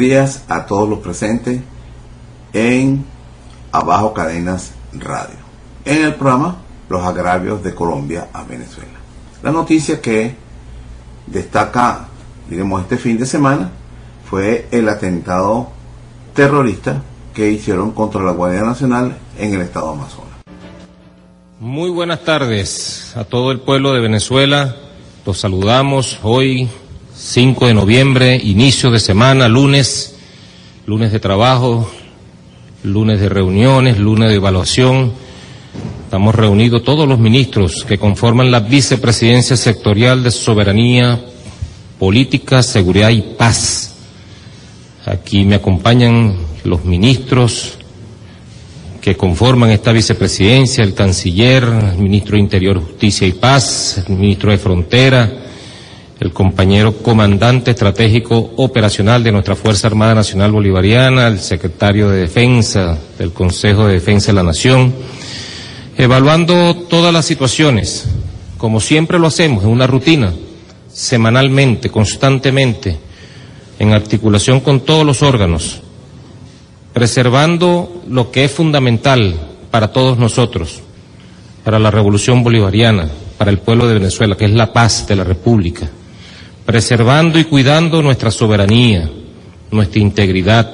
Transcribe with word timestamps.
Días 0.00 0.44
a 0.48 0.64
todos 0.64 0.88
los 0.88 1.00
presentes 1.00 1.60
en 2.54 3.04
Abajo 3.70 4.14
Cadenas 4.14 4.72
Radio. 4.94 5.36
En 5.84 6.02
el 6.04 6.14
programa 6.14 6.56
Los 6.88 7.04
agravios 7.04 7.62
de 7.62 7.74
Colombia 7.74 8.28
a 8.32 8.42
Venezuela. 8.42 8.98
La 9.42 9.52
noticia 9.52 10.00
que 10.00 10.34
destaca, 11.26 12.08
diremos, 12.48 12.82
este 12.82 12.96
fin 12.96 13.18
de 13.18 13.26
semana 13.26 13.70
fue 14.28 14.66
el 14.70 14.88
atentado 14.88 15.70
terrorista 16.34 17.02
que 17.34 17.50
hicieron 17.50 17.92
contra 17.92 18.22
la 18.22 18.32
Guardia 18.32 18.62
Nacional 18.62 19.16
en 19.38 19.54
el 19.54 19.60
estado 19.60 19.90
Amazonas. 19.90 20.30
Muy 21.60 21.90
buenas 21.90 22.24
tardes 22.24 23.12
a 23.16 23.24
todo 23.24 23.52
el 23.52 23.60
pueblo 23.60 23.92
de 23.92 24.00
Venezuela. 24.00 24.74
Los 25.26 25.38
saludamos 25.38 26.18
hoy 26.22 26.70
5 27.22 27.66
de 27.66 27.74
noviembre, 27.74 28.40
inicio 28.42 28.90
de 28.90 28.98
semana, 28.98 29.46
lunes, 29.46 30.14
lunes 30.86 31.12
de 31.12 31.20
trabajo, 31.20 31.88
lunes 32.82 33.20
de 33.20 33.28
reuniones, 33.28 33.98
lunes 33.98 34.30
de 34.30 34.36
evaluación. 34.36 35.12
Estamos 36.04 36.34
reunidos 36.34 36.82
todos 36.82 37.06
los 37.06 37.18
ministros 37.18 37.84
que 37.84 37.98
conforman 37.98 38.50
la 38.50 38.60
vicepresidencia 38.60 39.54
sectorial 39.58 40.22
de 40.22 40.30
soberanía, 40.30 41.20
política, 41.98 42.62
seguridad 42.62 43.10
y 43.10 43.20
paz. 43.20 43.94
Aquí 45.04 45.44
me 45.44 45.56
acompañan 45.56 46.36
los 46.64 46.86
ministros 46.86 47.74
que 49.02 49.14
conforman 49.14 49.70
esta 49.70 49.92
vicepresidencia, 49.92 50.82
el 50.82 50.94
canciller, 50.94 51.64
el 51.64 51.98
ministro 51.98 52.36
de 52.36 52.40
Interior, 52.40 52.80
Justicia 52.80 53.26
y 53.26 53.32
Paz, 53.32 54.02
el 54.08 54.16
ministro 54.16 54.50
de 54.50 54.58
Frontera, 54.58 55.39
el 56.20 56.34
compañero 56.34 56.98
comandante 56.98 57.70
estratégico 57.70 58.52
operacional 58.56 59.24
de 59.24 59.32
nuestra 59.32 59.56
Fuerza 59.56 59.86
Armada 59.86 60.14
Nacional 60.14 60.52
Bolivariana, 60.52 61.26
el 61.26 61.40
secretario 61.40 62.10
de 62.10 62.20
Defensa 62.20 62.98
del 63.18 63.32
Consejo 63.32 63.86
de 63.86 63.94
Defensa 63.94 64.26
de 64.26 64.34
la 64.34 64.42
Nación, 64.42 64.92
evaluando 65.96 66.76
todas 66.76 67.14
las 67.14 67.24
situaciones, 67.24 68.06
como 68.58 68.80
siempre 68.80 69.18
lo 69.18 69.28
hacemos, 69.28 69.64
en 69.64 69.70
una 69.70 69.86
rutina, 69.86 70.30
semanalmente, 70.92 71.88
constantemente, 71.88 72.98
en 73.78 73.94
articulación 73.94 74.60
con 74.60 74.80
todos 74.80 75.06
los 75.06 75.22
órganos, 75.22 75.80
preservando 76.92 78.02
lo 78.06 78.30
que 78.30 78.44
es 78.44 78.52
fundamental 78.52 79.36
para 79.70 79.88
todos 79.88 80.18
nosotros, 80.18 80.82
para 81.64 81.78
la 81.78 81.90
revolución 81.90 82.44
bolivariana, 82.44 83.08
para 83.38 83.50
el 83.50 83.58
pueblo 83.58 83.88
de 83.88 83.94
Venezuela, 83.94 84.36
que 84.36 84.44
es 84.44 84.50
la 84.50 84.70
paz 84.70 85.06
de 85.06 85.16
la 85.16 85.24
República 85.24 85.88
preservando 86.70 87.36
y 87.40 87.46
cuidando 87.46 88.00
nuestra 88.00 88.30
soberanía, 88.30 89.10
nuestra 89.72 90.00
integridad, 90.00 90.70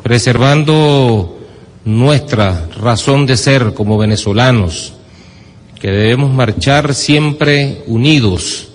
preservando 0.00 1.40
nuestra 1.84 2.68
razón 2.80 3.26
de 3.26 3.36
ser 3.36 3.74
como 3.74 3.98
venezolanos, 3.98 4.92
que 5.80 5.90
debemos 5.90 6.32
marchar 6.32 6.94
siempre 6.94 7.82
unidos 7.88 8.68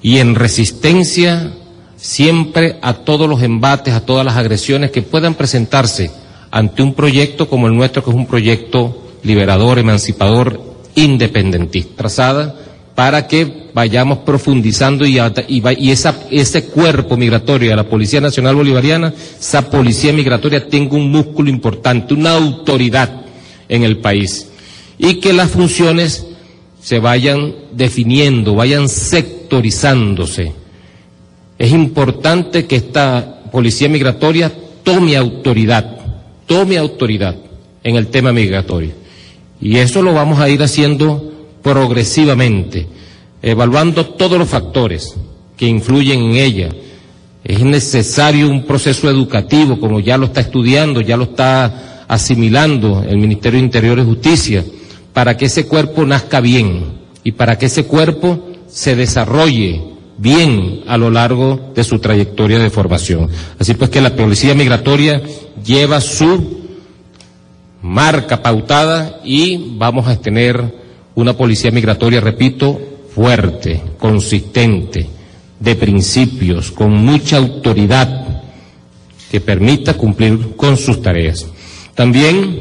y 0.00 0.16
en 0.16 0.34
resistencia 0.34 1.52
siempre 1.94 2.78
a 2.80 2.94
todos 2.94 3.28
los 3.28 3.42
embates, 3.42 3.92
a 3.92 4.06
todas 4.06 4.24
las 4.24 4.38
agresiones 4.38 4.90
que 4.90 5.02
puedan 5.02 5.34
presentarse 5.34 6.10
ante 6.50 6.82
un 6.82 6.94
proyecto 6.94 7.50
como 7.50 7.66
el 7.66 7.76
nuestro, 7.76 8.02
que 8.02 8.08
es 8.08 8.16
un 8.16 8.26
proyecto 8.26 9.12
liberador, 9.24 9.78
emancipador, 9.78 10.58
independentista. 10.94 11.96
Trazada 11.96 12.54
para 13.00 13.26
que 13.26 13.50
vayamos 13.72 14.18
profundizando 14.18 15.06
y, 15.06 15.18
ese 15.88 16.64
cuerpo 16.66 17.16
migratorio 17.16 17.70
de 17.70 17.76
la 17.76 17.88
Policía 17.88 18.20
Nacional 18.20 18.56
Bolivariana, 18.56 19.14
esa 19.40 19.70
policía 19.70 20.12
migratoria 20.12 20.68
tenga 20.68 20.96
un 20.96 21.10
músculo 21.10 21.48
importante, 21.48 22.12
una 22.12 22.32
autoridad 22.32 23.22
en 23.70 23.84
el 23.84 23.96
país 24.00 24.48
y 24.98 25.14
que 25.14 25.32
las 25.32 25.50
funciones 25.50 26.26
se 26.82 26.98
vayan 26.98 27.54
definiendo, 27.72 28.54
vayan 28.54 28.86
sectorizándose. 28.86 30.52
Es 31.58 31.72
importante 31.72 32.66
que 32.66 32.76
esta 32.76 33.44
policía 33.50 33.88
migratoria 33.88 34.52
tome 34.82 35.16
autoridad, 35.16 36.00
tome 36.44 36.76
autoridad 36.76 37.34
en 37.82 37.96
el 37.96 38.08
tema 38.08 38.30
migratorio. 38.30 38.90
Y 39.58 39.78
eso 39.78 40.02
lo 40.02 40.12
vamos 40.12 40.38
a 40.38 40.50
ir 40.50 40.62
haciendo 40.62 41.30
progresivamente, 41.62 42.86
evaluando 43.42 44.06
todos 44.06 44.38
los 44.38 44.48
factores 44.48 45.14
que 45.56 45.66
influyen 45.66 46.20
en 46.20 46.34
ella. 46.36 46.68
Es 47.44 47.62
necesario 47.62 48.48
un 48.48 48.64
proceso 48.64 49.10
educativo, 49.10 49.78
como 49.80 50.00
ya 50.00 50.16
lo 50.16 50.26
está 50.26 50.40
estudiando, 50.40 51.00
ya 51.00 51.16
lo 51.16 51.24
está 51.24 52.04
asimilando 52.08 53.04
el 53.06 53.18
Ministerio 53.18 53.58
de 53.58 53.66
Interior 53.66 53.98
y 53.98 54.04
Justicia, 54.04 54.64
para 55.12 55.36
que 55.36 55.46
ese 55.46 55.66
cuerpo 55.66 56.04
nazca 56.04 56.40
bien 56.40 57.00
y 57.24 57.32
para 57.32 57.56
que 57.58 57.66
ese 57.66 57.84
cuerpo 57.84 58.46
se 58.68 58.96
desarrolle 58.96 59.82
bien 60.18 60.82
a 60.86 60.98
lo 60.98 61.10
largo 61.10 61.72
de 61.74 61.82
su 61.82 61.98
trayectoria 61.98 62.58
de 62.58 62.70
formación. 62.70 63.28
Así 63.58 63.74
pues 63.74 63.90
que 63.90 64.00
la 64.00 64.14
policía 64.14 64.54
migratoria 64.54 65.22
lleva 65.64 66.00
su 66.00 66.60
marca 67.82 68.42
pautada 68.42 69.20
y 69.24 69.76
vamos 69.76 70.06
a 70.06 70.20
tener 70.20 70.80
una 71.20 71.36
policía 71.36 71.70
migratoria, 71.70 72.20
repito, 72.20 72.80
fuerte, 73.14 73.82
consistente, 73.98 75.08
de 75.58 75.74
principios, 75.76 76.70
con 76.70 76.92
mucha 76.92 77.36
autoridad, 77.36 78.42
que 79.30 79.40
permita 79.40 79.94
cumplir 79.94 80.56
con 80.56 80.76
sus 80.76 81.00
tareas. 81.02 81.46
También 81.94 82.60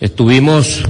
estuvimos 0.00 0.82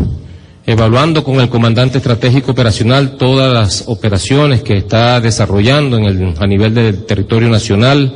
evaluando 0.64 1.24
con 1.24 1.40
el 1.40 1.48
comandante 1.48 1.98
estratégico 1.98 2.52
operacional 2.52 3.16
todas 3.16 3.52
las 3.52 3.84
operaciones 3.88 4.62
que 4.62 4.76
está 4.76 5.20
desarrollando 5.20 5.96
en 5.96 6.04
el, 6.04 6.34
a 6.38 6.46
nivel 6.46 6.74
del 6.74 7.04
territorio 7.06 7.48
nacional, 7.48 8.14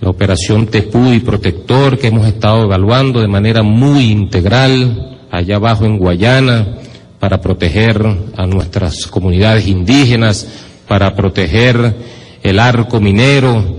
la 0.00 0.10
operación 0.10 0.66
Tepú 0.66 1.12
y 1.12 1.20
Protector 1.20 1.98
que 1.98 2.08
hemos 2.08 2.26
estado 2.26 2.64
evaluando 2.64 3.20
de 3.20 3.28
manera 3.28 3.62
muy 3.62 4.10
integral 4.10 5.18
allá 5.30 5.56
abajo 5.56 5.84
en 5.84 5.98
Guayana, 5.98 6.76
para 7.20 7.40
proteger 7.40 8.04
a 8.36 8.46
nuestras 8.46 9.06
comunidades 9.06 9.68
indígenas, 9.68 10.48
para 10.88 11.14
proteger 11.14 11.94
el 12.42 12.58
arco 12.58 12.98
minero 12.98 13.76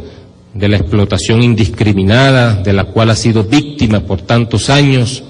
de 0.53 0.69
la 0.69 0.77
explotación 0.77 1.41
indiscriminada 1.41 2.55
de 2.55 2.71
la 2.71 2.85
cual 2.85 3.09
ha 3.09 3.15
sido 3.15 3.43
víctima 3.43 4.01
por 4.01 4.21
tantos 4.21 4.69
años. 4.69 5.23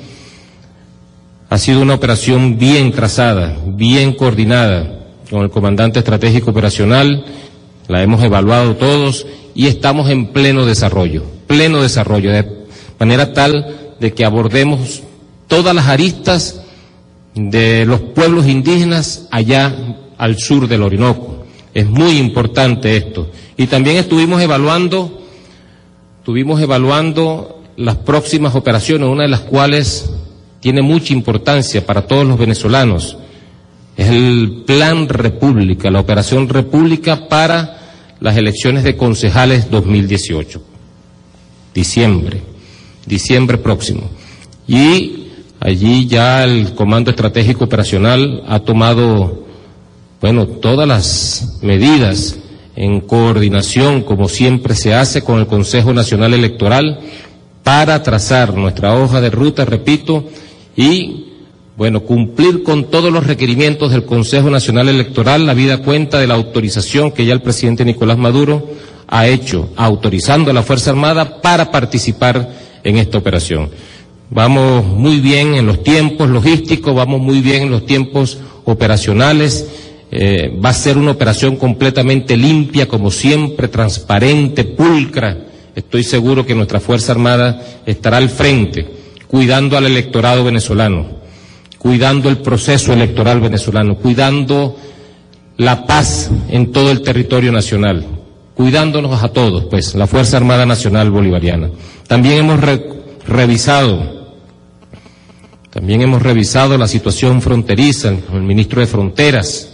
Ha 1.49 1.57
sido 1.57 1.81
una 1.81 1.95
operación 1.95 2.57
bien 2.57 2.91
trazada, 2.91 3.57
bien 3.65 4.13
coordinada 4.13 4.99
con 5.29 5.43
el 5.43 5.49
comandante 5.49 5.99
estratégico 5.99 6.51
operacional, 6.51 7.23
la 7.87 8.03
hemos 8.03 8.21
evaluado 8.23 8.75
todos 8.75 9.25
y 9.55 9.67
estamos 9.67 10.09
en 10.09 10.27
pleno 10.27 10.65
desarrollo, 10.65 11.23
pleno 11.47 11.81
desarrollo, 11.81 12.31
de 12.31 12.45
manera 12.99 13.31
tal 13.33 13.95
de 13.99 14.13
que 14.13 14.25
abordemos 14.25 15.03
todas 15.47 15.73
las 15.73 15.87
aristas 15.87 16.60
de 17.35 17.85
los 17.85 17.99
pueblos 18.01 18.47
indígenas 18.47 19.27
allá 19.31 19.73
al 20.17 20.37
sur 20.37 20.67
del 20.67 20.83
Orinoco. 20.83 21.45
Es 21.73 21.87
muy 21.87 22.17
importante 22.17 22.95
esto. 22.95 23.31
Y 23.57 23.67
también 23.67 23.97
estuvimos 23.97 24.41
evaluando, 24.41 25.21
estuvimos 26.19 26.61
evaluando 26.61 27.63
las 27.77 27.95
próximas 27.97 28.55
operaciones, 28.55 29.07
una 29.07 29.23
de 29.23 29.29
las 29.29 29.41
cuales 29.41 30.11
tiene 30.59 30.81
mucha 30.81 31.13
importancia 31.13 31.85
para 31.85 32.07
todos 32.07 32.25
los 32.25 32.37
venezolanos. 32.37 33.17
Es 33.97 34.09
el 34.09 34.63
Plan 34.65 35.07
República, 35.09 35.89
la 35.89 35.99
Operación 35.99 36.49
República 36.49 37.27
para 37.27 37.77
las 38.19 38.37
elecciones 38.37 38.83
de 38.83 38.95
concejales 38.95 39.69
2018. 39.71 40.61
Diciembre, 41.73 42.41
diciembre 43.05 43.57
próximo. 43.57 44.09
Y 44.67 45.20
allí 45.61 46.07
ya 46.07 46.43
el 46.43 46.73
Comando 46.73 47.11
Estratégico 47.11 47.65
Operacional 47.65 48.43
ha 48.47 48.59
tomado, 48.59 49.45
bueno, 50.19 50.47
todas 50.47 50.87
las 50.87 51.59
medidas 51.61 52.37
en 52.75 52.99
coordinación, 52.99 54.01
como 54.01 54.27
siempre 54.27 54.75
se 54.75 54.95
hace 54.95 55.21
con 55.21 55.39
el 55.39 55.45
Consejo 55.45 55.93
Nacional 55.93 56.33
Electoral, 56.33 56.99
para 57.63 58.01
trazar 58.01 58.55
nuestra 58.55 58.95
hoja 58.95 59.21
de 59.21 59.29
ruta, 59.29 59.63
repito, 59.63 60.25
y 60.75 61.27
bueno, 61.77 62.01
cumplir 62.01 62.63
con 62.63 62.85
todos 62.85 63.13
los 63.13 63.27
requerimientos 63.27 63.91
del 63.91 64.05
Consejo 64.05 64.49
Nacional 64.49 64.89
Electoral, 64.89 65.45
la 65.45 65.53
vida 65.53 65.77
cuenta 65.77 66.19
de 66.19 66.25
la 66.25 66.33
autorización 66.33 67.11
que 67.11 67.25
ya 67.25 67.33
el 67.33 67.41
presidente 67.43 67.85
Nicolás 67.85 68.17
Maduro 68.17 68.67
ha 69.07 69.27
hecho, 69.27 69.69
autorizando 69.75 70.49
a 70.49 70.53
la 70.55 70.63
Fuerza 70.63 70.89
Armada 70.89 71.39
para 71.39 71.69
participar 71.69 72.49
en 72.83 72.97
esta 72.97 73.19
operación. 73.19 73.69
Vamos 74.31 74.85
muy 74.85 75.19
bien 75.19 75.53
en 75.53 75.67
los 75.67 75.83
tiempos 75.83 76.27
logísticos, 76.27 76.95
vamos 76.95 77.21
muy 77.21 77.41
bien 77.41 77.63
en 77.63 77.71
los 77.71 77.85
tiempos 77.85 78.39
operacionales. 78.65 79.67
Eh, 80.09 80.57
va 80.63 80.69
a 80.69 80.73
ser 80.73 80.97
una 80.97 81.11
operación 81.11 81.55
completamente 81.55 82.35
limpia, 82.35 82.87
como 82.87 83.11
siempre, 83.11 83.67
transparente, 83.67 84.63
pulcra. 84.63 85.37
Estoy 85.75 86.03
seguro 86.03 86.45
que 86.45 86.55
nuestra 86.55 86.79
Fuerza 86.79 87.11
Armada 87.11 87.61
estará 87.85 88.17
al 88.17 88.29
frente, 88.29 88.87
cuidando 89.27 89.77
al 89.77 89.85
electorado 89.85 90.43
venezolano 90.43 91.21
cuidando 91.81 92.29
el 92.29 92.37
proceso 92.37 92.93
electoral 92.93 93.41
venezolano, 93.41 93.95
cuidando 93.95 94.77
la 95.57 95.87
paz 95.87 96.29
en 96.49 96.71
todo 96.71 96.91
el 96.91 97.01
territorio 97.01 97.51
nacional, 97.51 98.05
cuidándonos 98.53 99.23
a 99.23 99.29
todos, 99.29 99.65
pues, 99.65 99.95
la 99.95 100.05
Fuerza 100.05 100.37
Armada 100.37 100.67
Nacional 100.67 101.09
Bolivariana. 101.09 101.71
También 102.05 102.37
hemos 102.37 102.59
revisado, 103.27 104.20
también 105.71 106.01
hemos 106.01 106.21
revisado 106.21 106.77
la 106.77 106.87
situación 106.87 107.41
fronteriza, 107.41 108.09
el 108.09 108.41
ministro 108.41 108.81
de 108.81 108.87
Fronteras, 108.87 109.69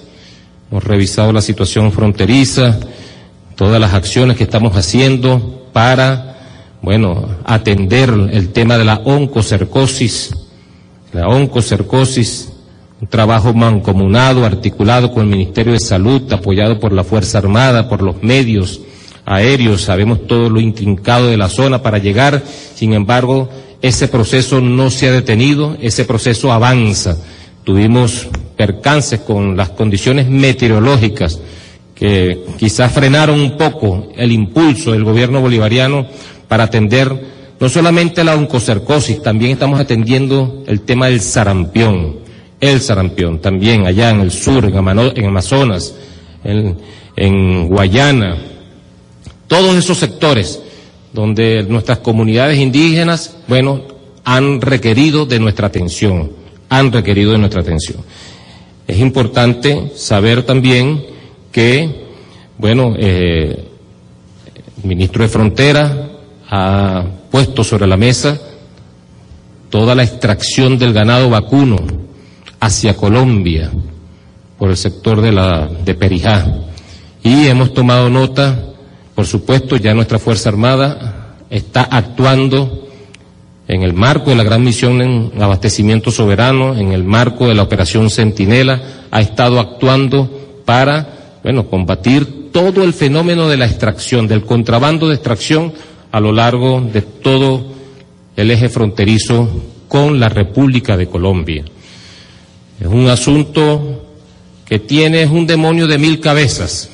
hemos 0.69 0.83
revisado 0.83 1.33
la 1.33 1.41
situación 1.41 1.91
fronteriza, 1.91 2.79
todas 3.55 3.81
las 3.81 3.95
acciones 3.95 4.37
que 4.37 4.43
estamos 4.43 4.77
haciendo 4.77 5.67
para, 5.73 6.37
bueno, 6.83 7.27
atender 7.43 8.11
el 8.31 8.49
tema 8.49 8.77
de 8.77 8.85
la 8.85 9.01
oncocercosis, 9.05 10.35
la 11.13 11.27
oncocercosis, 11.29 12.53
un 13.01 13.07
trabajo 13.07 13.55
mancomunado, 13.55 14.45
articulado 14.45 15.11
con 15.11 15.23
el 15.23 15.29
Ministerio 15.29 15.73
de 15.73 15.79
Salud, 15.79 16.31
apoyado 16.31 16.79
por 16.79 16.93
la 16.93 17.03
Fuerza 17.03 17.39
Armada, 17.39 17.89
por 17.89 18.03
los 18.03 18.21
medios 18.21 18.81
aéreos, 19.25 19.81
sabemos 19.81 20.27
todo 20.27 20.47
lo 20.51 20.59
intrincado 20.59 21.25
de 21.25 21.37
la 21.37 21.49
zona 21.49 21.81
para 21.81 21.97
llegar, 21.97 22.43
sin 22.75 22.93
embargo, 22.93 23.49
ese 23.81 24.07
proceso 24.07 24.61
no 24.61 24.89
se 24.89 25.07
ha 25.07 25.11
detenido, 25.11 25.77
ese 25.81 26.05
proceso 26.05 26.51
avanza. 26.51 27.17
Tuvimos 27.63 28.27
percances 28.55 29.19
con 29.19 29.55
las 29.55 29.69
condiciones 29.69 30.27
meteorológicas 30.27 31.39
que 31.93 32.43
quizás 32.57 32.91
frenaron 32.91 33.39
un 33.39 33.57
poco 33.57 34.09
el 34.15 34.31
impulso 34.31 34.91
del 34.91 35.03
gobierno 35.03 35.41
bolivariano 35.41 36.07
para 36.47 36.65
atender 36.65 37.37
no 37.59 37.69
solamente 37.69 38.23
la 38.23 38.35
oncocercosis, 38.35 39.21
también 39.21 39.53
estamos 39.53 39.79
atendiendo 39.79 40.63
el 40.67 40.81
tema 40.81 41.07
del 41.07 41.21
sarampión, 41.21 42.17
el 42.59 42.81
sarampión, 42.81 43.39
también 43.39 43.87
allá 43.87 44.11
en 44.11 44.21
el 44.21 44.31
sur, 44.31 44.63
en, 44.65 45.25
Amazonas, 45.25 45.95
en, 46.43 47.67
Guayana, 47.67 48.37
todos 49.47 49.75
esos 49.75 49.97
sectores 49.97 50.61
donde 51.13 51.63
nuestras 51.63 51.99
comunidades 51.99 52.59
indígenas, 52.59 53.37
bueno, 53.47 53.81
han 54.23 54.61
requerido 54.61 55.25
de 55.25 55.39
nuestra 55.39 55.67
atención, 55.67 56.31
han 56.69 56.91
requerido 56.91 57.31
de 57.31 57.37
nuestra 57.37 57.61
atención. 57.61 57.99
Es 58.87 58.99
importante 58.99 59.91
saber 59.95 60.43
también 60.43 61.05
que, 61.51 61.89
bueno, 62.57 62.93
eh, 62.97 63.67
el 64.77 64.87
ministro 64.87 65.23
de 65.23 65.29
Frontera 65.29 66.09
ha 66.49 67.03
puesto 67.31 67.63
sobre 67.63 67.87
la 67.87 67.97
mesa 67.97 68.39
toda 69.69 69.95
la 69.95 70.03
extracción 70.03 70.77
del 70.77 70.93
ganado 70.93 71.29
vacuno 71.29 71.77
hacia 72.59 72.95
Colombia 72.95 73.71
por 74.57 74.69
el 74.69 74.77
sector 74.77 75.21
de 75.21 75.31
la 75.31 75.67
de 75.67 75.93
Perijá 75.93 76.45
y 77.23 77.47
hemos 77.47 77.73
tomado 77.73 78.09
nota, 78.09 78.57
por 79.17 79.25
supuesto, 79.25 79.77
ya 79.77 79.95
nuestra 79.95 80.19
Fuerza 80.19 80.49
Armada 80.49 81.37
está 81.49 81.81
actuando 81.81 82.87
en 83.67 83.81
el 83.81 83.93
marco 83.93 84.29
de 84.29 84.35
la 84.35 84.43
gran 84.43 84.63
misión 84.63 85.01
en 85.01 85.41
abastecimiento 85.41 86.11
soberano, 86.11 86.77
en 86.77 86.91
el 86.91 87.03
marco 87.03 87.47
de 87.47 87.55
la 87.55 87.63
operación 87.63 88.11
Centinela, 88.11 89.07
ha 89.09 89.19
estado 89.19 89.59
actuando 89.59 90.61
para, 90.65 91.39
bueno, 91.41 91.67
combatir 91.67 92.51
todo 92.51 92.83
el 92.83 92.93
fenómeno 92.93 93.49
de 93.49 93.57
la 93.57 93.65
extracción, 93.65 94.27
del 94.27 94.45
contrabando 94.45 95.07
de 95.07 95.15
extracción 95.15 95.73
a 96.11 96.19
lo 96.19 96.31
largo 96.31 96.79
de 96.81 97.01
todo 97.01 97.73
el 98.35 98.51
eje 98.51 98.69
fronterizo 98.69 99.49
con 99.87 100.19
la 100.19 100.29
República 100.29 100.95
de 100.95 101.07
Colombia. 101.07 101.65
Es 102.79 102.85
un 102.85 103.07
asunto 103.07 104.05
que 104.63 104.77
tiene 104.77 105.25
un 105.25 105.47
demonio 105.47 105.87
de 105.87 105.97
mil 105.97 106.19
cabezas, 106.19 106.91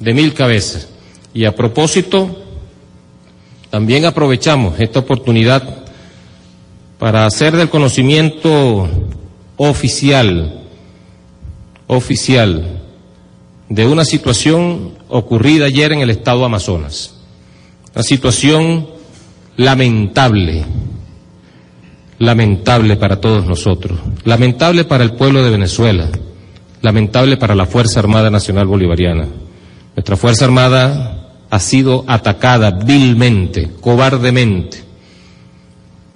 de 0.00 0.14
mil 0.14 0.32
cabezas. 0.32 0.88
Y 1.34 1.44
a 1.44 1.54
propósito, 1.54 2.42
también 3.70 4.04
aprovechamos 4.04 4.78
esta 4.80 4.98
oportunidad 4.98 5.62
para 6.98 7.24
hacer 7.24 7.56
del 7.56 7.70
conocimiento 7.70 8.88
oficial, 9.56 10.60
oficial, 11.86 12.80
de 13.68 13.86
una 13.86 14.04
situación 14.04 14.92
ocurrida 15.08 15.66
ayer 15.66 15.92
en 15.92 16.00
el 16.00 16.10
estado 16.10 16.44
Amazonas. 16.44 17.14
Una 17.94 18.02
situación 18.02 18.86
lamentable, 19.56 20.64
lamentable 22.18 22.96
para 22.96 23.20
todos 23.20 23.46
nosotros, 23.46 23.98
lamentable 24.24 24.84
para 24.84 25.02
el 25.02 25.14
pueblo 25.14 25.42
de 25.42 25.50
Venezuela, 25.50 26.08
lamentable 26.82 27.38
para 27.38 27.54
la 27.54 27.66
Fuerza 27.66 28.00
Armada 28.00 28.30
Nacional 28.30 28.66
Bolivariana. 28.66 29.28
Nuestra 29.96 30.16
Fuerza 30.16 30.44
Armada 30.44 31.21
ha 31.52 31.60
sido 31.60 32.04
atacada 32.06 32.70
vilmente, 32.70 33.72
cobardemente, 33.78 34.82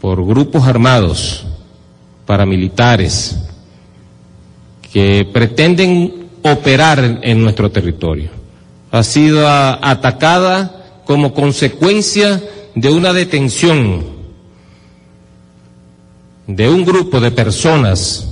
por 0.00 0.24
grupos 0.24 0.66
armados, 0.66 1.44
paramilitares, 2.24 3.36
que 4.90 5.28
pretenden 5.30 6.28
operar 6.42 7.20
en 7.22 7.42
nuestro 7.42 7.70
territorio. 7.70 8.30
Ha 8.90 9.02
sido 9.02 9.46
atacada 9.46 11.02
como 11.04 11.34
consecuencia 11.34 12.42
de 12.74 12.90
una 12.90 13.12
detención 13.12 14.06
de 16.46 16.66
un 16.66 16.82
grupo 16.82 17.20
de 17.20 17.30
personas, 17.30 18.26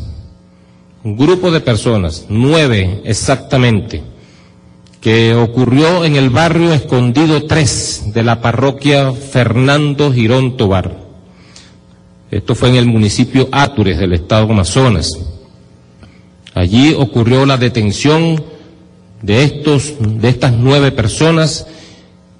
un 1.03 1.19
grupo 1.19 1.51
de 1.51 1.61
personas, 1.61 2.25
nueve 2.31 3.03
exactamente, 3.05 4.14
que 5.05 5.35
ocurrió 5.35 6.07
en 6.07 6.17
el 6.17 6.31
barrio 6.31 6.73
Escondido 6.73 7.45
3 7.45 8.15
de 8.15 8.23
la 8.23 8.41
parroquia 8.41 9.13
Fernando 9.13 10.11
Girón 10.11 10.57
Tobar. 10.57 10.97
Esto 12.31 12.55
fue 12.55 12.71
en 12.71 12.77
el 12.77 12.87
municipio 12.87 13.47
Átures 13.53 13.99
del 13.99 14.15
estado 14.15 14.51
Amazonas. 14.51 15.11
Allí 16.55 16.95
ocurrió 16.95 17.45
la 17.45 17.59
detención 17.59 18.43
de 19.21 19.43
estos, 19.43 19.93
de 20.01 20.27
estas 20.27 20.55
nueve 20.55 20.91
personas 20.91 21.67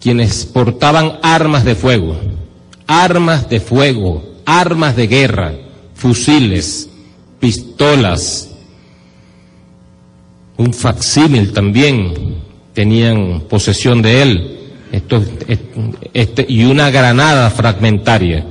quienes 0.01 0.47
portaban 0.47 1.19
armas 1.23 1.67
de 1.67 1.75
fuego, 1.75 2.17
armas 2.87 3.47
de 3.51 3.61
fuego, 3.61 4.25
armas 4.47 4.97
de 4.97 5.07
guerra, 5.07 5.53
fusiles, 5.93 6.89
pistolas, 7.39 8.49
un 10.57 10.73
facsímil 10.73 11.53
también 11.53 12.43
tenían 12.75 13.45
posesión 13.49 14.03
de 14.03 14.23
él, 14.23 14.59
este, 16.13 16.45
y 16.49 16.65
una 16.65 16.91
granada 16.91 17.51
fragmentaria. 17.51 18.45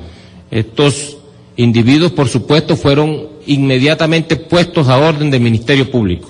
Estos 0.49 1.17
individuos, 1.55 2.11
por 2.11 2.27
supuesto, 2.27 2.75
fueron 2.75 3.27
inmediatamente 3.45 4.35
puestos 4.35 4.87
a 4.87 4.97
orden 4.97 5.29
del 5.29 5.41
Ministerio 5.41 5.91
Público, 5.91 6.29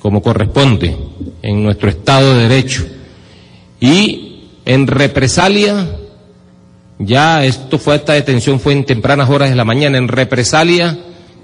como 0.00 0.20
corresponde 0.20 0.96
en 1.42 1.62
nuestro 1.62 1.88
Estado 1.88 2.34
de 2.34 2.48
Derecho. 2.48 2.84
Y 3.80 4.48
en 4.64 4.86
represalia, 4.86 5.96
ya 6.98 7.44
esto 7.44 7.78
fue, 7.78 7.96
esta 7.96 8.12
detención 8.12 8.60
fue 8.60 8.72
en 8.72 8.84
tempranas 8.84 9.30
horas 9.30 9.50
de 9.50 9.56
la 9.56 9.64
mañana, 9.64 9.98
en 9.98 10.08
represalia, 10.08 10.98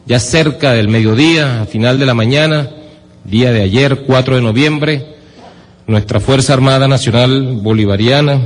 ya 0.07 0.21
cerca 0.21 0.73
del 0.73 0.89
mediodía, 0.89 1.63
a 1.63 1.67
final 1.67 1.99
de 1.99 2.07
la 2.07 2.15
mañana, 2.15 2.71
día 3.25 3.53
de 3.53 3.63
ayer, 3.63 4.05
4 4.07 4.37
de 4.37 4.43
noviembre, 4.43 5.16
nuestra 5.87 6.19
Fuerza 6.19 6.53
Armada 6.53 6.89
Nacional 6.89 7.59
Bolivariana, 7.63 8.41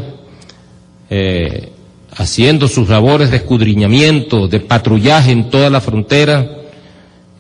eh, 1.09 1.73
haciendo 2.17 2.69
sus 2.69 2.89
labores 2.89 3.31
de 3.31 3.39
escudriñamiento, 3.39 4.47
de 4.47 4.61
patrullaje 4.61 5.33
en 5.33 5.49
toda 5.49 5.71
la 5.71 5.81
frontera, 5.81 6.47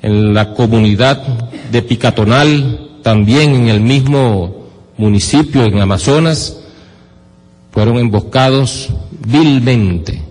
en 0.02 0.32
la 0.32 0.54
comunidad 0.54 1.22
de 1.70 1.82
Picatonal, 1.82 2.88
también 3.02 3.54
en 3.54 3.68
el 3.68 3.80
mismo 3.80 4.68
municipio, 4.96 5.64
en 5.64 5.78
Amazonas, 5.80 6.56
fueron 7.70 7.98
emboscados 7.98 8.88
vilmente, 9.26 10.22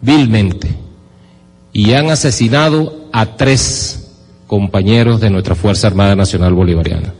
vilmente, 0.00 0.68
y 1.72 1.92
han 1.92 2.10
asesinado 2.10 3.08
a 3.12 3.36
tres 3.36 4.12
compañeros 4.46 5.20
de 5.20 5.30
nuestra 5.30 5.56
Fuerza 5.56 5.88
Armada 5.88 6.14
Nacional 6.14 6.54
Bolivariana 6.54 7.12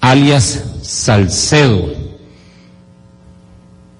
alias 0.00 0.64
Salcedo, 0.80 1.92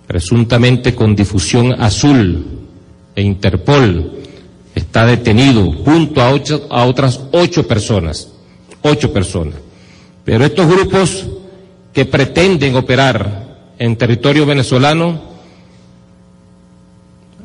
presuntamente 0.07 0.95
con 0.95 1.15
difusión 1.15 1.79
azul 1.83 2.47
e 3.15 3.21
Interpol, 3.21 4.23
está 4.75 5.05
detenido 5.05 5.71
junto 5.71 6.23
a, 6.23 6.33
a 6.71 6.87
otras 6.87 7.21
ocho 7.33 7.69
personas, 7.69 8.29
ocho 8.81 9.13
personas. 9.13 9.66
Pero 10.27 10.45
estos 10.45 10.67
grupos 10.67 11.25
que 11.95 12.05
pretenden 12.05 12.75
operar 12.75 13.73
en 13.79 13.97
territorio 13.97 14.45
venezolano 14.45 15.23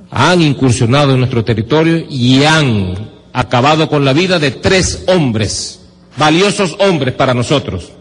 han 0.09 0.41
incursionado 0.41 1.13
en 1.13 1.19
nuestro 1.19 1.45
territorio 1.45 2.03
y 2.09 2.43
han 2.43 3.11
acabado 3.33 3.88
con 3.88 4.03
la 4.03 4.13
vida 4.13 4.39
de 4.39 4.50
tres 4.50 5.03
hombres, 5.07 5.81
valiosos 6.17 6.75
hombres 6.79 7.13
para 7.13 7.35
nosotros, 7.35 7.91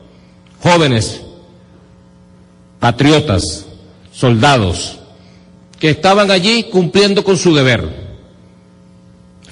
jóvenes, 0.62 1.20
patriotas, 2.80 3.66
soldados, 4.14 4.98
que 5.78 5.90
estaban 5.90 6.30
allí 6.30 6.64
cumpliendo 6.72 7.22
con 7.22 7.36
su 7.36 7.54
deber, 7.54 7.86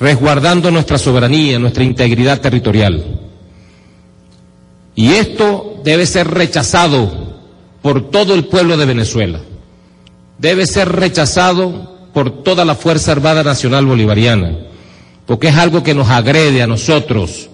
resguardando 0.01 0.71
nuestra 0.71 0.97
soberanía, 0.97 1.59
nuestra 1.59 1.85
integridad 1.85 2.41
territorial. 2.41 3.28
Y 4.99 5.13
esto 5.13 5.81
debe 5.85 6.07
ser 6.07 6.27
rechazado 6.29 7.09
por 7.83 8.11
todo 8.11 8.35
el 8.35 8.47
pueblo 8.47 8.77
de 8.77 8.85
Venezuela. 8.85 9.39
Debe 10.39 10.67
ser 10.67 10.91
rechazado 10.91 12.09
por 12.13 12.43
toda 12.43 12.65
la 12.65 12.75
Fuerza 12.75 13.13
Armada 13.13 13.45
Nacional 13.45 13.87
Bolivariana, 13.87 14.59
porque 15.25 15.51
es 15.51 15.55
algo 15.55 15.85
que 15.85 15.95
nos 15.95 16.09
agrede 16.09 16.63
a 16.63 16.67
nosotros, 16.67 17.49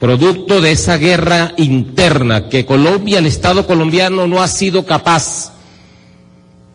producto 0.00 0.62
de 0.62 0.72
esa 0.72 0.96
guerra 0.96 1.52
interna 1.58 2.48
que 2.48 2.64
Colombia, 2.64 3.18
el 3.18 3.26
Estado 3.26 3.66
colombiano 3.66 4.26
no 4.26 4.42
ha 4.42 4.48
sido 4.48 4.86
capaz, 4.86 5.52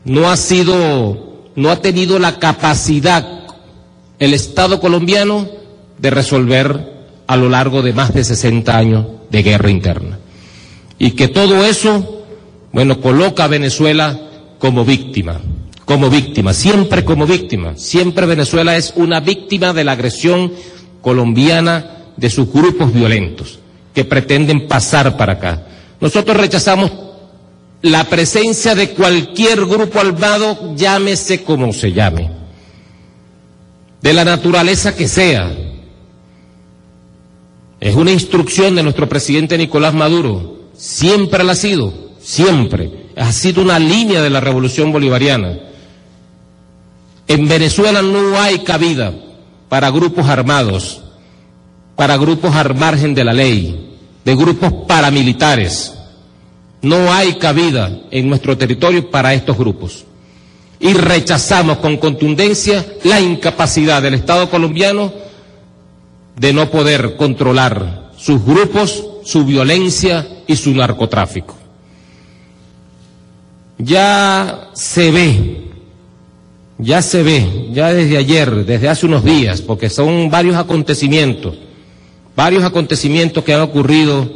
no 0.06 0.30
ha 0.30 0.38
sido, 0.38 1.50
no 1.56 1.72
ha 1.72 1.82
tenido 1.82 2.20
la 2.20 2.38
capacidad 2.38 3.28
el 4.20 4.36
Estado 4.36 4.80
colombiano 4.80 5.50
de 5.98 6.12
resolver 6.12 7.02
a 7.26 7.36
lo 7.36 7.50
largo 7.50 7.82
de 7.82 7.94
más 7.94 8.14
de 8.14 8.24
60 8.24 8.78
años 8.78 9.06
de 9.32 9.44
guerra 9.44 9.72
interna. 9.72 10.20
Y 11.00 11.12
que 11.12 11.28
todo 11.30 11.66
eso, 11.66 12.26
bueno, 12.72 13.00
coloca 13.02 13.46
a 13.46 13.48
Venezuela 13.48 14.20
como 14.60 14.86
víctima, 14.86 15.42
como 15.86 16.10
víctima, 16.10 16.54
siempre 16.54 17.04
como 17.04 17.26
víctima. 17.26 17.74
Siempre 17.76 18.26
Venezuela 18.28 18.78
es 18.78 18.94
una 18.96 19.20
víctima 19.20 19.74
de 19.74 19.84
la 19.84 19.94
agresión 19.94 20.52
colombiana 21.02 21.98
de 22.18 22.30
sus 22.30 22.52
grupos 22.52 22.94
violentos 22.94 23.60
que 23.94 24.06
pretenden 24.06 24.68
pasar 24.68 25.18
para 25.18 25.34
acá. 25.34 25.66
Nosotros 26.00 26.38
rechazamos 26.38 26.92
la 27.82 28.04
presencia 28.04 28.76
de 28.76 28.92
cualquier 28.92 29.66
grupo 29.66 30.00
armado, 30.00 30.76
llámese 30.76 31.44
como 31.44 31.74
se 31.74 31.92
llame, 31.92 32.30
de 34.02 34.14
la 34.14 34.24
naturaleza 34.24 34.96
que 34.96 35.08
sea, 35.08 35.52
es 37.82 37.96
una 37.96 38.12
instrucción 38.12 38.76
de 38.76 38.84
nuestro 38.84 39.10
presidente 39.10 39.58
Nicolás 39.58 39.96
Maduro. 39.96 40.70
Siempre 40.78 41.44
la 41.44 41.54
ha 41.54 41.56
sido, 41.56 41.92
siempre. 42.22 43.10
Ha 43.18 43.32
sido 43.32 43.64
una 43.64 43.80
línea 43.80 44.22
de 44.22 44.30
la 44.30 44.40
revolución 44.40 44.92
bolivariana. 44.92 45.58
En 47.28 47.48
Venezuela 47.48 48.04
no 48.04 48.40
hay 48.40 48.60
cabida 48.60 49.12
para 49.68 49.90
grupos 49.90 50.28
armados, 50.28 51.02
para 51.96 52.18
grupos 52.18 52.56
al 52.56 52.76
margen 52.76 53.16
de 53.16 53.24
la 53.24 53.34
ley, 53.34 53.98
de 54.24 54.36
grupos 54.36 54.72
paramilitares. 54.88 55.96
No 56.84 57.12
hay 57.12 57.34
cabida 57.40 58.00
en 58.12 58.30
nuestro 58.30 58.56
territorio 58.60 59.10
para 59.10 59.34
estos 59.34 59.58
grupos. 59.58 60.06
Y 60.80 60.94
rechazamos 60.94 61.80
con 61.80 61.98
contundencia 61.98 62.86
la 63.04 63.20
incapacidad 63.20 64.04
del 64.04 64.14
Estado 64.14 64.52
colombiano 64.52 65.31
de 66.36 66.54
no 66.54 66.70
poder 66.70 67.16
controlar 67.18 68.12
sus 68.18 68.44
grupos, 68.44 69.04
su 69.24 69.46
violencia 69.46 70.28
y 70.48 70.56
su 70.56 70.74
narcotráfico. 70.74 71.56
Ya 73.78 74.70
se 74.74 75.12
ve, 75.12 75.62
ya 76.78 77.02
se 77.02 77.24
ve, 77.24 77.70
ya 77.72 77.94
desde 77.94 78.18
ayer, 78.18 78.66
desde 78.66 78.90
hace 78.90 79.08
unos 79.08 79.24
días, 79.24 79.62
porque 79.62 79.90
son 79.90 80.30
varios 80.30 80.56
acontecimientos, 80.56 81.56
varios 82.36 82.64
acontecimientos 82.64 83.44
que 83.44 83.54
han 83.54 83.62
ocurrido 83.62 84.30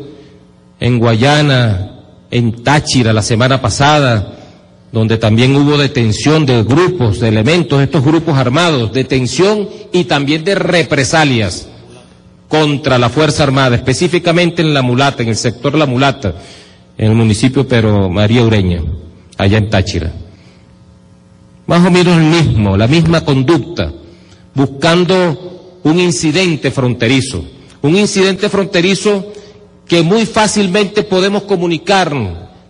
en 0.80 1.00
Guayana, 1.00 1.92
en 2.32 2.64
Táchira 2.64 3.14
la 3.14 3.22
semana 3.22 3.62
pasada, 3.62 4.32
donde 4.92 5.18
también 5.18 5.56
hubo 5.56 5.78
detención 5.78 6.46
de 6.46 6.64
grupos, 6.64 7.20
de 7.20 7.28
elementos, 7.28 7.82
estos 7.82 8.04
grupos 8.04 8.36
armados, 8.38 8.94
detención 8.94 9.70
y 9.92 10.06
también 10.06 10.44
de 10.44 10.56
represalias 10.56 11.68
contra 12.48 12.98
la 12.98 13.10
Fuerza 13.10 13.44
Armada, 13.44 13.76
específicamente 13.76 14.62
en 14.62 14.74
La 14.74 14.82
Mulata, 14.82 15.24
en 15.24 15.30
el 15.30 15.36
sector 15.36 15.76
La 15.76 15.86
Mulata, 15.86 16.36
en 16.98 17.10
el 17.12 17.16
municipio 17.16 17.68
pero 17.68 18.10
María 18.10 18.44
Ureña, 18.44 18.82
allá 19.38 19.58
en 19.58 19.70
Táchira. 19.70 20.12
Más 21.68 21.86
o 21.86 21.92
menos 21.92 22.18
el 22.18 22.24
mismo, 22.24 22.78
la 22.78 22.88
misma 22.88 23.26
conducta, 23.26 23.92
buscando 24.54 25.80
un 25.84 26.00
incidente 26.00 26.72
fronterizo, 26.72 27.44
un 27.82 27.96
incidente 27.96 28.50
fronterizo 28.50 29.34
que 29.88 30.02
muy 30.02 30.26
fácilmente 30.26 31.04
podemos 31.04 31.44
comunicar, 31.44 32.14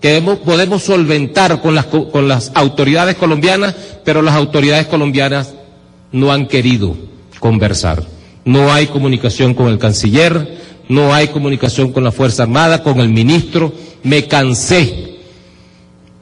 que 0.02 0.22
podemos 0.44 0.84
solventar 0.84 1.62
con 1.62 1.76
las, 1.76 1.86
con 1.86 2.28
las 2.28 2.52
autoridades 2.54 3.16
colombianas, 3.16 3.76
pero 4.04 4.22
las 4.22 4.36
autoridades 4.36 4.88
colombianas 4.88 5.54
no 6.12 6.32
han 6.32 6.48
querido 6.48 6.96
conversar. 7.40 8.15
No 8.46 8.72
hay 8.72 8.88
comunicación 8.88 9.54
con 9.54 9.68
el 9.68 9.80
canciller, 9.80 10.58
no 10.88 11.14
hay 11.14 11.30
comunicación 11.30 11.92
con 11.92 12.04
la 12.04 12.12
Fuerza 12.12 12.44
Armada, 12.44 12.84
con 12.84 13.00
el 13.00 13.10
ministro. 13.10 13.74
Me 14.04 14.28
cansé 14.28 15.16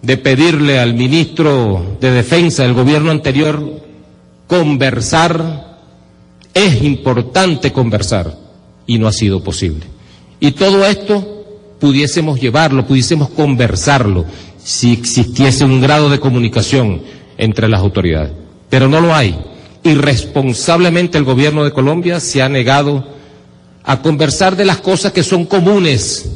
de 0.02 0.18
pedirle 0.18 0.80
al 0.80 0.94
ministro 0.94 1.98
de 2.00 2.12
Defensa 2.12 2.64
del 2.64 2.74
gobierno 2.74 3.12
anterior 3.12 3.82
conversar. 4.48 5.80
Es 6.54 6.82
importante 6.84 7.72
conversar 7.72 8.38
y 8.88 8.98
no 9.00 9.08
ha 9.08 9.12
sido 9.12 9.44
posible. 9.44 9.86
Y 10.40 10.52
todo 10.52 10.86
esto 10.86 11.46
pudiésemos 11.80 12.40
llevarlo, 12.40 12.86
pudiésemos 12.86 13.30
conversarlo 13.30 14.26
si 14.64 14.94
existiese 14.94 15.66
un 15.66 15.82
grado 15.82 16.10
de 16.10 16.20
comunicación 16.20 17.02
entre 17.38 17.68
las 17.68 17.82
autoridades. 17.82 18.32
Pero 18.70 18.88
no 18.88 19.02
lo 19.02 19.14
hay. 19.14 19.38
Irresponsablemente 19.84 21.18
el 21.18 21.24
gobierno 21.26 21.64
de 21.64 21.72
Colombia 21.72 22.20
se 22.20 22.42
ha 22.42 22.50
negado 22.50 23.06
a 23.84 24.02
conversar 24.02 24.56
de 24.56 24.66
las 24.66 24.78
cosas 24.78 25.12
que 25.12 25.24
son 25.24 25.46
comunes. 25.46 26.30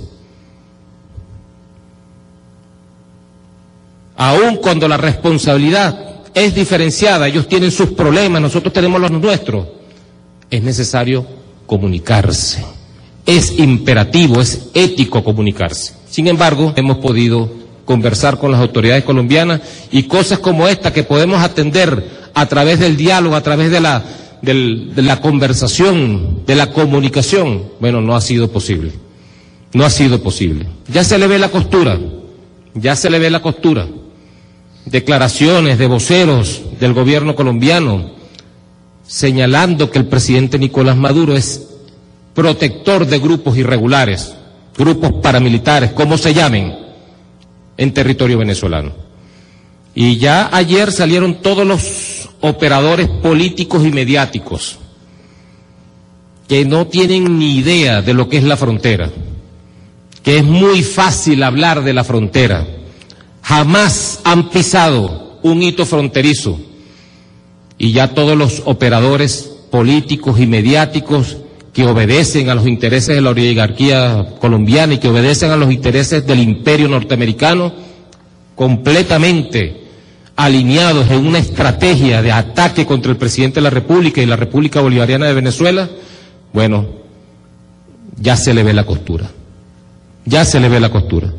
Aun 4.18 4.58
cuando 4.58 4.88
la 4.88 4.98
responsabilidad 4.98 6.08
es 6.34 6.54
diferenciada, 6.54 7.28
ellos 7.28 7.48
tienen 7.48 7.72
sus 7.72 7.92
problemas, 7.92 8.42
nosotros 8.42 8.74
tenemos 8.74 9.00
los 9.00 9.12
nuestros, 9.12 9.68
es 10.50 10.62
necesario 10.62 11.26
comunicarse. 11.66 12.66
Es 13.26 13.60
imperativo, 13.60 14.42
es 14.42 14.70
ético 14.74 15.24
comunicarse. 15.24 15.94
Sin 16.10 16.28
embargo, 16.28 16.74
hemos 16.76 16.98
podido 16.98 17.50
conversar 17.86 18.38
con 18.38 18.52
las 18.52 18.62
autoridades 18.62 19.04
colombianas 19.04 19.62
y 19.92 20.04
cosas 20.04 20.40
como 20.40 20.68
esta 20.68 20.94
que 20.94 21.04
podemos 21.04 21.42
atender 21.42 22.17
a 22.38 22.46
través 22.46 22.80
del 22.80 22.96
diálogo, 22.96 23.36
a 23.36 23.42
través 23.42 23.72
de 23.72 23.80
la, 23.80 24.04
de 24.44 25.02
la 25.02 25.20
conversación, 25.22 26.44
de 26.46 26.54
la 26.56 26.72
comunicación, 26.72 27.64
bueno, 27.80 28.00
no 28.00 28.16
ha 28.16 28.22
sido 28.22 28.52
posible. 28.52 28.92
No 29.74 29.84
ha 29.84 29.90
sido 29.90 30.22
posible. 30.22 30.68
Ya 30.88 31.04
se 31.04 31.18
le 31.18 31.26
ve 31.26 31.40
la 31.40 31.50
costura, 31.50 31.98
ya 32.76 32.96
se 32.96 33.10
le 33.10 33.18
ve 33.18 33.32
la 33.32 33.42
costura. 33.42 33.88
Declaraciones 34.86 35.80
de 35.80 35.88
voceros 35.88 36.62
del 36.80 36.94
gobierno 36.94 37.36
colombiano 37.36 38.12
señalando 39.08 39.90
que 39.90 39.98
el 39.98 40.06
presidente 40.06 40.60
Nicolás 40.60 40.96
Maduro 40.96 41.36
es 41.36 41.68
protector 42.36 43.08
de 43.08 43.18
grupos 43.18 43.58
irregulares, 43.58 44.36
grupos 44.78 45.12
paramilitares, 45.24 45.92
como 45.94 46.20
se 46.20 46.36
llamen, 46.36 46.78
en 47.78 47.94
territorio 47.96 48.38
venezolano. 48.38 48.92
Y 49.96 50.18
ya 50.18 50.50
ayer 50.56 50.92
salieron 50.92 51.42
todos 51.42 51.66
los 51.66 52.17
operadores 52.42 53.08
políticos 53.08 53.86
y 53.86 53.92
mediáticos 53.92 54.80
que 56.48 56.66
no 56.66 56.88
tienen 56.88 57.38
ni 57.38 57.58
idea 57.58 58.02
de 58.02 58.14
lo 58.14 58.30
que 58.30 58.38
es 58.38 58.44
la 58.44 58.56
frontera, 58.56 59.10
que 60.24 60.38
es 60.38 60.46
muy 60.46 60.82
fácil 60.82 61.44
hablar 61.44 61.84
de 61.84 61.94
la 61.94 62.04
frontera. 62.04 62.66
Jamás 63.42 64.22
han 64.24 64.50
pisado 64.50 65.40
un 65.44 65.62
hito 65.62 65.86
fronterizo 65.86 66.60
y 67.78 67.92
ya 67.92 68.14
todos 68.14 68.38
los 68.38 68.64
operadores 68.66 69.52
políticos 69.70 70.40
y 70.40 70.48
mediáticos 70.48 71.38
que 71.74 71.86
obedecen 71.86 72.50
a 72.50 72.56
los 72.56 72.66
intereses 72.66 73.16
de 73.16 73.22
la 73.22 73.30
oligarquía 73.32 74.36
colombiana 74.40 74.96
y 74.96 74.98
que 74.98 75.10
obedecen 75.10 75.52
a 75.52 75.58
los 75.58 75.72
intereses 75.72 76.26
del 76.26 76.40
imperio 76.40 76.88
norteamericano, 76.88 77.72
completamente 78.56 79.87
alineados 80.38 81.10
en 81.10 81.26
una 81.26 81.40
estrategia 81.40 82.22
de 82.22 82.32
ataque 82.32 82.86
contra 82.86 83.12
el 83.12 83.18
presidente 83.18 83.56
de 83.56 83.64
la 83.64 83.72
República 83.72 84.22
y 84.22 84.28
la 84.28 84.36
República 84.36 84.80
Bolivariana 84.80 85.26
de 85.26 85.34
Venezuela, 85.34 85.90
bueno, 86.54 86.86
ya 88.20 88.38
se 88.38 88.54
le 88.54 88.64
ve 88.64 88.72
la 88.72 88.86
costura, 88.86 89.30
ya 90.26 90.46
se 90.46 90.60
le 90.60 90.70
ve 90.70 90.80
la 90.80 90.92
costura. 90.92 91.34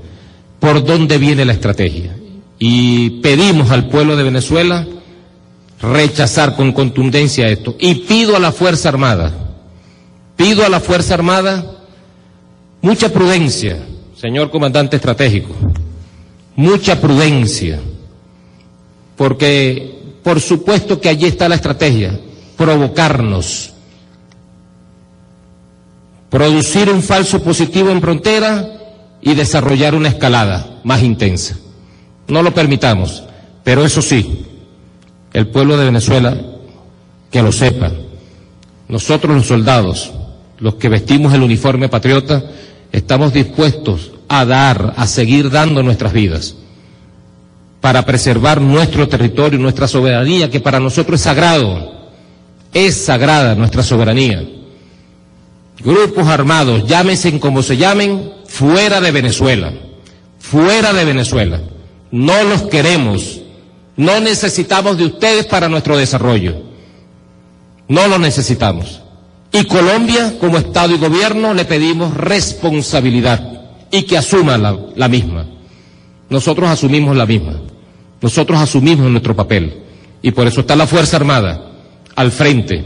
¿Por 0.59 0.85
dónde 0.85 1.17
viene 1.17 1.45
la 1.45 1.53
estrategia? 1.53 2.17
Y 2.59 3.21
pedimos 3.21 3.71
al 3.71 3.89
pueblo 3.89 4.17
de 4.17 4.25
Venezuela 4.25 4.85
rechazar 5.81 6.57
con 6.57 6.73
contundencia 6.73 7.47
esto. 7.47 7.77
Y 7.79 7.95
pido 7.95 8.35
a 8.35 8.41
la 8.41 8.51
Fuerza 8.51 8.89
Armada, 8.89 9.33
pido 10.37 10.67
a 10.67 10.69
la 10.69 10.81
Fuerza 10.81 11.15
Armada 11.15 11.65
mucha 12.83 13.11
prudencia, 13.11 13.79
señor 14.17 14.51
comandante 14.51 14.97
estratégico, 14.97 15.55
mucha 16.57 17.01
prudencia, 17.01 17.79
porque 19.19 19.99
por 20.23 20.41
supuesto 20.41 21.01
que 21.01 21.09
allí 21.09 21.27
está 21.27 21.49
la 21.49 21.57
estrategia, 21.57 22.19
provocarnos, 22.57 23.73
producir 26.31 26.89
un 26.89 27.03
falso 27.03 27.43
positivo 27.43 27.91
en 27.91 28.01
frontera 28.01 28.65
y 29.21 29.35
desarrollar 29.35 29.95
una 29.95 30.09
escalada 30.09 30.81
más 30.85 31.03
intensa. 31.03 31.57
No 32.29 32.43
lo 32.43 32.55
permitamos, 32.55 33.25
pero 33.65 33.85
eso 33.85 34.01
sí, 34.01 34.47
el 35.33 35.49
pueblo 35.49 35.77
de 35.77 35.87
Venezuela 35.87 36.37
que 37.31 37.43
lo 37.43 37.51
sepa. 37.51 37.91
Nosotros 38.87 39.35
los 39.35 39.47
soldados, 39.47 40.13
los 40.61 40.77
que 40.77 40.89
vestimos 40.89 41.35
el 41.35 41.43
uniforme 41.43 41.89
patriota, 41.89 42.45
estamos 42.93 43.33
dispuestos 43.33 44.13
a 44.29 44.45
dar, 44.45 44.95
a 44.97 45.07
seguir 45.09 45.51
dando 45.51 45.83
nuestras 45.83 46.13
vidas 46.13 46.55
para 47.81 48.05
preservar 48.05 48.61
nuestro 48.61 49.09
territorio, 49.09 49.59
nuestra 49.59 49.89
soberanía, 49.89 50.51
que 50.51 50.61
para 50.61 50.81
nosotros 50.81 51.21
es 51.21 51.25
sagrado. 51.25 51.97
Es 52.73 52.97
sagrada 53.05 53.55
nuestra 53.55 53.83
soberanía. 53.83 54.45
Grupos 55.81 56.27
armados, 56.27 56.87
llámense 56.87 57.39
como 57.39 57.63
se 57.63 57.77
llamen, 57.77 58.33
fuera 58.47 59.01
de 59.01 59.11
Venezuela. 59.11 59.73
Fuera 60.39 60.93
de 60.93 61.05
Venezuela. 61.05 61.61
No 62.11 62.43
los 62.45 62.63
queremos 62.63 63.43
no 63.99 64.21
necesitamos 64.21 64.97
de 64.97 65.07
ustedes 65.07 65.47
para 65.47 65.69
nuestro 65.69 65.97
desarrollo. 65.97 66.63
No 67.89 68.07
lo 68.07 68.17
necesitamos. 68.21 69.01
Y 69.53 69.65
Colombia, 69.65 70.35
como 70.39 70.57
Estado 70.57 70.95
y 70.95 70.99
Gobierno, 70.99 71.53
le 71.53 71.65
pedimos 71.65 72.15
responsabilidad 72.15 73.43
y 73.91 74.03
que 74.03 74.17
asuma 74.17 74.57
la, 74.57 75.09
misma. 75.09 75.47
Nosotros 76.31 76.69
asumimos 76.69 77.17
la 77.17 77.27
misma. 77.27 77.55
Nosotros 78.21 78.59
asumimos 78.59 79.11
nuestro 79.11 79.35
papel. 79.35 79.83
Y 80.23 80.31
por 80.33 80.47
eso 80.47 80.61
está 80.61 80.77
la 80.77 80.87
Fuerza 80.87 81.17
Armada 81.17 81.65
al 82.17 82.33
frente, 82.33 82.85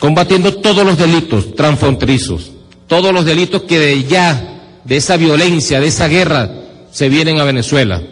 combatiendo 0.00 0.56
todos 0.56 0.84
los 0.84 0.98
delitos 0.98 1.54
transfronterizos, 1.54 2.50
todos 2.88 3.12
los 3.12 3.24
delitos 3.24 3.62
que 3.62 3.78
de 3.78 4.02
ya, 4.02 4.80
de 4.84 4.96
esa 4.96 5.16
violencia, 5.16 5.78
de 5.80 5.86
esa 5.86 6.08
guerra, 6.08 6.50
se 6.90 7.08
vienen 7.08 7.38
a 7.38 7.44
Venezuela 7.44 8.02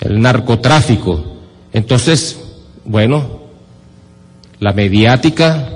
el 0.00 0.20
narcotráfico. 0.20 1.24
Entonces, 1.72 2.38
bueno, 2.84 3.40
la 4.60 4.72
mediática 4.72 5.68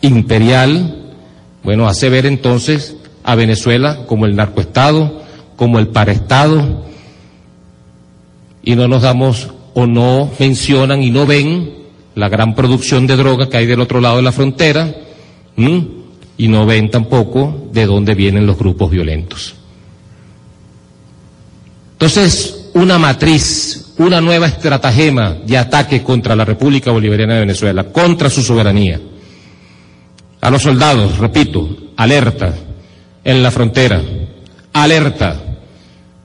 imperial, 0.00 1.12
bueno, 1.62 1.86
hace 1.86 2.08
ver 2.08 2.24
entonces 2.26 2.96
a 3.24 3.34
Venezuela 3.34 4.04
como 4.06 4.26
el 4.26 4.36
narcoestado, 4.36 5.22
como 5.56 5.78
el 5.78 5.88
paraestado, 5.88 6.84
y 8.62 8.74
no 8.76 8.88
nos 8.88 9.02
damos 9.02 9.48
o 9.74 9.86
no 9.86 10.30
mencionan 10.38 11.02
y 11.02 11.10
no 11.10 11.26
ven 11.26 11.72
la 12.14 12.28
gran 12.28 12.54
producción 12.54 13.06
de 13.06 13.16
droga 13.16 13.48
que 13.48 13.56
hay 13.56 13.66
del 13.66 13.80
otro 13.80 14.00
lado 14.00 14.16
de 14.16 14.22
la 14.22 14.32
frontera, 14.32 14.94
y 15.56 16.48
no 16.48 16.66
ven 16.66 16.90
tampoco 16.90 17.68
de 17.72 17.86
dónde 17.86 18.14
vienen 18.14 18.46
los 18.46 18.58
grupos 18.58 18.90
violentos. 18.90 19.54
Entonces, 21.92 22.70
una 22.74 22.98
matriz, 22.98 23.92
una 23.98 24.20
nueva 24.20 24.46
estratagema 24.46 25.34
de 25.46 25.56
ataque 25.56 26.02
contra 26.02 26.34
la 26.34 26.44
República 26.44 26.90
Bolivariana 26.90 27.34
de 27.34 27.40
Venezuela, 27.40 27.84
contra 27.84 28.28
su 28.28 28.42
soberanía. 28.42 29.00
A 30.40 30.50
los 30.50 30.62
soldados, 30.62 31.18
repito, 31.18 31.68
alerta 31.96 32.52
en 33.24 33.42
la 33.42 33.50
frontera, 33.50 34.02
alerta. 34.72 35.36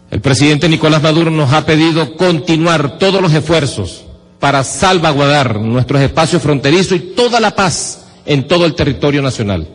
El 0.10 0.22
presidente 0.22 0.70
Nicolás 0.70 1.02
Maduro 1.02 1.32
nos 1.32 1.52
ha 1.54 1.66
pedido 1.66 2.16
continuar 2.16 2.98
todos 2.98 3.22
los 3.22 3.34
esfuerzos 3.34 4.06
para 4.40 4.64
salvaguardar 4.64 5.60
nuestros 5.60 6.02
espacios 6.02 6.42
fronterizos 6.42 6.98
y 6.98 7.00
toda 7.16 7.40
la 7.40 7.56
paz 7.56 8.06
en 8.26 8.48
todo 8.48 8.66
el 8.66 8.76
territorio 8.76 9.22
nacional. 9.22 9.68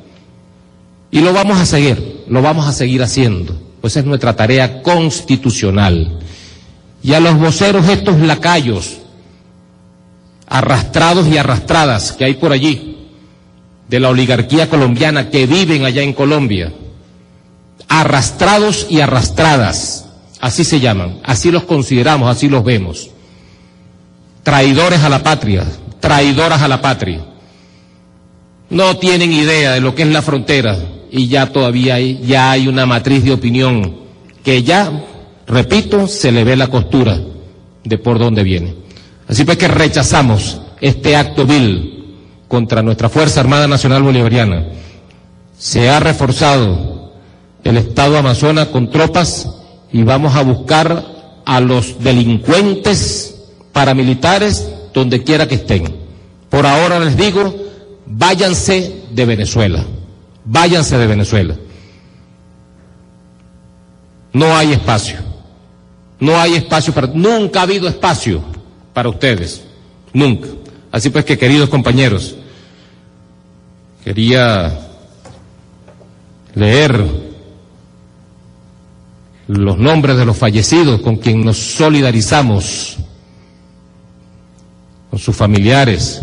Y 1.10 1.20
lo 1.20 1.32
vamos 1.32 1.58
a 1.58 1.66
seguir, 1.66 2.24
lo 2.28 2.40
vamos 2.40 2.66
a 2.66 2.72
seguir 2.72 3.02
haciendo 3.02 3.72
pues 3.82 3.96
es 3.96 4.04
nuestra 4.04 4.34
tarea 4.34 4.80
constitucional. 4.80 6.20
Y 7.02 7.12
a 7.14 7.20
los 7.20 7.36
voceros 7.36 7.88
estos 7.88 8.20
lacayos, 8.20 8.98
arrastrados 10.46 11.26
y 11.26 11.36
arrastradas 11.36 12.12
que 12.12 12.24
hay 12.24 12.34
por 12.34 12.52
allí, 12.52 12.96
de 13.88 13.98
la 13.98 14.08
oligarquía 14.08 14.70
colombiana 14.70 15.30
que 15.30 15.46
viven 15.46 15.84
allá 15.84 16.00
en 16.00 16.12
Colombia, 16.12 16.72
arrastrados 18.00 18.86
y 18.88 19.00
arrastradas, 19.00 20.06
así 20.40 20.64
se 20.64 20.80
llaman, 20.80 21.20
así 21.24 21.50
los 21.50 21.64
consideramos, 21.64 22.30
así 22.34 22.48
los 22.48 22.64
vemos. 22.64 23.10
traidores 24.42 25.00
a 25.00 25.10
la 25.10 25.22
patria, 25.22 25.66
traidoras 26.00 26.62
a 26.62 26.68
la 26.68 26.80
patria. 26.80 27.20
No 28.70 28.96
tienen 28.96 29.30
idea 29.30 29.72
de 29.72 29.80
lo 29.80 29.94
que 29.94 30.04
es 30.04 30.08
la 30.08 30.22
frontera 30.22 30.78
y 31.10 31.28
ya 31.28 31.52
todavía 31.52 31.96
hay, 31.96 32.22
ya 32.24 32.50
hay 32.50 32.66
una 32.66 32.86
matriz 32.86 33.24
de 33.24 33.32
opinión 33.32 33.96
que 34.42 34.62
ya, 34.62 34.90
repito, 35.46 36.06
se 36.06 36.32
le 36.32 36.44
ve 36.44 36.56
la 36.56 36.68
costura 36.68 37.20
de 37.84 37.98
por 37.98 38.18
dónde 38.18 38.42
viene. 38.42 38.74
Así 39.28 39.44
pues 39.44 39.58
que 39.58 39.68
rechazamos 39.68 40.62
este 40.80 41.14
acto 41.14 41.44
vil 41.44 42.16
contra 42.48 42.82
nuestra 42.82 43.10
Fuerza 43.10 43.40
Armada 43.40 43.68
Nacional 43.68 44.02
Bolivariana. 44.02 44.64
Se 45.58 45.90
ha 45.90 46.00
reforzado 46.00 46.91
el 47.64 47.76
Estado 47.76 48.16
Amazonas 48.18 48.68
con 48.68 48.90
tropas 48.90 49.48
y 49.92 50.02
vamos 50.02 50.34
a 50.34 50.42
buscar 50.42 51.04
a 51.44 51.60
los 51.60 52.02
delincuentes 52.02 53.42
paramilitares 53.72 54.68
donde 54.92 55.22
quiera 55.22 55.48
que 55.48 55.56
estén. 55.56 55.94
Por 56.50 56.66
ahora 56.66 56.98
les 57.00 57.16
digo, 57.16 57.54
váyanse 58.06 59.02
de 59.10 59.24
Venezuela, 59.26 59.84
váyanse 60.44 60.98
de 60.98 61.06
Venezuela. 61.06 61.56
No 64.32 64.56
hay 64.56 64.72
espacio, 64.72 65.18
no 66.20 66.38
hay 66.38 66.54
espacio 66.54 66.92
para, 66.92 67.06
nunca 67.08 67.60
ha 67.60 67.64
habido 67.64 67.88
espacio 67.88 68.42
para 68.92 69.08
ustedes, 69.08 69.62
nunca. 70.12 70.48
Así 70.90 71.10
pues 71.10 71.24
que 71.24 71.38
queridos 71.38 71.68
compañeros, 71.70 72.34
quería 74.04 74.78
leer 76.54 77.31
los 79.58 79.78
nombres 79.78 80.16
de 80.16 80.24
los 80.24 80.36
fallecidos 80.36 81.00
con 81.00 81.16
quien 81.16 81.44
nos 81.44 81.58
solidarizamos, 81.58 82.96
con 85.10 85.18
sus 85.18 85.36
familiares. 85.36 86.22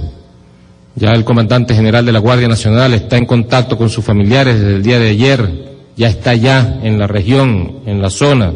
Ya 0.95 1.11
el 1.11 1.23
comandante 1.23 1.75
general 1.75 2.05
de 2.05 2.11
la 2.11 2.19
Guardia 2.19 2.47
Nacional 2.47 2.93
está 2.93 3.17
en 3.17 3.25
contacto 3.25 3.77
con 3.77 3.89
sus 3.89 4.03
familiares 4.03 4.59
desde 4.59 4.75
el 4.75 4.83
día 4.83 4.99
de 4.99 5.09
ayer, 5.09 5.69
ya 5.95 6.07
está 6.07 6.33
ya 6.33 6.79
en 6.81 6.97
la 6.97 7.07
región, 7.07 7.81
en 7.85 8.01
la 8.01 8.09
zona. 8.09 8.53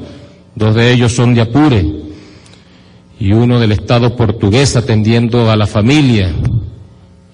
Dos 0.56 0.76
de 0.76 0.92
ellos 0.92 1.14
son 1.14 1.34
de 1.34 1.42
Apure 1.42 1.86
y 3.20 3.32
uno 3.32 3.60
del 3.60 3.72
Estado 3.72 4.16
portugués 4.16 4.76
atendiendo 4.76 5.52
a 5.52 5.56
la 5.56 5.68
familia, 5.68 6.34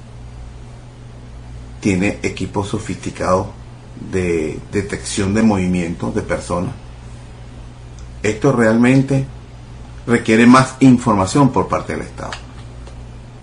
tiene 1.81 2.18
equipos 2.22 2.68
sofisticados 2.68 3.48
de 4.11 4.59
detección 4.72 5.35
de 5.35 5.42
movimientos 5.42 6.14
de 6.14 6.22
personas. 6.22 6.72
Esto 8.22 8.53
realmente 8.53 9.26
requiere 10.07 10.46
más 10.46 10.76
información 10.81 11.50
por 11.50 11.68
parte 11.68 11.92
del 11.92 12.07
Estado. 12.07 12.33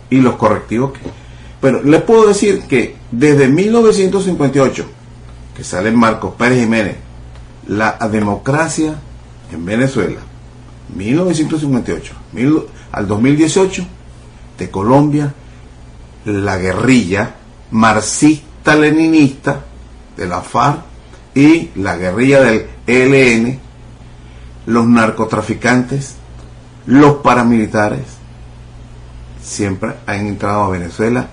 Y 0.10 0.21
los 0.21 0.38
correctivos 0.38 0.93
que 0.93 1.27
bueno, 1.62 1.82
les 1.84 2.02
puedo 2.02 2.28
decir 2.28 2.63
que 2.63 2.96
desde 3.12 3.48
1958, 3.48 4.86
que 5.56 5.63
sale 5.63 5.91
Marcos 5.91 6.36
Pérez 6.38 6.60
Jiménez, 6.60 6.98
la 7.67 7.98
democracia 8.12 8.96
en 9.52 9.65
Venezuela, 9.65 10.20
1958 10.96 12.13
al 12.91 13.08
2018, 13.08 13.86
de 14.58 14.72
Colombia, 14.72 15.34
la 16.26 16.58
guerrilla 16.58 17.36
marxista-leninista 17.72 19.62
de 20.15 20.28
la 20.28 20.41
FARC 20.41 20.80
y 21.36 21.70
la 21.76 21.98
guerrilla 21.98 22.41
del 22.41 22.67
ELN, 22.88 23.60
los 24.65 24.88
narcotraficantes, 24.88 26.15
los 26.86 27.17
paramilitares, 27.17 28.06
siempre 29.43 29.96
han 30.06 30.28
entrado 30.28 30.63
a 30.63 30.70
Venezuela 30.70 31.28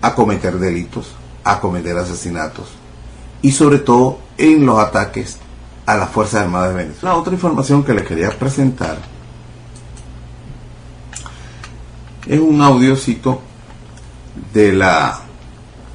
a 0.00 0.14
cometer 0.14 0.58
delitos, 0.58 1.14
a 1.44 1.60
cometer 1.60 1.96
asesinatos 1.96 2.68
y 3.42 3.52
sobre 3.52 3.78
todo 3.78 4.18
en 4.36 4.66
los 4.66 4.78
ataques 4.78 5.38
a 5.86 5.96
las 5.96 6.10
Fuerzas 6.10 6.42
Armadas 6.42 6.70
de 6.70 6.84
Venezuela. 6.84 7.14
La 7.14 7.20
otra 7.20 7.32
información 7.32 7.82
que 7.82 7.94
les 7.94 8.06
quería 8.06 8.30
presentar 8.30 8.98
es 12.26 12.40
un 12.40 12.60
audiocito 12.60 13.40
de 14.52 14.72
la 14.72 15.20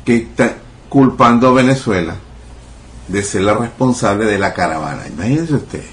que 0.03 0.17
está 0.17 0.55
culpando 0.89 1.47
a 1.47 1.53
Venezuela 1.53 2.15
de 3.07 3.23
ser 3.23 3.41
la 3.41 3.53
responsable 3.53 4.25
de 4.25 4.39
la 4.39 4.53
caravana. 4.53 5.07
Imagínense 5.07 5.55
usted, 5.55 5.83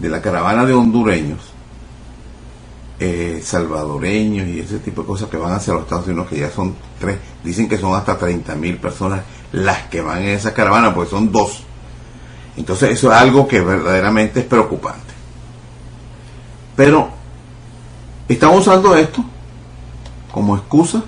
de 0.00 0.08
la 0.08 0.20
caravana 0.20 0.64
de 0.64 0.74
hondureños 0.74 1.53
eh, 3.06 3.42
salvadoreños 3.42 4.48
y 4.48 4.60
ese 4.60 4.78
tipo 4.78 5.02
de 5.02 5.06
cosas 5.06 5.28
que 5.28 5.36
van 5.36 5.52
hacia 5.52 5.74
los 5.74 5.82
Estados 5.82 6.06
Unidos, 6.06 6.28
que 6.28 6.38
ya 6.38 6.50
son 6.50 6.74
tres, 6.98 7.18
dicen 7.42 7.68
que 7.68 7.76
son 7.76 7.94
hasta 7.94 8.16
30 8.16 8.54
mil 8.54 8.78
personas 8.78 9.20
las 9.52 9.82
que 9.88 10.00
van 10.00 10.22
en 10.22 10.30
esa 10.30 10.54
caravana, 10.54 10.94
porque 10.94 11.10
son 11.10 11.30
dos. 11.30 11.64
Entonces 12.56 12.92
eso 12.92 13.12
es 13.12 13.18
algo 13.18 13.46
que 13.46 13.60
verdaderamente 13.60 14.40
es 14.40 14.46
preocupante. 14.46 15.12
Pero 16.76 17.10
están 18.26 18.50
usando 18.50 18.96
esto 18.96 19.22
como 20.32 20.56
excusa 20.56 21.04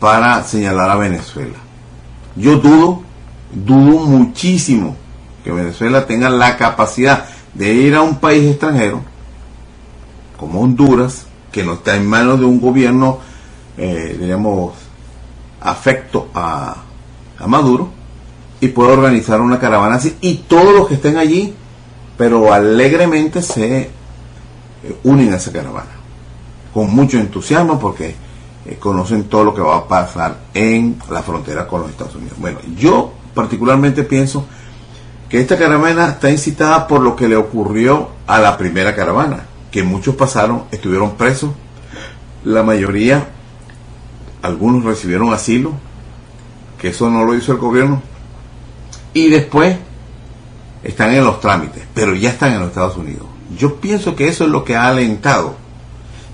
para 0.00 0.42
señalar 0.42 0.90
a 0.90 0.96
Venezuela. 0.96 1.58
Yo 2.34 2.56
dudo, 2.58 3.02
dudo 3.52 4.06
muchísimo 4.06 4.96
que 5.44 5.52
Venezuela 5.52 6.06
tenga 6.06 6.28
la 6.28 6.56
capacidad 6.56 7.26
de 7.54 7.72
ir 7.72 7.94
a 7.94 8.02
un 8.02 8.16
país 8.16 8.50
extranjero 8.50 9.15
como 10.36 10.60
Honduras, 10.60 11.26
que 11.52 11.64
no 11.64 11.74
está 11.74 11.96
en 11.96 12.06
manos 12.06 12.38
de 12.38 12.44
un 12.44 12.60
gobierno, 12.60 13.18
eh, 13.76 14.16
digamos, 14.20 14.74
afecto 15.60 16.28
a, 16.34 16.82
Maduro, 17.46 17.90
y 18.60 18.68
puede 18.68 18.92
organizar 18.92 19.40
una 19.40 19.58
caravana 19.58 19.96
así, 19.96 20.16
y 20.20 20.36
todos 20.48 20.74
los 20.74 20.88
que 20.88 20.94
estén 20.94 21.18
allí, 21.18 21.54
pero 22.16 22.52
alegremente 22.52 23.42
se 23.42 23.82
eh, 23.82 23.90
unen 25.04 25.32
a 25.32 25.36
esa 25.36 25.52
caravana, 25.52 25.90
con 26.72 26.94
mucho 26.94 27.18
entusiasmo, 27.18 27.78
porque 27.78 28.14
eh, 28.64 28.76
conocen 28.80 29.24
todo 29.24 29.44
lo 29.44 29.54
que 29.54 29.60
va 29.60 29.76
a 29.76 29.88
pasar 29.88 30.36
en 30.54 30.98
la 31.10 31.22
frontera 31.22 31.68
con 31.68 31.82
los 31.82 31.90
Estados 31.90 32.14
Unidos. 32.14 32.38
Bueno, 32.38 32.58
yo 32.76 33.12
particularmente 33.34 34.02
pienso 34.02 34.46
que 35.28 35.40
esta 35.40 35.58
caravana 35.58 36.08
está 36.08 36.30
incitada 36.30 36.86
por 36.86 37.00
lo 37.00 37.14
que 37.14 37.28
le 37.28 37.36
ocurrió 37.36 38.08
a 38.26 38.40
la 38.40 38.56
primera 38.56 38.94
caravana, 38.94 39.44
que 39.70 39.82
muchos 39.82 40.14
pasaron, 40.14 40.64
estuvieron 40.70 41.16
presos, 41.16 41.50
la 42.44 42.62
mayoría, 42.62 43.28
algunos 44.42 44.84
recibieron 44.84 45.32
asilo, 45.32 45.72
que 46.80 46.88
eso 46.88 47.10
no 47.10 47.24
lo 47.24 47.34
hizo 47.34 47.52
el 47.52 47.58
gobierno, 47.58 48.02
y 49.12 49.28
después 49.28 49.76
están 50.82 51.14
en 51.14 51.24
los 51.24 51.40
trámites, 51.40 51.84
pero 51.94 52.14
ya 52.14 52.30
están 52.30 52.52
en 52.52 52.60
los 52.60 52.68
Estados 52.68 52.96
Unidos. 52.96 53.26
Yo 53.56 53.76
pienso 53.76 54.14
que 54.14 54.28
eso 54.28 54.44
es 54.44 54.50
lo 54.50 54.64
que 54.64 54.76
ha 54.76 54.88
alentado 54.88 55.56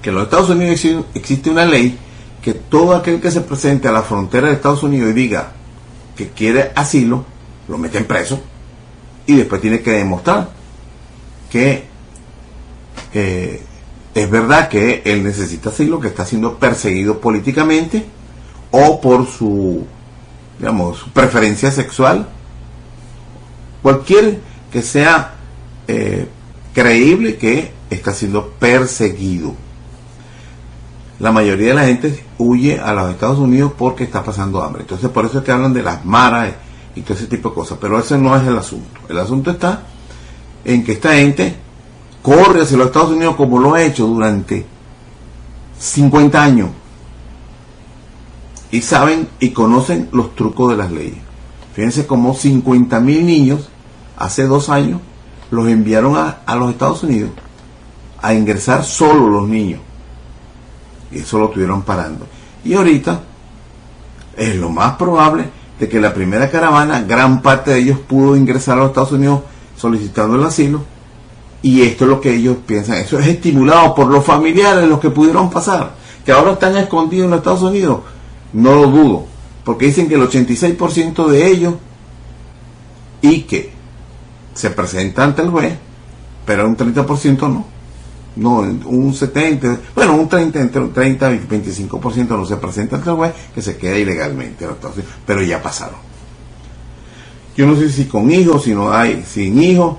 que 0.03 0.11
en 0.11 0.16
los 0.16 0.25
Estados 0.25 0.51
Unidos 0.51 0.85
existe 1.14 1.49
una 1.49 1.64
ley 1.64 1.97
que 2.42 2.55
todo 2.55 2.97
aquel 2.97 3.21
que 3.21 3.31
se 3.31 3.40
presente 3.40 3.87
a 3.87 3.92
la 3.92 4.03
frontera 4.03 4.49
de 4.49 4.55
Estados 4.55 4.83
Unidos 4.83 5.11
y 5.11 5.14
diga 5.14 5.53
que 6.16 6.31
quiere 6.31 6.73
asilo, 6.75 7.25
lo 7.68 7.79
meten 7.79 8.05
preso 8.05 8.40
y 9.27 9.37
después 9.37 9.61
tiene 9.61 9.81
que 9.81 9.92
demostrar 9.92 10.51
que 11.51 11.87
eh, 13.14 13.62
es 14.14 14.31
verdad 14.31 14.68
que 14.68 15.03
él 15.05 15.25
necesita 15.25 15.70
asilo, 15.70 16.01
que 16.01 16.09
está 16.09 16.27
siendo 16.27 16.59
perseguido 16.59 17.20
políticamente 17.20 18.05
o 18.70 19.01
por 19.01 19.27
su, 19.27 19.87
digamos, 20.59 21.05
preferencia 21.12 21.70
sexual. 21.70 22.29
Cualquier 23.83 24.40
que 24.70 24.83
sea 24.83 25.35
eh, 25.88 26.27
creíble 26.75 27.37
que 27.37 27.72
está 27.90 28.12
siendo 28.12 28.51
perseguido. 28.59 29.55
La 31.18 31.33
mayoría 31.33 31.68
de 31.68 31.75
la 31.75 31.85
gente 31.85 32.25
huye 32.38 32.81
a 32.81 32.92
los 32.92 33.11
Estados 33.11 33.38
Unidos 33.38 33.72
porque 33.77 34.05
está 34.05 34.22
pasando 34.22 34.62
hambre. 34.62 34.83
Entonces 34.83 35.09
por 35.11 35.25
eso 35.25 35.38
es 35.38 35.44
que 35.44 35.53
hablan 35.53 35.72
de 35.72 35.83
las 35.83 36.05
maras 36.05 36.53
y 36.94 37.03
todo 37.03 37.14
ese 37.14 37.27
tipo 37.27 37.51
de 37.51 37.55
cosas. 37.55 37.79
Pero 37.81 37.98
ese 37.98 38.18
no 38.18 38.37
es 38.37 38.46
el 38.46 38.59
asunto. 38.59 39.01
El 39.09 39.18
asunto 39.18 39.51
está 39.51 39.83
en 40.64 40.85
que 40.85 40.92
esta 40.92 41.14
gente 41.14 41.57
corre 42.22 42.62
hacia 42.62 42.76
los 42.76 42.87
Estados 42.87 43.11
Unidos 43.11 43.37
como 43.37 43.58
lo 43.58 43.74
ha 43.74 43.82
hecho 43.82 44.06
durante 44.06 44.64
50 45.78 46.42
años. 46.42 46.70
Y 48.70 48.80
saben 48.80 49.28
y 49.38 49.50
conocen 49.50 50.08
los 50.12 50.35
trucos 50.35 50.70
de 50.70 50.76
las 50.76 50.90
leyes. 50.90 51.18
Fíjense 51.74 52.06
como 52.06 52.35
50 52.35 53.00
mil 53.00 53.26
niños 53.26 53.68
hace 54.16 54.46
dos 54.46 54.68
años 54.68 55.00
los 55.50 55.68
enviaron 55.68 56.16
a, 56.16 56.38
a 56.46 56.56
los 56.56 56.70
Estados 56.70 57.02
Unidos 57.02 57.30
a 58.22 58.32
ingresar 58.32 58.85
solo 58.85 59.28
los 59.28 59.48
niños. 59.48 59.80
Y 61.11 61.18
eso 61.18 61.38
lo 61.38 61.50
tuvieron 61.50 61.82
parando. 61.82 62.26
Y 62.64 62.74
ahorita 62.74 63.20
es 64.37 64.56
lo 64.56 64.70
más 64.70 64.94
probable 64.94 65.50
de 65.78 65.88
que 65.88 66.00
la 66.00 66.14
primera 66.14 66.50
caravana, 66.50 67.02
gran 67.02 67.42
parte 67.42 67.72
de 67.72 67.80
ellos 67.80 67.98
pudo 67.98 68.37
ingresar 68.37 68.78
a 68.78 68.82
los 68.82 68.88
Estados 68.90 69.12
Unidos 69.12 69.40
solicitando 69.76 70.37
el 70.37 70.44
asilo. 70.44 70.85
Y 71.62 71.83
esto 71.83 72.05
es 72.05 72.11
lo 72.11 72.20
que 72.20 72.35
ellos 72.35 72.57
piensan. 72.66 72.98
Eso 72.98 73.18
es 73.18 73.27
estimulado 73.29 73.94
por 73.94 74.09
los 74.09 74.25
familiares, 74.25 74.88
los 74.88 74.98
que 74.98 75.11
pudieron 75.11 75.48
pasar, 75.48 75.94
que 76.25 76.33
ahora 76.33 76.53
están 76.53 76.77
escondidos 76.77 77.27
en 77.27 77.31
los 77.31 77.38
Estados 77.38 77.62
Unidos. 77.62 78.01
No 78.53 78.75
lo 78.75 78.87
dudo, 78.88 79.27
porque 79.64 79.87
dicen 79.87 80.09
que 80.09 80.16
el 80.16 80.22
86% 80.22 81.27
de 81.29 81.46
ellos 81.46 81.75
y 83.20 83.42
que 83.42 83.70
se 84.55 84.70
presenta 84.70 85.25
ante 85.25 85.42
el 85.42 85.51
juez, 85.51 85.75
pero 86.44 86.66
un 86.66 86.77
30% 86.77 87.38
no. 87.40 87.72
No, 88.35 88.61
un 88.61 89.12
70, 89.14 89.79
bueno, 89.94 90.14
un 90.14 90.27
30, 90.27 90.59
entre 90.59 90.81
un 90.81 90.92
30 90.92 91.35
y 91.35 91.38
25% 91.40 92.29
no 92.29 92.46
se 92.46 92.57
presenta 92.57 92.96
ante 92.96 93.11
el 93.11 93.16
juez, 93.16 93.35
que 93.55 93.61
se 93.61 93.77
queda 93.77 93.96
ilegalmente, 93.98 94.66
pero 95.27 95.42
ya 95.42 95.62
pasaron. 95.62 95.98
Yo 97.55 97.66
no 97.66 97.77
sé 97.77 97.90
si 97.90 98.07
con 98.07 98.31
hijos, 98.31 98.64
si 98.64 98.75
no 98.75 98.90
hay, 98.90 99.22
sin 99.27 99.62
hijos, 99.62 99.98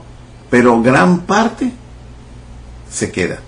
pero 0.54 0.80
gran 0.84 1.22
parte 1.22 1.72
se 2.88 3.12
queda. 3.12 3.40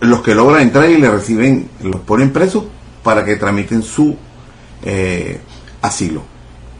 Los 0.00 0.22
que 0.22 0.34
logran 0.34 0.62
entrar 0.62 0.88
y 0.88 0.96
le 0.96 1.10
reciben, 1.10 1.68
los 1.82 2.00
ponen 2.00 2.32
presos 2.32 2.64
para 3.02 3.26
que 3.26 3.36
tramiten 3.36 3.82
su 3.82 4.16
eh, 4.82 5.38
asilo. 5.82 6.22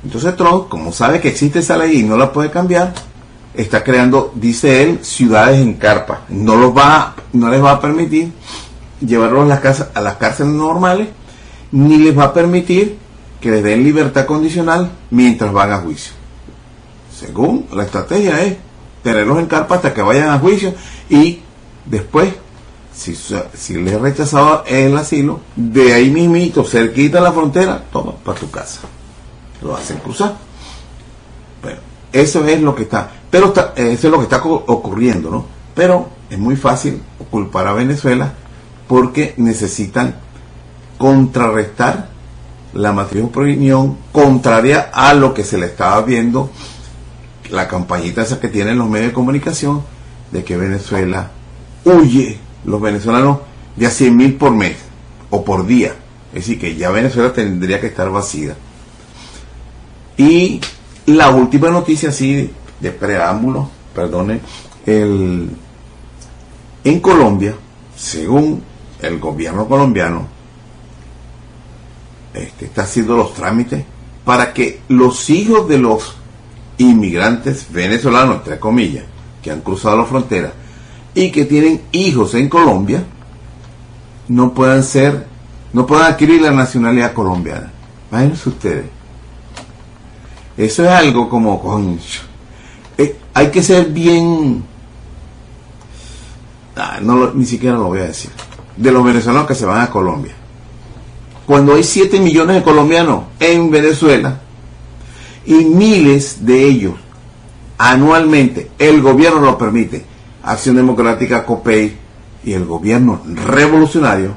Entonces 0.03 0.35
Trump, 0.35 0.71
como 0.71 0.93
sabe 0.93 1.21
que 1.21 1.29
existe 1.29 1.59
esa 1.59 1.77
ley 1.77 2.01
y 2.01 2.05
no 2.05 2.17
la 2.17 2.33
puede 2.33 2.51
cambiar, 2.51 2.95
está 3.53 3.85
creando, 3.85 4.33
dice 4.35 4.83
él, 4.83 5.01
ciudades 5.05 5.61
en 5.61 5.75
carpa. 5.75 6.23
No 6.31 6.57
los 6.57 6.75
va, 6.75 7.15
no 7.35 7.51
les 7.51 7.63
va 7.63 7.73
a 7.73 7.81
permitir 7.83 8.33
llevarlos 8.99 9.45
a 9.45 9.61
las, 9.63 9.89
a 9.93 10.01
las 10.01 10.17
cárceles 10.17 10.55
normales, 10.55 11.09
ni 11.71 11.99
les 11.99 12.19
va 12.19 12.25
a 12.25 12.33
permitir 12.33 12.97
que 13.43 13.51
les 13.51 13.63
den 13.63 13.85
libertad 13.85 14.25
condicional 14.25 14.91
mientras 15.11 15.53
van 15.53 15.71
a 15.71 15.81
juicio. 15.81 16.15
Según 17.15 17.67
la 17.75 17.83
estrategia 17.83 18.43
es 18.43 18.57
tenerlos 19.03 19.39
en 19.39 19.47
carpa 19.47 19.77
hasta 19.77 19.93
que 19.93 20.03
vayan 20.03 20.31
a 20.31 20.39
juicio 20.39 20.75
y 21.09 21.41
después, 21.85 22.33
si, 22.95 23.15
si 23.15 23.75
les 23.75 24.01
rechazado 24.01 24.65
el 24.67 24.97
asilo, 24.97 25.41
de 25.57 25.93
ahí 25.95 26.11
mismito, 26.11 26.65
cerquita 26.65 27.19
de 27.19 27.25
la 27.25 27.33
frontera, 27.33 27.83
toma, 27.93 28.13
para 28.17 28.39
tu 28.39 28.51
casa. 28.51 28.81
Lo 29.63 29.77
hacen 29.77 29.99
cruzar. 29.99 30.37
Bueno, 31.63 31.79
eso 32.13 32.45
es 32.47 32.61
lo 32.61 32.75
que 32.75 32.83
está. 32.83 33.11
Pero 33.31 33.53
eh, 33.77 33.93
eso 33.93 34.07
es 34.09 34.11
lo 34.11 34.19
que 34.19 34.25
está 34.25 34.43
ocurriendo, 34.45 35.31
¿no? 35.31 35.47
Pero 35.75 36.09
es 36.29 36.39
muy 36.39 36.57
fácil 36.57 37.01
culpar 37.31 37.67
a 37.67 37.73
Venezuela 37.73 38.33
porque 38.89 39.35
necesitan 39.37 40.17
contrarrestar 40.99 42.09
la 42.75 42.93
matriz 42.93 43.23
de 43.23 43.91
contraria 44.13 44.91
a 44.93 45.15
lo 45.15 45.35
que 45.35 45.45
se 45.45 45.59
le 45.59 45.67
estaba 45.67 46.01
viendo, 46.03 46.51
la 47.53 47.69
campañita 47.69 48.23
esa 48.23 48.41
que 48.41 48.49
tienen 48.49 48.79
los 48.79 48.89
medios 48.89 49.09
de 49.09 49.15
comunicación, 49.15 49.83
de 50.33 50.43
que 50.43 50.57
Venezuela 50.57 51.31
huye, 51.85 52.39
los 52.65 52.81
venezolanos, 52.81 53.39
de 53.77 53.87
a 53.87 53.91
100 53.91 54.17
mil 54.17 54.35
por 54.35 54.53
mes 54.53 54.77
o 55.31 55.45
por 55.45 55.67
día. 55.67 55.95
Es 56.33 56.47
decir, 56.47 56.59
que 56.59 56.75
ya 56.77 56.91
Venezuela 56.91 57.33
tendría 57.33 57.81
que 57.81 57.89
estar 57.89 58.11
vacía. 58.11 58.57
Y 60.17 60.61
la 61.07 61.31
última 61.31 61.71
noticia, 61.71 62.09
así 62.09 62.51
de 62.81 62.91
preámbulo, 62.91 63.69
perdone, 63.95 64.41
el, 64.87 65.51
en 66.85 67.01
Colombia, 67.01 67.55
según 67.95 68.63
el 69.01 69.19
gobierno 69.19 69.69
colombiano, 69.69 70.27
este, 72.33 72.65
está 72.65 72.83
haciendo 72.83 73.17
los 73.17 73.35
trámites 73.35 73.85
para 74.25 74.55
que 74.55 74.81
los 74.89 75.29
hijos 75.29 75.69
de 75.69 75.79
los 75.79 76.17
inmigrantes 76.79 77.67
venezolanos, 77.71 78.37
entre 78.37 78.59
comillas, 78.59 79.05
que 79.43 79.51
han 79.51 79.61
cruzado 79.61 79.97
la 79.99 80.05
frontera 80.05 80.53
y 81.15 81.31
que 81.31 81.45
tienen 81.45 81.83
hijos 81.93 82.35
en 82.35 82.49
Colombia, 82.49 83.05
no 84.29 84.55
puedan 84.55 84.83
ser, 84.83 85.27
no 85.73 85.87
puedan 85.87 86.13
adquirir 86.13 86.41
la 86.41 86.51
nacionalidad 86.51 87.13
colombiana. 87.13 87.71
Imagínense 88.11 88.49
ustedes. 88.49 88.87
Eso 90.57 90.85
es 90.85 90.91
algo 90.91 91.29
como, 91.29 91.61
concho, 91.61 92.23
hay 93.35 93.51
que 93.51 93.63
ser 93.63 93.87
bien, 93.87 94.63
ah, 96.77 96.99
no 97.01 97.33
ni 97.33 97.45
siquiera 97.45 97.77
lo 97.77 97.85
voy 97.85 98.01
a 98.01 98.07
decir, 98.07 98.31
de 98.77 98.93
los 98.93 99.05
venezolanos 99.05 99.47
que 99.47 99.55
se 99.55 99.67
van 99.67 99.81
a 99.81 99.91
Colombia. 99.91 100.35
Cuando 101.47 101.75
hay 101.75 101.83
7 101.83 102.21
millones 102.21 102.57
de 102.57 102.63
colombianos 102.63 103.25
en 103.41 103.71
Venezuela 103.71 104.41
y 105.45 105.55
miles 105.65 106.45
de 106.45 106.65
ellos 106.65 106.95
anualmente, 107.79 108.71
el 108.79 109.03
gobierno 109.03 109.41
lo 109.41 109.59
permite, 109.59 110.05
Acción 110.45 110.77
Democrática, 110.77 111.45
COPEI 111.45 111.97
y 112.45 112.53
el 112.53 112.65
gobierno 112.65 113.21
revolucionario, 113.27 114.35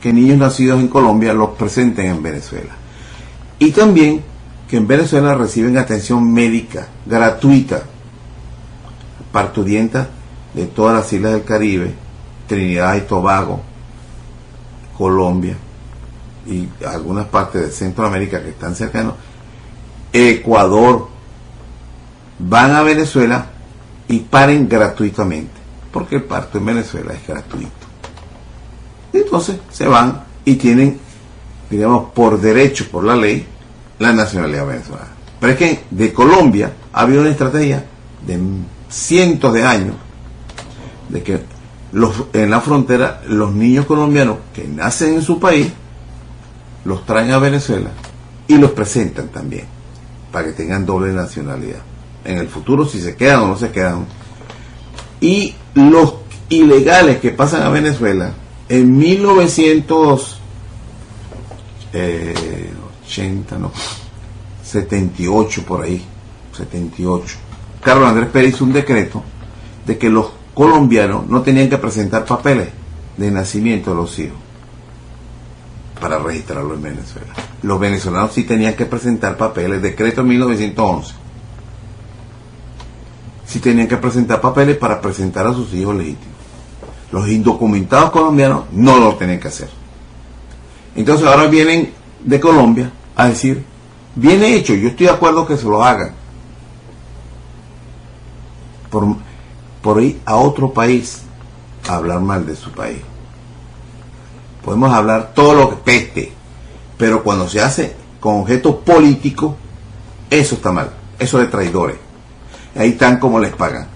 que 0.00 0.12
niños 0.12 0.38
nacidos 0.38 0.80
en 0.80 0.88
Colombia 0.88 1.34
los 1.34 1.50
presenten 1.50 2.06
en 2.06 2.22
Venezuela. 2.22 2.74
Y 3.58 3.72
también 3.72 4.22
que 4.68 4.78
en 4.78 4.86
Venezuela 4.86 5.34
reciben 5.34 5.76
atención 5.76 6.32
médica 6.32 6.88
gratuita 7.04 7.82
parturientas 9.32 10.08
de 10.54 10.66
todas 10.66 10.94
las 10.94 11.12
islas 11.12 11.32
del 11.32 11.44
Caribe, 11.44 11.92
Trinidad 12.46 12.96
y 12.96 13.02
Tobago, 13.02 13.60
Colombia 14.96 15.56
y 16.46 16.68
algunas 16.86 17.26
partes 17.26 17.62
de 17.62 17.70
Centroamérica 17.70 18.42
que 18.42 18.50
están 18.50 18.74
cercanos, 18.74 19.14
Ecuador, 20.12 21.08
van 22.38 22.74
a 22.74 22.82
Venezuela 22.82 23.46
y 24.08 24.20
paren 24.20 24.68
gratuitamente, 24.68 25.60
porque 25.92 26.16
el 26.16 26.24
parto 26.24 26.58
en 26.58 26.66
Venezuela 26.66 27.12
es 27.12 27.26
gratuito. 27.26 27.70
Entonces 29.12 29.56
se 29.70 29.86
van 29.86 30.24
y 30.44 30.54
tienen, 30.54 30.98
digamos, 31.68 32.10
por 32.12 32.40
derecho, 32.40 32.86
por 32.90 33.04
la 33.04 33.14
ley, 33.14 33.46
la 33.98 34.12
nacionalidad 34.12 34.66
venezolana. 34.66 35.10
Pero 35.38 35.52
es 35.52 35.58
que 35.58 35.84
de 35.90 36.12
Colombia 36.12 36.72
ha 36.92 37.02
habido 37.02 37.20
una 37.20 37.30
estrategia 37.30 37.84
de 38.26 38.38
cientos 38.88 39.52
de 39.52 39.64
años 39.64 39.94
de 41.08 41.22
que 41.22 41.40
los, 41.92 42.24
en 42.32 42.50
la 42.50 42.60
frontera 42.60 43.22
los 43.26 43.52
niños 43.52 43.86
colombianos 43.86 44.38
que 44.54 44.66
nacen 44.66 45.14
en 45.14 45.22
su 45.22 45.40
país 45.40 45.72
los 46.84 47.04
traen 47.04 47.32
a 47.32 47.38
Venezuela 47.38 47.90
y 48.46 48.58
los 48.58 48.70
presentan 48.72 49.28
también 49.28 49.79
para 50.32 50.46
que 50.46 50.52
tengan 50.52 50.86
doble 50.86 51.12
nacionalidad. 51.12 51.80
En 52.24 52.38
el 52.38 52.48
futuro 52.48 52.86
si 52.86 53.00
se 53.00 53.16
quedan 53.16 53.40
o 53.42 53.48
no 53.48 53.56
se 53.56 53.70
quedan. 53.70 54.06
Y 55.20 55.54
los 55.74 56.14
ilegales 56.48 57.18
que 57.18 57.30
pasan 57.30 57.62
a 57.62 57.70
Venezuela 57.70 58.32
en 58.68 58.96
1980, 58.96 60.36
eh, 61.92 62.34
no, 63.58 63.72
78 64.62 65.62
por 65.64 65.82
ahí, 65.82 66.04
78. 66.56 67.36
Carlos 67.82 68.08
Andrés 68.08 68.28
Pérez 68.28 68.54
hizo 68.54 68.64
un 68.64 68.72
decreto 68.72 69.22
de 69.86 69.98
que 69.98 70.08
los 70.10 70.30
colombianos 70.54 71.26
no 71.26 71.42
tenían 71.42 71.68
que 71.68 71.78
presentar 71.78 72.24
papeles 72.24 72.68
de 73.16 73.30
nacimiento 73.30 73.90
de 73.90 73.96
los 73.96 74.18
hijos 74.18 74.38
para 76.00 76.18
registrarlo 76.18 76.74
en 76.74 76.82
Venezuela. 76.82 77.32
Los 77.62 77.78
venezolanos 77.78 78.32
sí 78.32 78.44
tenían 78.44 78.74
que 78.74 78.86
presentar 78.86 79.36
papeles, 79.36 79.82
decreto 79.82 80.22
1911. 80.22 81.14
Sí 83.46 83.58
tenían 83.58 83.88
que 83.88 83.96
presentar 83.96 84.40
papeles 84.40 84.76
para 84.76 85.00
presentar 85.00 85.46
a 85.46 85.52
sus 85.52 85.72
hijos 85.74 85.94
legítimos. 85.96 86.34
Los 87.12 87.28
indocumentados 87.28 88.10
colombianos 88.10 88.64
no 88.72 88.98
lo 88.98 89.16
tenían 89.16 89.40
que 89.40 89.48
hacer. 89.48 89.68
Entonces 90.94 91.26
ahora 91.26 91.46
vienen 91.46 91.92
de 92.24 92.40
Colombia 92.40 92.92
a 93.16 93.28
decir, 93.28 93.64
viene 94.14 94.54
hecho, 94.54 94.74
yo 94.74 94.88
estoy 94.88 95.06
de 95.06 95.12
acuerdo 95.12 95.46
que 95.46 95.56
se 95.56 95.64
lo 95.64 95.84
hagan. 95.84 96.12
Por, 98.90 99.16
por 99.82 100.02
ir 100.02 100.20
a 100.24 100.36
otro 100.36 100.72
país 100.72 101.22
a 101.88 101.96
hablar 101.96 102.20
mal 102.20 102.46
de 102.46 102.56
su 102.56 102.70
país. 102.72 103.00
Podemos 104.64 104.92
hablar 104.92 105.32
todo 105.34 105.54
lo 105.54 105.70
que 105.70 105.76
peste, 105.76 106.32
pero 107.00 107.24
cuando 107.24 107.48
se 107.48 107.62
hace 107.62 107.94
con 108.20 108.42
objeto 108.42 108.80
político, 108.80 109.56
eso 110.28 110.56
está 110.56 110.70
mal, 110.70 110.90
eso 111.18 111.38
de 111.38 111.46
traidores. 111.46 111.96
Ahí 112.76 112.90
están 112.90 113.18
como 113.18 113.40
les 113.40 113.54
pagan. 113.54 113.88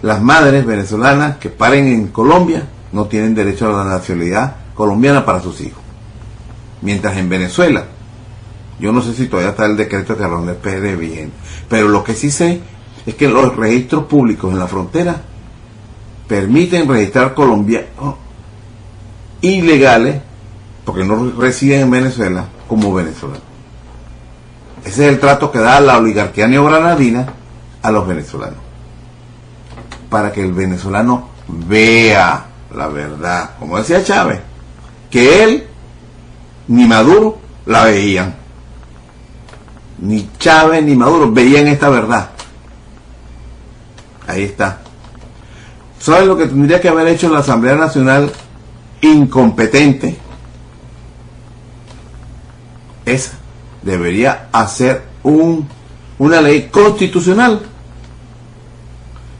Las 0.00 0.22
madres 0.22 0.64
venezolanas 0.64 1.38
que 1.38 1.50
paren 1.50 1.88
en 1.88 2.06
Colombia 2.06 2.68
no 2.92 3.06
tienen 3.06 3.34
derecho 3.34 3.68
a 3.68 3.84
la 3.84 3.90
nacionalidad 3.90 4.54
colombiana 4.76 5.26
para 5.26 5.40
sus 5.40 5.60
hijos. 5.60 5.82
Mientras 6.82 7.16
en 7.16 7.28
Venezuela, 7.28 7.86
yo 8.78 8.92
no 8.92 9.02
sé 9.02 9.12
si 9.12 9.26
todavía 9.26 9.50
está 9.50 9.66
el 9.66 9.76
decreto 9.76 10.14
de 10.14 10.20
Carlos 10.20 10.56
Pérez 10.62 10.96
vigente, 10.96 11.34
pero 11.68 11.88
lo 11.88 12.04
que 12.04 12.14
sí 12.14 12.30
sé 12.30 12.60
es 13.06 13.14
que 13.16 13.26
los 13.26 13.56
registros 13.56 14.04
públicos 14.04 14.52
en 14.52 14.60
la 14.60 14.68
frontera 14.68 15.20
permiten 16.28 16.88
registrar 16.88 17.34
colombianos 17.34 18.14
ilegales, 19.40 20.22
porque 20.90 21.04
no 21.04 21.30
residen 21.38 21.82
en 21.82 21.90
Venezuela, 21.92 22.46
como 22.66 22.92
venezolanos. 22.92 23.44
Ese 24.84 25.06
es 25.06 25.12
el 25.12 25.20
trato 25.20 25.52
que 25.52 25.60
da 25.60 25.80
la 25.80 25.98
oligarquía 25.98 26.48
neogranadina 26.48 27.28
a 27.80 27.92
los 27.92 28.08
venezolanos. 28.08 28.58
Para 30.08 30.32
que 30.32 30.42
el 30.42 30.52
venezolano 30.52 31.28
vea 31.46 32.44
la 32.74 32.88
verdad. 32.88 33.50
Como 33.60 33.78
decía 33.78 34.02
Chávez, 34.02 34.40
que 35.08 35.44
él 35.44 35.68
ni 36.66 36.88
Maduro 36.88 37.38
la 37.66 37.84
veían. 37.84 38.34
Ni 40.00 40.28
Chávez 40.40 40.82
ni 40.82 40.96
Maduro 40.96 41.30
veían 41.30 41.68
esta 41.68 41.88
verdad. 41.88 42.30
Ahí 44.26 44.42
está. 44.42 44.80
¿Sabes 46.00 46.26
lo 46.26 46.36
que 46.36 46.48
tendría 46.48 46.80
que 46.80 46.88
haber 46.88 47.06
hecho 47.06 47.28
la 47.28 47.38
Asamblea 47.38 47.76
Nacional 47.76 48.32
incompetente? 49.02 50.29
Esa 53.10 53.32
debería 53.82 54.48
hacer 54.52 55.02
un, 55.22 55.66
una 56.18 56.40
ley 56.40 56.68
constitucional 56.70 57.60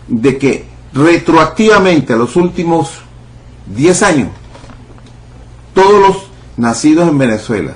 de 0.08 0.38
que 0.38 0.64
retroactivamente 0.92 2.12
a 2.12 2.16
los 2.16 2.36
últimos 2.36 2.90
10 3.66 4.02
años, 4.02 4.28
todos 5.74 6.00
los 6.00 6.16
nacidos 6.56 7.08
en 7.08 7.18
Venezuela, 7.18 7.72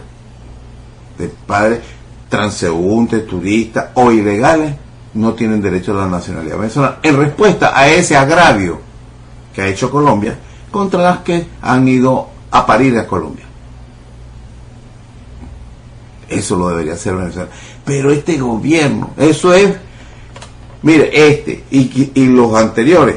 de 1.18 1.28
padres 1.28 1.80
transeúntes, 2.28 3.26
turistas 3.26 3.90
o 3.94 4.11
ilegales, 4.11 4.74
no 5.14 5.35
tienen 5.35 5.62
derecho 5.62 5.92
a 5.92 6.02
la 6.04 6.09
nacionalidad 6.09 6.59
venezolana, 6.59 6.96
en 7.02 7.16
respuesta 7.16 7.78
a 7.78 7.88
ese 7.88 8.16
agravio 8.16 8.80
que 9.54 9.62
ha 9.62 9.68
hecho 9.68 9.90
Colombia 9.90 10.37
contra 10.72 11.00
las 11.02 11.18
que 11.18 11.46
han 11.62 11.87
ido 11.87 12.28
a 12.50 12.66
parir 12.66 12.98
a 12.98 13.07
Colombia. 13.07 13.43
Eso 16.35 16.57
lo 16.57 16.68
debería 16.68 16.94
hacer 16.94 17.16
Venezuela. 17.16 17.49
Pero 17.85 18.11
este 18.11 18.38
gobierno, 18.38 19.11
eso 19.16 19.53
es, 19.53 19.77
mire, 20.83 21.11
este 21.12 21.64
y, 21.70 22.27
los 22.27 22.55
anteriores, 22.55 23.16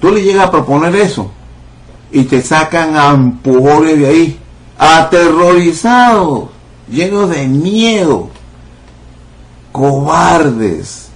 tú 0.00 0.10
le 0.10 0.22
llegas 0.22 0.48
a 0.48 0.50
proponer 0.50 0.94
eso 0.96 1.30
y 2.10 2.24
te 2.24 2.42
sacan 2.42 2.96
a 2.96 3.10
empujones 3.10 3.98
de 3.98 4.06
ahí, 4.06 4.38
aterrorizados, 4.78 6.50
llenos 6.88 7.30
de 7.30 7.46
miedo, 7.46 8.28
cobardes 9.70 11.08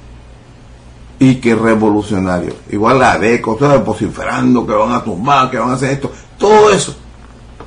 y 1.19 1.37
que 1.37 1.55
revolucionarios. 1.55 2.55
Igual 2.71 2.99
la 2.99 3.19
DECO, 3.19 3.53
ustedes 3.53 3.85
vociferando 3.85 4.67
que 4.67 4.73
van 4.73 4.93
a 4.93 5.05
tumbar, 5.05 5.51
que 5.51 5.59
van 5.59 5.71
a 5.71 5.75
hacer 5.75 5.91
esto, 5.91 6.11
todo 6.39 6.71
eso. 6.71 6.97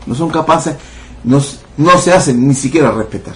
No 0.05 0.15
son 0.15 0.29
capaces, 0.29 0.75
no, 1.23 1.41
no 1.77 1.97
se 1.97 2.13
hacen 2.13 2.47
ni 2.47 2.53
siquiera 2.53 2.91
respetar. 2.91 3.36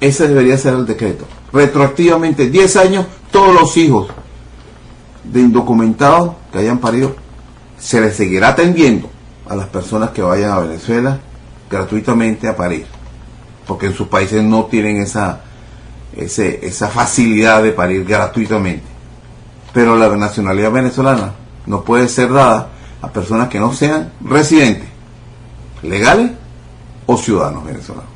Ese 0.00 0.28
debería 0.28 0.56
ser 0.56 0.74
el 0.74 0.86
decreto. 0.86 1.26
Retroactivamente, 1.52 2.48
10 2.48 2.76
años, 2.76 3.06
todos 3.30 3.54
los 3.54 3.76
hijos 3.76 4.08
de 5.24 5.40
indocumentados 5.40 6.32
que 6.52 6.58
hayan 6.58 6.78
parido, 6.78 7.14
se 7.78 8.00
les 8.00 8.16
seguirá 8.16 8.48
atendiendo 8.48 9.10
a 9.48 9.56
las 9.56 9.66
personas 9.66 10.10
que 10.10 10.22
vayan 10.22 10.52
a 10.52 10.60
Venezuela 10.60 11.18
gratuitamente 11.70 12.48
a 12.48 12.56
parir. 12.56 12.86
Porque 13.66 13.86
en 13.86 13.94
sus 13.94 14.08
países 14.08 14.42
no 14.42 14.64
tienen 14.64 15.02
esa, 15.02 15.42
esa 16.16 16.88
facilidad 16.88 17.62
de 17.62 17.72
parir 17.72 18.04
gratuitamente 18.04 18.90
pero 19.72 19.96
la 19.96 20.08
nacionalidad 20.16 20.72
venezolana 20.72 21.32
no 21.66 21.82
puede 21.82 22.08
ser 22.08 22.32
dada 22.32 22.70
a 23.02 23.08
personas 23.08 23.48
que 23.48 23.60
no 23.60 23.72
sean 23.72 24.12
residentes, 24.20 24.88
legales 25.82 26.32
o 27.06 27.16
ciudadanos 27.16 27.64
venezolanos. 27.64 28.10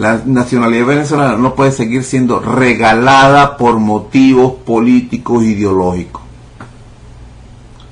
La 0.00 0.22
nacionalidad 0.24 0.86
venezolana 0.86 1.36
no 1.36 1.54
puede 1.54 1.72
seguir 1.72 2.02
siendo 2.04 2.40
regalada 2.40 3.58
por 3.58 3.78
motivos 3.78 4.54
políticos 4.64 5.44
ideológicos. 5.44 6.22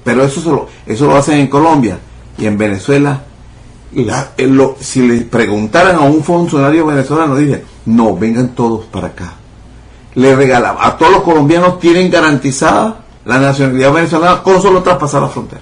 Pero 0.05 0.25
eso, 0.25 0.51
lo, 0.51 0.69
eso 0.87 1.07
lo 1.07 1.17
hacen 1.17 1.39
en 1.39 1.49
Colombia 1.49 1.99
y 2.39 2.47
en 2.47 2.57
Venezuela. 2.57 3.25
si 4.81 5.07
le 5.07 5.21
preguntaran 5.23 5.97
a 5.97 6.01
un 6.01 6.25
funcionario 6.25 6.87
venezolano, 6.87 7.37
dice, 7.37 7.63
no, 7.85 8.17
vengan 8.17 8.49
todos 8.49 8.87
para 8.87 9.09
acá 9.09 9.35
le 10.19 10.35
regalaba 10.35 10.85
a 10.85 10.97
todos 10.97 11.13
los 11.13 11.23
colombianos 11.23 11.79
tienen 11.79 12.11
garantizada 12.11 13.05
la 13.25 13.39
nacionalidad 13.39 13.93
venezolana 13.93 14.43
con 14.43 14.61
solo 14.61 14.83
traspasar 14.83 15.23
la 15.23 15.29
frontera. 15.29 15.61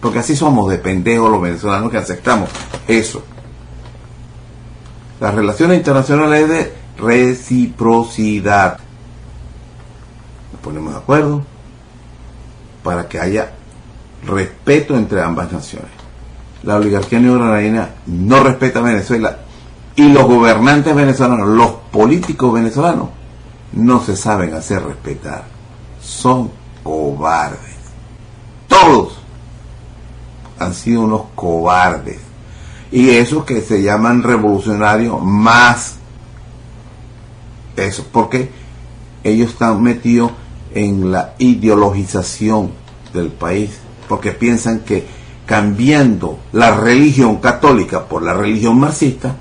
Porque 0.00 0.18
así 0.18 0.36
somos 0.36 0.70
de 0.70 0.78
pendejos 0.78 1.30
los 1.30 1.40
venezolanos 1.40 1.90
que 1.90 1.96
aceptamos 1.96 2.50
eso. 2.86 3.22
Las 5.20 5.34
relaciones 5.34 5.78
internacionales 5.78 6.42
es 6.42 6.48
de 6.48 6.72
reciprocidad. 6.98 8.78
Nos 10.52 10.60
ponemos 10.60 10.92
de 10.92 10.98
acuerdo 10.98 11.42
para 12.82 13.08
que 13.08 13.18
haya 13.18 13.52
respeto 14.26 14.96
entre 14.96 15.22
ambas 15.22 15.52
naciones. 15.52 15.90
La 16.62 16.76
oligarquía 16.76 17.20
neogranadina 17.20 17.90
no 18.06 18.42
respeta 18.42 18.80
a 18.80 18.82
Venezuela 18.82 19.38
y 19.94 20.08
los 20.10 20.24
gobernantes 20.26 20.94
venezolanos, 20.94 21.48
los 21.48 21.70
políticos 21.90 22.52
venezolanos, 22.52 23.08
no 23.72 24.00
se 24.00 24.16
saben 24.16 24.54
hacer 24.54 24.82
respetar. 24.82 25.44
Son 26.00 26.50
cobardes. 26.82 27.76
Todos. 28.68 29.18
han 30.58 30.74
sido 30.74 31.02
unos 31.02 31.22
cobardes. 31.34 32.25
Y 32.96 33.10
esos 33.10 33.44
que 33.44 33.60
se 33.60 33.82
llaman 33.82 34.22
revolucionarios 34.22 35.22
más. 35.22 35.96
Eso, 37.76 38.06
porque 38.10 38.48
ellos 39.22 39.50
están 39.50 39.82
metidos 39.82 40.32
en 40.74 41.12
la 41.12 41.34
ideologización 41.36 42.70
del 43.12 43.28
país, 43.28 43.72
porque 44.08 44.30
piensan 44.32 44.80
que 44.80 45.06
cambiando 45.44 46.38
la 46.52 46.74
religión 46.74 47.36
católica 47.36 48.06
por 48.06 48.22
la 48.22 48.32
religión 48.32 48.80
marxista, 48.80 49.36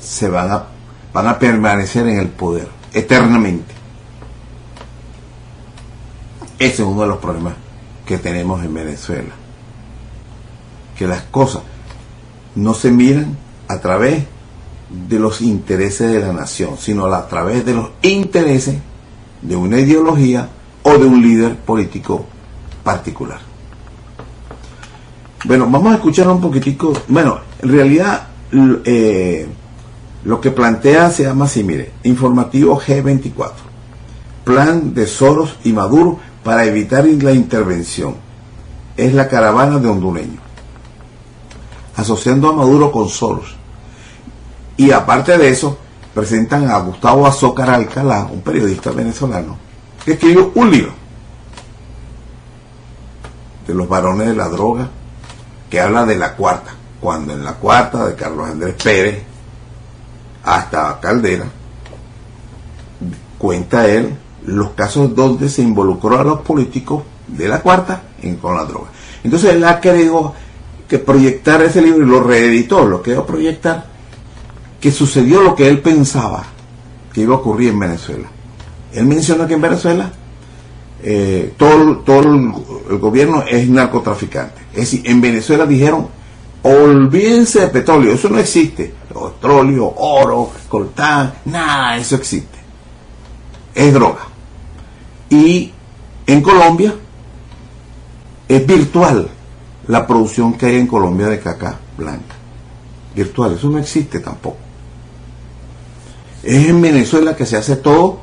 se 0.00 0.28
van 0.28 0.52
a, 0.52 0.66
van 1.12 1.26
a 1.26 1.40
permanecer 1.40 2.06
en 2.06 2.20
el 2.20 2.28
poder 2.28 2.68
eternamente. 2.92 3.74
Ese 6.56 6.82
es 6.82 6.88
uno 6.88 7.02
de 7.02 7.08
los 7.08 7.18
problemas 7.18 7.54
que 8.06 8.18
tenemos 8.18 8.64
en 8.64 8.72
Venezuela. 8.72 9.34
Que 10.96 11.08
las 11.08 11.22
cosas 11.22 11.62
no 12.54 12.74
se 12.74 12.90
miran 12.90 13.36
a 13.68 13.80
través 13.80 14.24
de 15.08 15.18
los 15.18 15.40
intereses 15.40 16.12
de 16.12 16.20
la 16.20 16.32
nación, 16.32 16.76
sino 16.78 17.06
a 17.06 17.28
través 17.28 17.64
de 17.64 17.74
los 17.74 17.90
intereses 18.02 18.76
de 19.40 19.56
una 19.56 19.78
ideología 19.78 20.48
o 20.82 20.92
de 20.98 21.06
un 21.06 21.22
líder 21.22 21.56
político 21.56 22.26
particular. 22.84 23.40
Bueno, 25.44 25.68
vamos 25.68 25.92
a 25.92 25.96
escuchar 25.96 26.28
un 26.28 26.40
poquitico. 26.40 26.92
Bueno, 27.08 27.40
en 27.60 27.68
realidad 27.68 28.28
eh, 28.84 29.46
lo 30.24 30.40
que 30.40 30.50
plantea 30.50 31.10
se 31.10 31.24
llama 31.24 31.46
así, 31.46 31.64
mire, 31.64 31.92
informativo 32.04 32.78
G24. 32.78 33.52
Plan 34.44 34.94
de 34.94 35.06
Soros 35.06 35.56
y 35.64 35.72
Maduro 35.72 36.18
para 36.44 36.64
evitar 36.64 37.04
la 37.06 37.32
intervención. 37.32 38.14
Es 38.96 39.14
la 39.14 39.28
caravana 39.28 39.78
de 39.78 39.88
hondureños. 39.88 40.51
Asociando 41.96 42.48
a 42.48 42.52
Maduro 42.52 42.90
con 42.90 43.08
Soros. 43.08 43.54
Y 44.76 44.90
aparte 44.90 45.36
de 45.36 45.50
eso, 45.50 45.78
presentan 46.14 46.70
a 46.70 46.78
Gustavo 46.78 47.26
Azócar 47.26 47.70
Alcalá, 47.70 48.28
un 48.30 48.40
periodista 48.40 48.90
venezolano, 48.90 49.56
que 50.04 50.12
escribió 50.12 50.52
un 50.54 50.70
libro 50.70 50.92
de 53.66 53.74
los 53.74 53.88
varones 53.88 54.28
de 54.28 54.34
la 54.34 54.48
droga, 54.48 54.88
que 55.70 55.80
habla 55.80 56.04
de 56.04 56.16
la 56.16 56.34
cuarta, 56.34 56.72
cuando 57.00 57.32
en 57.32 57.44
la 57.44 57.54
cuarta 57.54 58.06
de 58.06 58.14
Carlos 58.14 58.48
Andrés 58.48 58.74
Pérez 58.82 59.22
hasta 60.44 60.98
Caldera, 61.00 61.46
cuenta 63.38 63.86
él 63.86 64.16
los 64.46 64.70
casos 64.70 65.14
donde 65.14 65.48
se 65.48 65.62
involucró 65.62 66.18
a 66.18 66.24
los 66.24 66.40
políticos 66.40 67.04
de 67.26 67.48
la 67.48 67.60
cuarta 67.60 68.02
en, 68.20 68.36
con 68.36 68.56
la 68.56 68.64
droga. 68.64 68.90
Entonces 69.22 69.54
él 69.54 69.64
querido 69.80 70.34
que 70.92 70.98
proyectar 70.98 71.62
ese 71.62 71.80
libro 71.80 72.04
y 72.04 72.06
lo 72.06 72.22
reeditó, 72.22 72.84
lo 72.84 73.00
quedó 73.00 73.24
proyectar, 73.24 73.86
que 74.78 74.92
sucedió 74.92 75.40
lo 75.40 75.54
que 75.54 75.66
él 75.66 75.80
pensaba 75.80 76.44
que 77.14 77.22
iba 77.22 77.34
a 77.34 77.38
ocurrir 77.38 77.70
en 77.70 77.78
Venezuela. 77.78 78.28
Él 78.92 79.06
menciona 79.06 79.46
que 79.46 79.54
en 79.54 79.62
Venezuela 79.62 80.12
eh, 81.02 81.54
todo, 81.56 82.00
todo 82.00 82.20
el, 82.20 82.98
gobierno 82.98 83.42
es 83.48 83.66
narcotraficante. 83.70 84.60
Es 84.72 84.80
decir, 84.80 85.02
en 85.06 85.22
Venezuela 85.22 85.64
dijeron, 85.64 86.08
olvídense 86.62 87.60
de 87.60 87.68
petróleo, 87.68 88.12
eso 88.12 88.28
no 88.28 88.38
existe. 88.38 88.92
Petróleo, 89.08 89.94
oro, 89.96 90.50
coltán, 90.68 91.32
nada, 91.46 91.96
eso 91.96 92.16
existe. 92.16 92.58
Es 93.74 93.94
droga. 93.94 94.26
Y 95.30 95.72
en 96.26 96.42
Colombia 96.42 96.94
es 98.46 98.66
virtual 98.66 99.30
la 99.92 100.06
producción 100.06 100.54
que 100.54 100.64
hay 100.64 100.76
en 100.76 100.86
Colombia 100.86 101.26
de 101.26 101.38
caca 101.38 101.78
blanca. 101.98 102.34
Virtual, 103.14 103.52
eso 103.52 103.68
no 103.68 103.78
existe 103.78 104.20
tampoco. 104.20 104.56
Es 106.42 106.66
en 106.66 106.80
Venezuela 106.80 107.36
que 107.36 107.44
se 107.44 107.58
hace 107.58 107.76
todo 107.76 108.20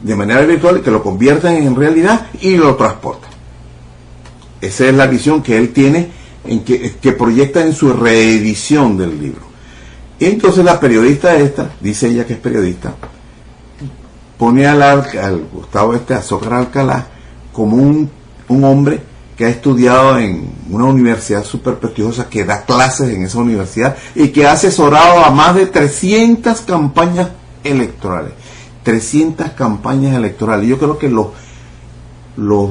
de 0.00 0.16
manera 0.16 0.40
virtual, 0.40 0.78
y 0.78 0.80
que 0.80 0.90
lo 0.90 1.02
convierten 1.02 1.64
en 1.64 1.76
realidad 1.76 2.28
y 2.40 2.56
lo 2.56 2.76
transportan. 2.76 3.30
Esa 4.62 4.86
es 4.86 4.94
la 4.94 5.06
visión 5.06 5.42
que 5.42 5.58
él 5.58 5.74
tiene, 5.74 6.10
en 6.46 6.64
que, 6.64 6.96
que 6.96 7.12
proyecta 7.12 7.60
en 7.60 7.74
su 7.74 7.92
reedición 7.92 8.96
del 8.96 9.20
libro. 9.20 9.42
Y 10.18 10.24
entonces 10.24 10.64
la 10.64 10.80
periodista 10.80 11.36
esta, 11.36 11.72
dice 11.78 12.08
ella 12.08 12.26
que 12.26 12.32
es 12.32 12.38
periodista, 12.38 12.94
pone 14.38 14.66
al, 14.66 14.80
al 14.80 15.46
Gustavo 15.52 15.92
este 15.92 16.14
Azócar 16.14 16.54
Alcalá 16.54 17.06
como 17.52 17.76
un, 17.76 18.10
un 18.48 18.64
hombre 18.64 19.11
que 19.36 19.46
ha 19.46 19.48
estudiado 19.48 20.18
en 20.18 20.52
una 20.70 20.84
universidad 20.84 21.44
súper 21.44 21.76
prestigiosa, 21.76 22.28
que 22.28 22.44
da 22.44 22.64
clases 22.64 23.10
en 23.10 23.24
esa 23.24 23.38
universidad 23.38 23.96
y 24.14 24.28
que 24.28 24.46
ha 24.46 24.52
asesorado 24.52 25.24
a 25.24 25.30
más 25.30 25.54
de 25.54 25.66
300 25.66 26.60
campañas 26.62 27.28
electorales. 27.64 28.32
300 28.82 29.50
campañas 29.50 30.14
electorales. 30.14 30.68
Yo 30.68 30.78
creo 30.78 30.98
que 30.98 31.08
los, 31.08 31.28
los 32.36 32.70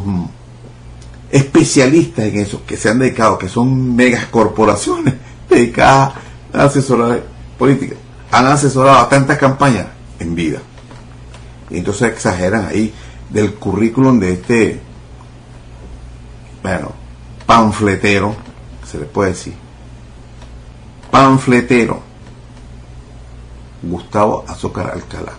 especialistas 1.31 2.25
en 2.25 2.39
eso, 2.39 2.61
que 2.65 2.77
se 2.77 2.89
han 2.89 2.99
dedicado, 2.99 3.37
que 3.37 3.49
son 3.49 3.95
megas 3.95 4.25
corporaciones 4.25 5.15
dedicadas 5.49 6.13
a 6.53 6.63
asesorar 6.63 7.23
política, 7.57 7.95
han 8.31 8.47
asesorado 8.47 8.99
a 8.99 9.09
tantas 9.09 9.37
campañas 9.37 9.87
en 10.19 10.35
vida. 10.35 10.59
Y 11.69 11.77
entonces 11.77 12.11
exageran 12.11 12.67
ahí 12.67 12.93
del 13.29 13.53
currículum 13.55 14.19
de 14.19 14.33
este, 14.33 14.81
bueno, 16.61 16.91
panfletero, 17.45 18.35
se 18.85 18.99
le 18.99 19.05
puede 19.05 19.31
decir, 19.31 19.53
panfletero, 21.09 22.01
Gustavo 23.83 24.45
Azócar 24.47 24.91
Alcalá. 24.91 25.33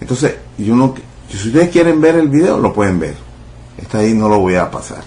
Entonces, 0.00 0.36
yo 0.58 0.74
no, 0.74 0.94
si 1.28 1.48
ustedes 1.48 1.70
quieren 1.70 2.00
ver 2.00 2.16
el 2.16 2.28
video, 2.28 2.58
lo 2.58 2.72
pueden 2.72 2.98
ver. 2.98 3.14
Está 3.78 3.98
ahí, 3.98 4.12
no 4.12 4.28
lo 4.28 4.38
voy 4.38 4.56
a 4.56 4.70
pasar. 4.70 5.02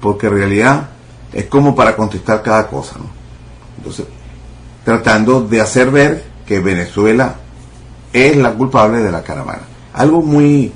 Porque 0.00 0.26
en 0.26 0.34
realidad 0.34 0.88
es 1.32 1.46
como 1.46 1.74
para 1.74 1.96
contestar 1.96 2.42
cada 2.42 2.68
cosa. 2.68 2.96
Entonces, 3.78 4.06
tratando 4.84 5.40
de 5.40 5.60
hacer 5.60 5.90
ver 5.90 6.24
que 6.46 6.60
Venezuela 6.60 7.34
es 8.12 8.36
la 8.36 8.52
culpable 8.52 8.98
de 8.98 9.10
la 9.10 9.22
caravana. 9.22 9.62
Algo 9.94 10.22
muy, 10.22 10.72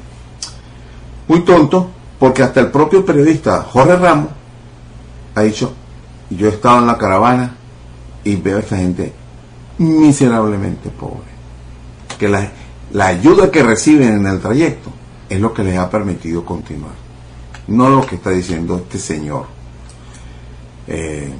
muy 1.29 1.41
tonto, 1.45 1.91
porque 2.21 2.43
hasta 2.43 2.61
el 2.61 2.71
propio 2.71 3.05
periodista 3.05 3.63
Jorge 3.63 3.97
Ramos 3.97 4.29
ha 5.35 5.41
dicho, 5.41 5.73
yo 6.29 6.47
he 6.47 6.51
estado 6.51 6.79
en 6.79 6.87
la 6.87 6.99
caravana 6.99 7.57
y 8.23 8.37
veo 8.37 8.59
a 8.59 8.61
esta 8.61 8.77
gente 8.77 9.13
miserablemente 9.79 10.91
pobre. 10.91 11.31
Que 12.19 12.29
la, 12.29 13.07
ayuda 13.07 13.51
que 13.51 13.63
reciben 13.63 14.19
en 14.19 14.27
el 14.27 14.39
trayecto 14.39 14.91
es 15.31 15.41
lo 15.41 15.55
que 15.55 15.65
les 15.65 15.79
ha 15.79 15.89
permitido 15.89 16.45
continuar. 16.45 16.93
No 17.67 17.89
lo 17.89 18.05
que 18.05 18.17
está 18.17 18.31
diciendo 18.31 18.77
este 18.77 18.99
señor. 18.99 19.47
Eh, 20.87 21.33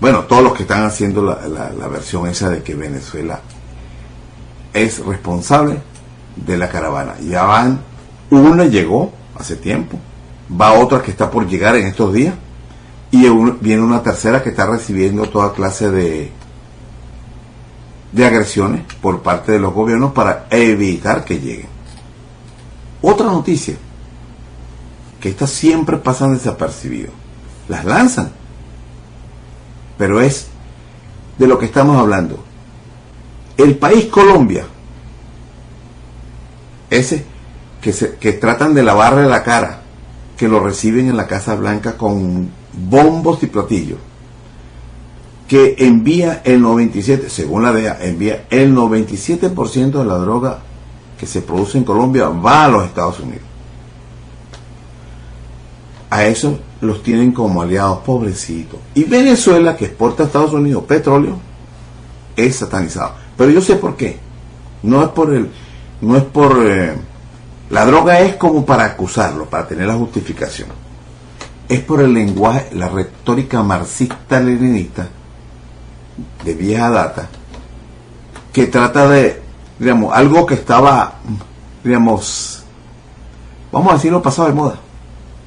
bueno, 0.00 0.20
todos 0.24 0.44
los 0.44 0.52
que 0.52 0.62
están 0.62 0.84
haciendo 0.84 1.22
la, 1.22 1.48
la 1.48 1.88
versión 1.88 2.28
esa 2.28 2.48
de 2.48 2.62
que 2.62 2.74
Venezuela 2.74 3.40
es 4.72 5.04
responsable 5.04 5.80
de 6.36 6.56
la 6.56 6.68
caravana. 6.68 7.16
Ya 7.20 7.42
van, 7.42 7.80
una 8.30 8.64
llegó 8.64 9.12
hace 9.38 9.56
tiempo, 9.56 9.98
va 10.60 10.72
otra 10.72 11.02
que 11.02 11.10
está 11.10 11.30
por 11.30 11.46
llegar 11.46 11.76
en 11.76 11.86
estos 11.86 12.12
días 12.12 12.34
y 13.10 13.28
viene 13.60 13.82
una 13.82 14.02
tercera 14.02 14.42
que 14.42 14.50
está 14.50 14.66
recibiendo 14.66 15.26
toda 15.26 15.52
clase 15.52 15.90
de 15.90 16.32
de 18.12 18.26
agresiones 18.26 18.82
por 19.00 19.22
parte 19.22 19.52
de 19.52 19.58
los 19.58 19.72
gobiernos 19.72 20.12
para 20.12 20.46
evitar 20.50 21.24
que 21.24 21.38
lleguen. 21.38 21.68
Otra 23.02 23.26
noticia, 23.26 23.76
que 25.20 25.28
estas 25.28 25.50
siempre 25.50 25.96
pasan 25.96 26.34
desapercibidas, 26.34 27.12
las 27.68 27.84
lanzan, 27.84 28.32
pero 29.96 30.20
es 30.20 30.48
de 31.38 31.46
lo 31.46 31.58
que 31.58 31.66
estamos 31.66 31.96
hablando. 31.96 32.42
El 33.56 33.76
país 33.76 34.06
Colombia, 34.06 34.66
ese 36.88 37.24
que, 37.80 37.92
se, 37.92 38.16
que 38.16 38.32
tratan 38.32 38.74
de 38.74 38.82
lavarle 38.82 39.26
la 39.26 39.42
cara, 39.42 39.82
que 40.36 40.48
lo 40.48 40.60
reciben 40.60 41.08
en 41.08 41.16
la 41.16 41.26
Casa 41.26 41.54
Blanca 41.54 41.96
con 41.96 42.50
bombos 42.72 43.42
y 43.42 43.46
platillos, 43.46 43.98
que 45.48 45.76
envía 45.78 46.42
el 46.44 46.62
97, 46.62 47.28
según 47.28 47.62
la 47.62 47.72
DEA, 47.72 47.98
envía 48.02 48.46
el 48.50 48.74
97% 48.74 49.90
de 49.90 50.04
la 50.04 50.18
droga 50.18 50.60
que 51.18 51.26
se 51.26 51.42
produce 51.42 51.76
en 51.76 51.84
Colombia 51.84 52.28
va 52.28 52.64
a 52.64 52.68
los 52.68 52.84
Estados 52.86 53.20
Unidos. 53.20 53.42
A 56.08 56.24
eso 56.24 56.58
los 56.80 57.02
tienen 57.02 57.32
como 57.32 57.60
aliados 57.60 57.98
pobrecitos. 57.98 58.80
Y 58.94 59.04
Venezuela, 59.04 59.76
que 59.76 59.84
exporta 59.84 60.22
a 60.22 60.26
Estados 60.26 60.54
Unidos 60.54 60.84
petróleo, 60.84 61.38
es 62.36 62.56
satanizado. 62.56 63.12
Pero 63.36 63.50
yo 63.50 63.60
sé 63.60 63.76
por 63.76 63.96
qué. 63.96 64.18
No 64.82 65.02
es 65.02 65.08
por 65.10 65.34
el, 65.34 65.50
no 66.00 66.16
es 66.16 66.24
por 66.24 66.66
eh, 66.66 66.94
la 67.70 67.84
droga 67.86 68.20
es 68.20 68.34
como 68.34 68.66
para 68.66 68.84
acusarlo, 68.84 69.46
para 69.46 69.66
tener 69.66 69.86
la 69.86 69.94
justificación. 69.94 70.68
es 71.68 71.80
por 71.82 72.00
el 72.00 72.12
lenguaje, 72.12 72.68
la 72.72 72.88
retórica 72.88 73.62
marxista-leninista 73.62 75.08
de 76.44 76.54
vieja 76.54 76.90
data, 76.90 77.28
que 78.52 78.66
trata 78.66 79.08
de, 79.08 79.40
digamos, 79.78 80.12
algo 80.12 80.44
que 80.44 80.54
estaba, 80.54 81.14
digamos, 81.84 82.64
vamos 83.70 83.92
a 83.92 83.94
decirlo 83.94 84.20
pasado 84.20 84.48
de 84.48 84.54
moda, 84.54 84.74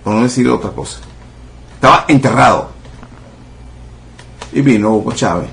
por 0.01 0.13
no 0.13 0.23
decir 0.23 0.47
otra 0.47 0.71
cosa. 0.71 0.99
Estaba 1.75 2.05
enterrado. 2.07 2.71
Y 4.53 4.61
vino 4.61 4.93
Hugo 4.93 5.11
Chávez 5.11 5.49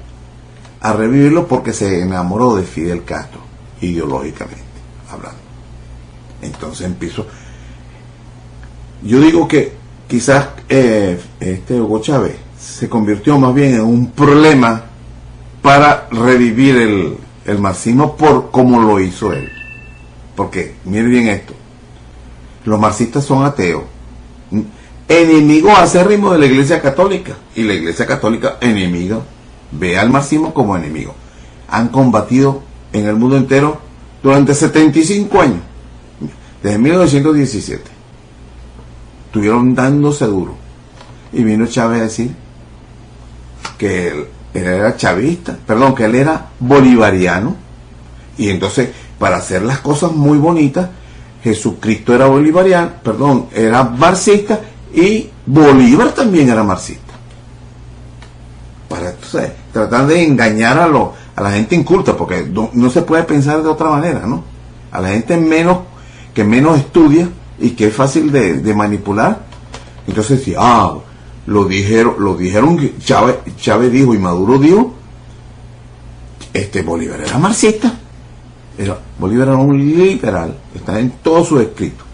a 0.81 0.93
revivirlo 0.93 1.49
porque 1.49 1.73
se 1.73 2.03
enamoró 2.03 2.55
de 2.55 2.63
Fidel 2.63 3.03
Castro, 3.05 3.41
ideológicamente 3.81 4.63
hablando. 5.11 5.40
Entonces 6.43 6.87
empiezo. 6.87 7.27
Yo 9.03 9.21
digo 9.21 9.49
que 9.49 9.73
quizás 10.09 10.49
eh, 10.69 11.19
este 11.41 11.81
Hugo 11.81 12.01
Chávez 12.01 12.37
se 12.59 12.89
convirtió 12.89 13.39
más 13.39 13.55
bien 13.55 13.75
en 13.75 13.83
un 13.83 14.11
problema 14.11 14.85
para 15.63 16.09
revivir 16.11 16.77
el, 16.77 17.17
el 17.47 17.59
marxismo 17.59 18.17
por 18.17 18.51
como 18.51 18.81
lo 18.81 19.01
hizo 19.01 19.33
él. 19.33 19.51
Porque, 20.37 20.75
mire 20.85 21.05
bien 21.05 21.29
esto, 21.29 21.55
los 22.65 22.79
marxistas 22.79 23.25
son 23.25 23.45
ateos, 23.45 23.83
enemigos 25.09 25.79
acérrimos 25.79 26.33
de 26.33 26.39
la 26.39 26.47
Iglesia 26.47 26.81
Católica, 26.81 27.37
y 27.55 27.63
la 27.63 27.75
Iglesia 27.75 28.07
Católica 28.07 28.59
enemigo, 28.61 29.23
ve 29.73 29.99
al 29.99 30.11
marxismo 30.11 30.55
como 30.55 30.77
enemigo. 30.77 31.15
Han 31.69 31.89
combatido 31.89 32.63
en 32.93 33.07
el 33.07 33.17
mundo 33.17 33.37
entero 33.37 33.81
durante 34.23 34.55
75 34.55 35.41
años, 35.41 35.61
desde 36.63 36.79
1917. 36.79 37.83
Estuvieron 39.27 39.75
dándose 39.75 40.27
duro. 40.27 40.55
Y 41.33 41.45
vino 41.45 41.67
Chávez 41.67 42.01
a 42.01 42.05
decir 42.05 42.35
que 43.79 44.09
él, 44.09 44.27
era 44.53 44.97
chavista, 44.97 45.57
perdón, 45.65 45.95
que 45.95 46.05
él 46.05 46.15
era 46.17 46.49
bolivariano. 46.59 47.57
Y 48.37 48.51
entonces, 48.51 48.91
para 49.19 49.37
hacer 49.37 49.63
las 49.63 49.79
cosas 49.79 50.13
muy 50.13 50.39
bonitas, 50.39 50.89
Jesucristo 51.43 52.15
era 52.15 52.27
bolivariano, 52.27 52.91
perdón, 53.03 53.47
era 53.55 53.85
marxista 53.85 54.61
y 54.93 55.31
Bolívar 55.47 56.13
también 56.13 56.49
era 56.49 56.63
marxista. 56.63 57.15
Para 58.89 59.11
entonces, 59.11 59.53
tratar 59.73 60.07
de 60.07 60.25
engañar 60.25 60.79
a, 60.79 60.85
a 60.85 61.43
la 61.43 61.51
gente 61.53 61.75
inculta, 61.75 62.17
porque 62.17 62.45
no, 62.45 62.91
se 62.91 63.03
puede 63.03 63.23
pensar 63.23 63.63
de 63.63 63.69
otra 63.69 63.91
manera, 63.91 64.27
¿no? 64.27 64.45
A 64.93 65.01
la 65.01 65.09
gente 65.11 65.37
menos 65.37 65.79
que 66.35 66.45
menos 66.45 66.79
estudia 66.79 67.29
y 67.59 67.71
que 67.71 67.89
es 67.89 67.95
fácil 67.95 68.31
de, 68.33 68.75
manipular. 68.75 69.41
Entonces, 70.07 70.43
si, 70.43 70.55
ah, 70.57 70.95
lo 71.47 71.65
dijeron, 71.65 72.17
lo 72.19 72.37
dijeron, 72.37 72.79
Chávez, 72.99 73.37
Chávez 73.57 73.93
dijo 73.93 74.15
y 74.15 74.19
Maduro 74.19 74.59
dijo, 74.59 74.95
este 76.53 76.83
Bolívar 76.83 77.21
era 77.21 77.39
marxista. 77.39 77.93
Era, 78.79 78.99
Bolívar 79.19 79.49
era 79.49 79.57
un 79.57 79.77
liberal, 79.77 80.57
está 80.75 80.99
en 80.99 81.11
todos 81.23 81.49
sus 81.49 81.61
escritos. 81.61 82.07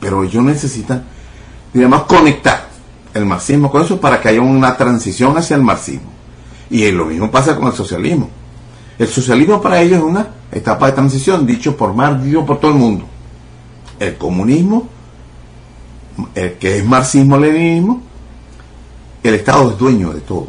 Pero 0.00 0.24
ellos 0.24 0.42
necesitan, 0.44 1.04
digamos, 1.72 2.02
conectar 2.02 2.68
el 3.14 3.26
marxismo 3.26 3.70
con 3.70 3.82
eso 3.82 4.00
para 4.00 4.20
que 4.20 4.28
haya 4.28 4.40
una 4.40 4.76
transición 4.76 5.36
hacia 5.36 5.56
el 5.56 5.62
marxismo. 5.62 6.10
Y 6.70 6.90
lo 6.92 7.06
mismo 7.06 7.30
pasa 7.30 7.56
con 7.56 7.66
el 7.66 7.72
socialismo. 7.72 8.28
El 8.98 9.08
socialismo 9.08 9.60
para 9.60 9.80
ellos 9.80 9.98
es 9.98 10.04
una 10.04 10.28
etapa 10.52 10.86
de 10.86 10.92
transición, 10.92 11.46
dicho 11.46 11.76
por 11.76 11.94
Marx, 11.94 12.22
dicho 12.22 12.44
por 12.44 12.60
todo 12.60 12.70
el 12.70 12.76
mundo. 12.76 13.04
El 14.00 14.16
comunismo, 14.16 14.88
el 16.34 16.54
que 16.54 16.78
es 16.78 16.84
marxismo-leninismo, 16.84 18.02
el 19.22 19.34
Estado 19.34 19.70
es 19.70 19.78
dueño 19.78 20.12
de 20.12 20.20
todo. 20.22 20.48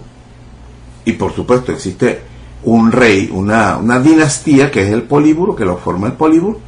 Y 1.06 1.14
por 1.14 1.36
supuesto 1.36 1.72
existe 1.72 2.22
un 2.64 2.92
rey, 2.92 3.30
una, 3.32 3.78
una 3.78 4.00
dinastía 4.00 4.72
que 4.72 4.84
es 4.84 4.92
el 4.92 5.04
políburo, 5.04 5.56
que 5.56 5.66
lo 5.66 5.78
forma 5.78 6.08
el 6.08 6.14
políburo, 6.14 6.60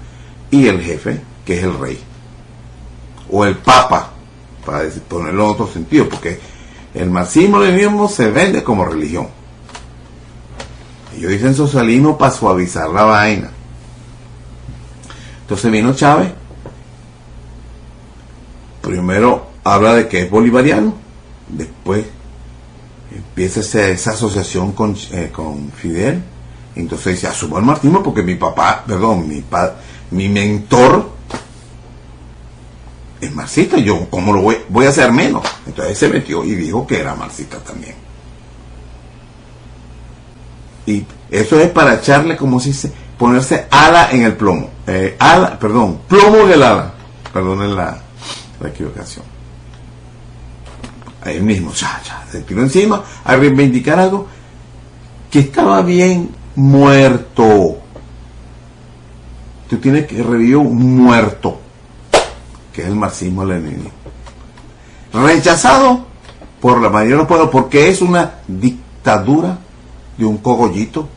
y 0.51 0.67
el 0.67 0.81
jefe, 0.81 1.21
que 1.45 1.57
es 1.57 1.63
el 1.63 1.79
rey. 1.79 1.99
O 3.31 3.45
el 3.45 3.57
papa, 3.57 4.11
para 4.65 4.84
ponerlo 5.07 5.45
en 5.45 5.51
otro 5.51 5.67
sentido, 5.67 6.09
porque 6.09 6.39
el 6.93 7.09
marxismo-leninismo 7.09 8.07
se 8.07 8.29
vende 8.29 8.63
como 8.63 8.86
religión. 8.86 9.27
Ellos 11.15 11.31
dicen 11.31 11.55
socialismo 11.55 12.17
para 12.17 12.31
suavizar 12.31 12.89
la 12.89 13.03
vaina. 13.03 13.51
Entonces 15.41 15.71
vino 15.71 15.93
Chávez. 15.93 16.31
Primero 18.84 19.47
habla 19.63 19.95
de 19.95 20.09
que 20.09 20.23
es 20.23 20.29
bolivariano. 20.29 20.93
Después 21.47 22.03
empieza 23.15 23.61
esa, 23.61 24.11
asociación 24.11 24.73
con, 24.73 24.97
eh, 25.13 25.29
con 25.34 25.71
Fidel. 25.71 26.21
Entonces 26.75 27.13
dice, 27.13 27.27
asumo 27.27 27.57
el 27.59 27.63
marxismo 27.63 28.03
porque 28.03 28.23
mi 28.23 28.36
papá, 28.36 28.84
perdón, 28.86 29.29
mi, 29.29 29.41
mi 30.11 30.27
mentor 30.27 31.11
es 33.21 33.34
marxista. 33.34 33.77
Yo, 33.77 34.09
¿cómo 34.09 34.34
lo 34.34 34.41
voy, 34.41 34.57
voy 34.67 34.86
a 34.86 34.89
hacer 34.89 35.13
menos? 35.13 35.43
Entonces 35.65 35.97
se 35.97 36.09
metió 36.09 36.43
y 36.43 36.53
dijo 36.53 36.86
que 36.86 36.99
era 36.99 37.15
marxista 37.15 37.59
también. 37.59 37.95
Y 40.86 41.05
eso 41.31 41.57
es 41.57 41.69
para 41.69 41.93
echarle, 41.93 42.36
como 42.36 42.59
se 42.59 42.69
dice, 42.69 42.91
ponerse 43.17 43.65
ala 43.71 44.11
en 44.11 44.23
el 44.23 44.36
plomo. 44.36 44.69
Eh, 44.88 45.15
ala, 45.19 45.57
perdón, 45.57 46.01
plomo 46.09 46.39
en 46.39 46.51
el 46.51 46.63
ala. 46.63 46.93
Perdonen 47.31 47.75
la, 47.75 48.03
la 48.64 48.70
equivocación. 48.70 49.26
Ahí 51.22 51.39
mismo, 51.41 51.72
ya, 51.74 52.01
ya, 52.05 52.26
se 52.30 52.41
tiró 52.41 52.61
encima 52.61 53.03
a 53.24 53.36
reivindicar 53.36 53.99
algo 53.99 54.28
que 55.30 55.39
estaba 55.39 55.82
bien 55.82 56.30
muerto. 56.55 57.78
Tú 59.70 59.78
tienes 59.78 60.05
que 60.05 60.22
revivir 60.22 60.57
un 60.57 60.97
muerto, 60.97 61.59
que 62.74 62.82
es 62.82 62.88
el 62.88 62.95
marxismo-leninismo. 62.95 63.91
Rechazado 65.14 66.05
por 66.59 66.82
la 66.82 66.89
mayoría 66.89 67.16
de 67.16 67.20
los 67.20 67.28
pueblos 67.28 67.49
porque 67.51 67.89
es 67.89 68.01
una 68.01 68.36
dictadura 68.47 69.57
de 70.18 70.26
un 70.26 70.38
cogollito 70.38 71.07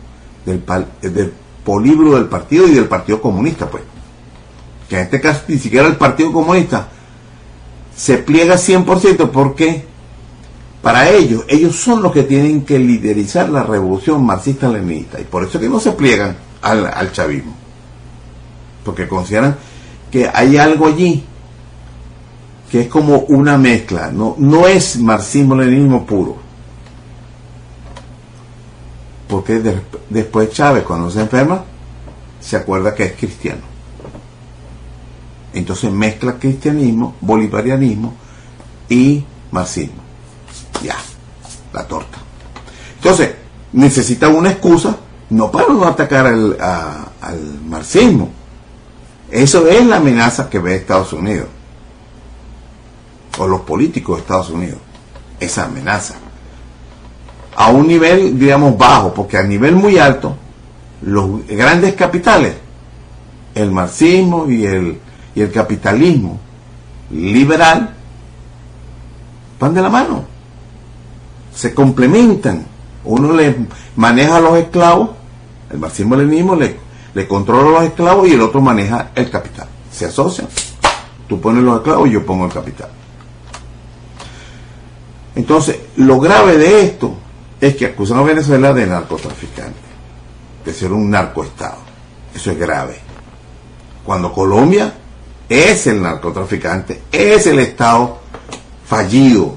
del, 0.45 0.65
del 1.01 1.33
políbro 1.65 2.15
del 2.15 2.27
partido 2.27 2.69
y 2.69 2.75
del 2.75 2.87
Partido 2.87 3.21
Comunista, 3.21 3.69
pues. 3.69 3.83
Que 4.89 4.97
en 4.97 5.03
este 5.03 5.21
caso 5.21 5.43
ni 5.49 5.59
siquiera 5.59 5.89
el 5.89 5.97
Partido 5.97 6.33
Comunista 6.33 6.89
se 7.97 8.19
pliega 8.19 8.57
100% 8.57 9.31
porque 9.31 9.85
para 10.83 11.11
ellos, 11.11 11.45
ellos 11.49 11.75
son 11.77 12.03
los 12.03 12.13
que 12.13 12.23
tienen 12.23 12.65
que 12.65 12.79
liderizar 12.79 13.49
la 13.49 13.65
revolución 13.65 14.25
marxista-leninista 14.25 15.21
y 15.21 15.25
por 15.25 15.45
eso 15.45 15.59
que 15.59 15.69
no 15.69 15.81
se 15.81 15.93
pliegan 15.93 16.37
al, 16.63 16.87
al 16.87 17.13
chavismo. 17.13 17.55
Porque 18.85 19.09
consideran 19.09 19.57
que 20.11 20.31
hay 20.33 20.57
algo 20.57 20.87
allí 20.87 21.25
que 22.71 22.83
es 22.83 22.89
como 22.89 23.21
una 23.29 23.59
mezcla, 23.59 24.11
no, 24.13 24.37
no 24.39 24.67
es 24.67 24.99
marxismo-leninismo 24.99 26.07
puro 26.07 26.47
porque 29.29 29.61
después 30.09 30.51
Chávez, 30.51 30.85
cuando 30.85 31.11
se 31.11 31.21
enferma, 31.21 31.65
se 32.41 32.57
acuerda 32.57 32.95
que 32.95 33.05
es 33.05 33.13
cristiano. 33.13 33.63
Entonces 35.57 35.91
mezcla 35.91 36.39
cristianismo, 36.39 37.17
bolivarianismo 37.21 38.15
y 38.91 39.25
marxismo. 39.51 40.03
Ya, 40.85 40.97
la 41.73 41.89
torta. 41.89 42.19
Entonces, 42.97 43.35
necesita 43.73 44.29
una 44.29 44.51
excusa, 44.51 44.97
no 45.31 45.51
para 45.51 45.73
no 45.73 45.85
atacar 45.87 46.27
al, 46.27 46.57
al 46.61 47.61
marxismo. 47.67 48.29
Eso 49.31 49.67
es 49.67 49.85
la 49.87 49.97
amenaza 49.97 50.51
que 50.51 50.59
ve 50.59 50.77
Estados 50.77 51.15
Unidos. 51.15 51.49
O 53.39 53.47
los 53.47 53.63
políticos 53.63 54.17
de 54.17 54.21
Estados 54.21 54.51
Unidos. 54.51 54.79
Esa 55.41 55.65
amenaza 55.65 56.17
a 57.57 57.71
un 57.71 57.89
nivel, 57.89 58.39
digamos, 58.39 58.77
bajo, 58.77 59.15
porque 59.15 59.39
a 59.39 59.43
nivel 59.43 59.75
muy 59.75 59.97
alto, 59.97 60.37
los 61.01 61.47
grandes 61.47 61.95
capitales, 61.95 62.55
el 63.55 63.71
marxismo 63.71 64.51
y 64.51 64.67
el, 64.67 65.01
y 65.37 65.43
el 65.43 65.53
capitalismo 65.53 66.41
liberal, 67.11 67.95
van 69.61 69.75
de 69.75 69.83
la 69.83 69.91
mano, 69.91 70.25
se 71.55 71.75
complementan. 71.75 72.67
Uno 73.05 73.35
le 73.35 73.55
maneja 73.97 74.39
a 74.39 74.41
los 74.41 74.57
esclavos, 74.57 75.11
el 75.71 75.79
marxismo-leninismo 75.79 76.57
le, 76.57 76.79
le 77.15 77.29
controla 77.29 77.69
a 77.69 77.83
los 77.83 77.91
esclavos 77.91 78.27
y 78.27 78.33
el 78.33 78.41
otro 78.41 78.63
maneja 78.63 79.11
el 79.15 79.31
capital. 79.31 79.69
Se 79.93 80.07
asocian. 80.07 80.49
Tú 81.29 81.39
pones 81.39 81.63
los 81.63 81.77
esclavos 81.77 82.09
y 82.09 82.13
yo 82.13 82.25
pongo 82.25 82.47
el 82.47 82.53
capital. 82.53 82.89
Entonces, 85.35 85.79
lo 85.97 86.19
grave 86.19 86.57
de 86.57 86.81
esto 86.81 87.15
es 87.61 87.77
que 87.77 87.87
acusan 87.87 88.19
a 88.19 88.23
Venezuela 88.23 88.73
de 88.73 88.87
narcotraficante, 88.87 89.79
de 90.65 90.73
ser 90.73 90.93
un 90.93 91.11
narcoestado. 91.11 91.77
Eso 92.35 92.51
es 92.51 92.59
grave. 92.59 92.99
Cuando 94.03 94.33
Colombia 94.33 94.95
es 95.49 95.87
el 95.87 96.03
narcotraficante, 96.03 97.03
es 97.13 97.47
el 97.47 97.59
Estado 97.59 98.19
fallido, 98.85 99.57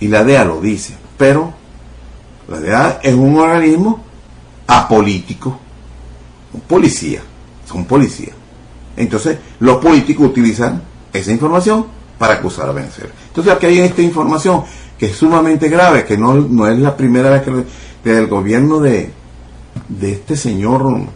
Y 0.00 0.08
la 0.08 0.24
DEA 0.24 0.44
lo 0.44 0.60
dice. 0.60 0.94
Pero 1.16 1.52
la 2.48 2.60
DEA 2.60 3.00
es 3.02 3.14
un 3.14 3.38
organismo 3.38 4.04
apolítico, 4.66 5.58
un 6.52 6.60
policía, 6.62 7.22
son 7.66 7.84
policías. 7.86 8.34
Entonces, 8.96 9.38
los 9.60 9.78
políticos 9.78 10.26
utilizan 10.26 10.82
esa 11.12 11.32
información 11.32 11.86
para 12.18 12.34
acusar 12.34 12.68
a 12.68 12.72
Venezuela. 12.72 13.12
Entonces, 13.28 13.52
aquí 13.52 13.66
hay 13.66 13.80
esta 13.80 14.02
información 14.02 14.64
que 14.98 15.06
es 15.06 15.16
sumamente 15.16 15.68
grave, 15.68 16.04
que 16.04 16.16
no, 16.16 16.34
no 16.34 16.66
es 16.66 16.78
la 16.78 16.96
primera 16.96 17.30
vez 17.30 17.42
que 17.42 17.64
desde 18.04 18.20
el 18.20 18.26
gobierno 18.26 18.80
de, 18.80 19.10
de 19.88 20.12
este 20.12 20.36
señor 20.36 21.06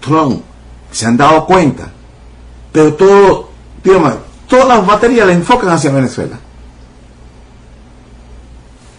Trump 0.00 0.42
se 0.94 1.06
han 1.06 1.16
dado 1.16 1.44
cuenta. 1.44 1.90
Pero 2.70 2.94
todo, 2.94 3.50
digamos, 3.82 4.14
todas 4.48 4.68
las 4.68 4.86
baterías 4.86 5.26
le 5.26 5.32
enfocan 5.32 5.70
hacia 5.70 5.90
Venezuela. 5.90 6.38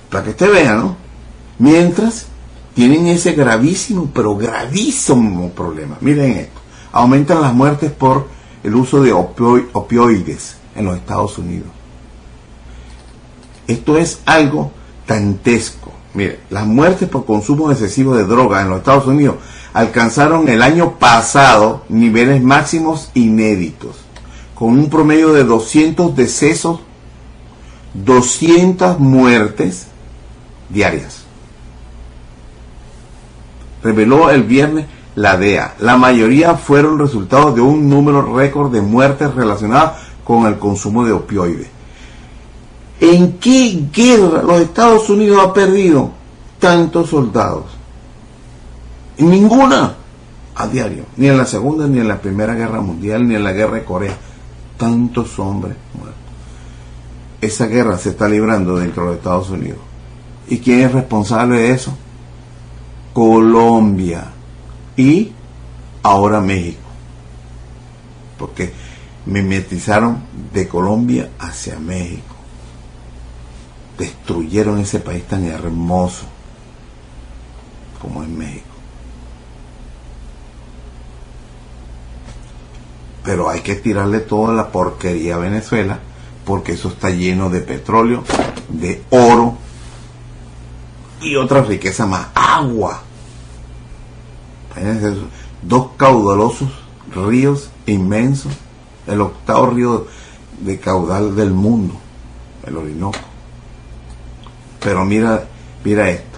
Para 0.09 0.25
que 0.25 0.29
usted 0.31 0.51
vea, 0.51 0.75
¿no? 0.75 0.97
Mientras 1.57 2.25
tienen 2.73 3.07
ese 3.07 3.31
gravísimo, 3.31 4.11
pero 4.13 4.35
gravísimo 4.35 5.49
problema. 5.51 5.97
Miren 6.01 6.31
esto. 6.31 6.59
Aumentan 6.91 7.41
las 7.41 7.53
muertes 7.53 7.91
por 7.91 8.27
el 8.61 8.75
uso 8.75 9.01
de 9.01 9.13
opioides 9.13 10.57
en 10.75 10.85
los 10.85 10.97
Estados 10.97 11.37
Unidos. 11.37 11.69
Esto 13.67 13.97
es 13.97 14.19
algo 14.25 14.71
dantesco. 15.07 15.93
Mire, 16.13 16.41
las 16.49 16.67
muertes 16.67 17.07
por 17.07 17.25
consumo 17.25 17.71
excesivo 17.71 18.15
de 18.15 18.25
drogas 18.25 18.63
en 18.63 18.69
los 18.69 18.79
Estados 18.79 19.07
Unidos 19.07 19.35
alcanzaron 19.75 20.47
el 20.47 20.61
año 20.61 20.93
pasado 20.99 21.83
niveles 21.89 22.41
máximos 22.41 23.11
inéditos, 23.13 23.97
con 24.55 24.69
un 24.69 24.89
promedio 24.89 25.33
de 25.33 25.43
200 25.43 26.15
decesos, 26.15 26.79
200 27.93 28.99
muertes 28.99 29.87
diarias. 30.69 31.25
Reveló 33.83 34.29
el 34.29 34.43
viernes 34.43 34.85
la 35.15 35.35
DEA. 35.35 35.75
La 35.79 35.97
mayoría 35.97 36.55
fueron 36.55 36.97
resultados 36.97 37.53
de 37.53 37.59
un 37.59 37.89
número 37.89 38.33
récord 38.33 38.71
de 38.71 38.81
muertes 38.81 39.35
relacionadas 39.35 39.99
con 40.23 40.45
el 40.45 40.57
consumo 40.57 41.03
de 41.03 41.11
opioides. 41.11 41.67
¿En 43.01 43.33
qué 43.39 43.89
guerra 43.93 44.41
los 44.41 44.61
Estados 44.61 45.09
Unidos 45.09 45.37
ha 45.43 45.53
perdido 45.53 46.11
tantos 46.59 47.09
soldados? 47.09 47.74
Ninguna 49.17 49.95
a 50.55 50.67
diario, 50.67 51.05
ni 51.17 51.27
en 51.27 51.37
la 51.37 51.45
Segunda, 51.45 51.87
ni 51.87 51.99
en 51.99 52.07
la 52.07 52.19
Primera 52.19 52.55
Guerra 52.55 52.81
Mundial, 52.81 53.27
ni 53.27 53.35
en 53.35 53.43
la 53.43 53.51
Guerra 53.51 53.75
de 53.75 53.83
Corea. 53.83 54.17
Tantos 54.77 55.37
hombres 55.39 55.75
muertos. 55.93 56.19
Esa 57.41 57.67
guerra 57.67 57.97
se 57.97 58.09
está 58.09 58.27
librando 58.27 58.77
dentro 58.77 59.09
de 59.09 59.15
Estados 59.15 59.49
Unidos. 59.49 59.79
¿Y 60.47 60.59
quién 60.59 60.81
es 60.81 60.91
responsable 60.91 61.59
de 61.59 61.71
eso? 61.71 61.95
Colombia 63.13 64.25
y 64.95 65.31
ahora 66.03 66.39
México. 66.41 66.79
Porque 68.37 68.73
mimetizaron 69.25 70.23
de 70.53 70.67
Colombia 70.67 71.29
hacia 71.39 71.79
México. 71.79 72.35
Destruyeron 73.97 74.79
ese 74.79 74.99
país 74.99 75.23
tan 75.23 75.45
hermoso 75.45 76.25
como 78.01 78.23
es 78.23 78.29
México. 78.29 78.74
Pero 83.25 83.49
hay 83.49 83.61
que 83.61 83.75
tirarle 83.75 84.19
toda 84.19 84.53
la 84.53 84.71
porquería 84.71 85.35
a 85.35 85.39
Venezuela 85.39 85.99
porque 86.45 86.73
eso 86.73 86.89
está 86.89 87.09
lleno 87.09 87.49
de 87.49 87.61
petróleo, 87.61 88.23
de 88.69 89.03
oro 89.09 89.57
y 91.19 91.35
otra 91.35 91.63
riqueza 91.63 92.05
más, 92.05 92.27
agua. 92.35 93.01
Dos 95.63 95.89
caudalosos 95.97 96.69
ríos 97.15 97.71
inmensos, 97.87 98.53
el 99.07 99.21
octavo 99.21 99.67
río 99.67 100.07
de 100.59 100.79
caudal 100.79 101.35
del 101.35 101.51
mundo, 101.51 101.95
el 102.65 102.77
Orinoco. 102.77 103.17
Pero 104.81 105.03
mira, 105.03 105.47
mira 105.83 106.09
esto. 106.11 106.37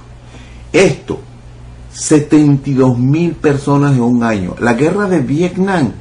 Esto, 0.72 1.20
72 1.92 2.98
mil 2.98 3.34
personas 3.34 3.94
en 3.94 4.04
un 4.04 4.24
año. 4.24 4.56
La 4.60 4.74
guerra 4.74 5.10
de 5.10 5.20
Vietnam 5.20 5.92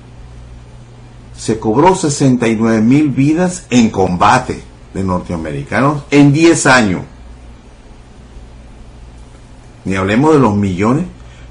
se 1.37 1.59
cobró 1.59 1.95
69 1.95 2.81
mil 2.81 3.11
vidas 3.11 3.67
en 3.71 3.91
combate 3.91 4.63
de 4.95 5.05
norteamericanos 5.05 6.05
en 6.11 6.33
10 6.33 6.67
años. 6.67 7.03
Ni 9.85 9.95
hablemos 9.95 10.33
de 10.33 10.41
los 10.41 10.57
millones, 10.57 11.05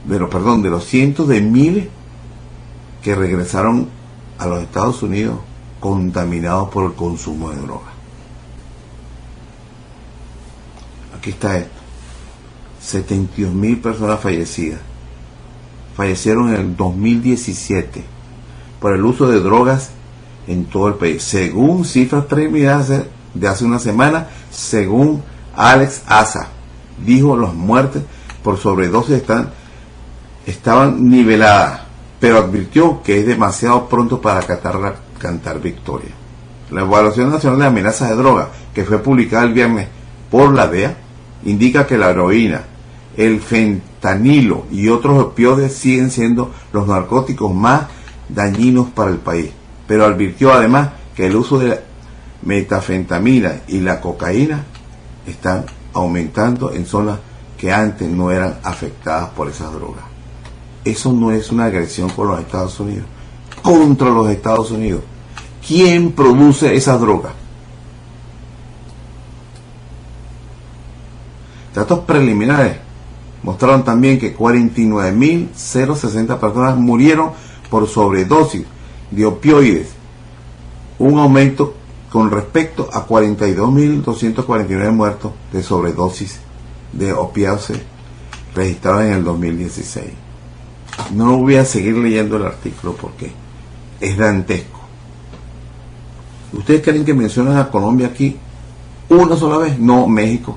de 0.05 0.19
los, 0.19 0.29
perdón, 0.29 0.61
de 0.61 0.69
los 0.69 0.85
cientos 0.85 1.27
de 1.27 1.41
miles 1.41 1.87
que 3.01 3.15
regresaron 3.15 3.87
a 4.39 4.47
los 4.47 4.61
Estados 4.61 5.01
Unidos 5.03 5.39
contaminados 5.79 6.69
por 6.69 6.85
el 6.85 6.93
consumo 6.93 7.51
de 7.51 7.57
drogas. 7.57 7.93
Aquí 11.17 11.29
está 11.29 11.57
esto. 11.57 11.69
72 12.81 13.53
mil 13.53 13.79
personas 13.79 14.19
fallecidas. 14.19 14.79
Fallecieron 15.95 16.49
en 16.49 16.55
el 16.55 16.75
2017 16.75 18.14
por 18.85 18.93
el 18.93 19.03
uso 19.03 19.27
de 19.27 19.39
drogas 19.39 19.89
en 20.45 20.65
todo 20.65 20.89
el 20.89 20.93
país. 20.93 21.23
Según 21.23 21.85
cifras 21.85 22.25
preliminares 22.25 23.07
de 23.33 23.47
hace 23.47 23.65
una 23.65 23.79
semana, 23.79 24.27
según 24.51 25.23
Alex 25.55 26.03
Asa, 26.05 26.49
dijo 27.03 27.35
las 27.35 27.55
muertes 27.55 28.03
por 28.43 28.59
sobredosis 28.59 29.15
están, 29.15 29.49
estaban 30.45 31.09
niveladas, 31.09 31.81
pero 32.19 32.37
advirtió 32.37 33.01
que 33.01 33.21
es 33.21 33.25
demasiado 33.25 33.89
pronto 33.89 34.21
para 34.21 34.41
cantar, 34.43 34.97
cantar 35.17 35.59
victoria. 35.59 36.11
La 36.69 36.81
Evaluación 36.81 37.31
Nacional 37.31 37.61
de 37.61 37.65
Amenazas 37.65 38.09
de 38.09 38.15
Drogas, 38.17 38.49
que 38.71 38.85
fue 38.85 38.99
publicada 38.99 39.45
el 39.45 39.53
viernes 39.53 39.87
por 40.29 40.53
la 40.53 40.67
DEA, 40.67 40.95
indica 41.43 41.87
que 41.87 41.97
la 41.97 42.11
heroína, 42.11 42.61
el 43.17 43.39
fentanilo 43.41 44.65
y 44.69 44.89
otros 44.89 45.17
opioides 45.19 45.73
siguen 45.73 46.11
siendo 46.11 46.51
los 46.71 46.87
narcóticos 46.87 47.51
más 47.51 47.94
dañinos 48.29 48.89
para 48.89 49.11
el 49.11 49.17
país, 49.17 49.51
pero 49.87 50.05
advirtió 50.05 50.53
además 50.53 50.89
que 51.15 51.27
el 51.27 51.35
uso 51.35 51.59
de 51.59 51.69
la 51.69 51.79
metafentamina 52.43 53.61
y 53.67 53.79
la 53.79 54.01
cocaína 54.01 54.63
están 55.25 55.65
aumentando 55.93 56.71
en 56.71 56.85
zonas 56.85 57.19
que 57.57 57.71
antes 57.71 58.09
no 58.09 58.31
eran 58.31 58.59
afectadas 58.63 59.29
por 59.29 59.49
esas 59.49 59.71
drogas. 59.73 60.03
Eso 60.83 61.13
no 61.13 61.31
es 61.31 61.51
una 61.51 61.65
agresión 61.65 62.09
con 62.09 62.27
los 62.27 62.39
Estados 62.39 62.79
Unidos, 62.79 63.05
contra 63.63 64.09
los 64.09 64.29
Estados 64.29 64.69
Unidos. 64.71 65.01
¿Quién 65.65 66.11
produce 66.11 66.75
esas 66.75 66.99
drogas? 66.99 67.31
Datos 71.73 72.01
preliminares 72.01 72.75
mostraron 73.41 73.83
también 73.83 74.19
que 74.19 74.37
49.060 74.37 76.39
personas 76.39 76.77
murieron 76.77 77.31
por 77.69 77.87
sobredosis 77.87 78.65
de 79.11 79.25
opioides, 79.25 79.89
un 80.99 81.19
aumento 81.19 81.73
con 82.11 82.31
respecto 82.31 82.89
a 82.93 83.05
42.249 83.07 84.91
muertos 84.91 85.33
de 85.51 85.61
sobredosis 85.61 86.39
de 86.93 87.11
opiáceos 87.13 87.79
registrados 88.53 89.03
en 89.03 89.13
el 89.13 89.23
2016. 89.23 90.05
No 91.13 91.37
voy 91.37 91.57
a 91.57 91.65
seguir 91.65 91.97
leyendo 91.97 92.37
el 92.37 92.45
artículo 92.45 92.95
porque 92.95 93.31
es 93.99 94.17
dantesco. 94.17 94.79
¿Ustedes 96.53 96.81
creen 96.81 97.03
que 97.03 97.13
mencionan 97.13 97.57
a 97.57 97.69
Colombia 97.69 98.07
aquí 98.07 98.37
una 99.09 99.35
sola 99.35 99.57
vez? 99.57 99.77
No, 99.77 100.07
México. 100.07 100.55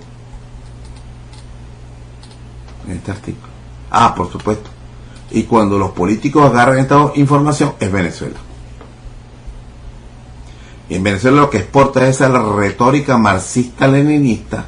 En 2.86 2.96
este 2.96 3.10
artículo. 3.10 3.48
Ah, 3.90 4.14
por 4.14 4.30
supuesto. 4.30 4.70
Y 5.30 5.42
cuando 5.42 5.78
los 5.78 5.90
políticos 5.90 6.44
agarran 6.44 6.78
esta 6.78 7.12
información 7.16 7.74
es 7.80 7.92
Venezuela. 7.92 8.36
Y 10.88 10.94
en 10.94 11.02
Venezuela 11.02 11.42
lo 11.42 11.50
que 11.50 11.58
exporta 11.58 12.06
es 12.08 12.16
esa 12.16 12.28
retórica 12.28 13.18
marxista-leninista 13.18 14.64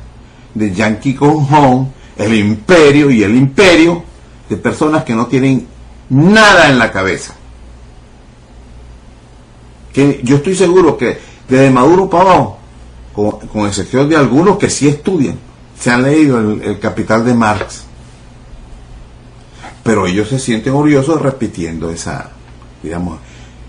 de 0.55 0.73
Yankee 0.73 1.15
con 1.15 1.47
Hong, 1.47 1.87
el 2.17 2.35
imperio 2.35 3.11
y 3.11 3.23
el 3.23 3.37
imperio 3.37 4.03
de 4.49 4.57
personas 4.57 5.05
que 5.05 5.15
no 5.15 5.27
tienen 5.27 5.67
nada 6.11 6.69
en 6.69 6.79
la 6.79 6.93
cabeza. 6.93 7.35
Que 9.95 10.21
yo 10.23 10.37
estoy 10.37 10.55
seguro 10.55 10.97
que 10.99 11.19
desde 11.49 11.71
Maduro 11.71 12.11
para 12.11 12.25
abajo, 12.25 12.59
con, 13.15 13.67
excepción 13.67 14.09
de 14.09 14.17
algunos 14.17 14.59
que 14.59 14.69
sí 14.69 14.89
estudian, 14.89 15.39
se 15.79 15.91
han 15.91 16.03
leído 16.03 16.39
el 16.39 16.79
Capital 16.79 17.25
de 17.25 17.35
Marx 17.35 17.90
pero 19.83 20.07
ellos 20.07 20.29
se 20.29 20.39
sienten 20.39 20.73
orgullosos 20.73 21.21
repitiendo 21.21 21.91
esa, 21.91 22.31
digamos, 22.83 23.19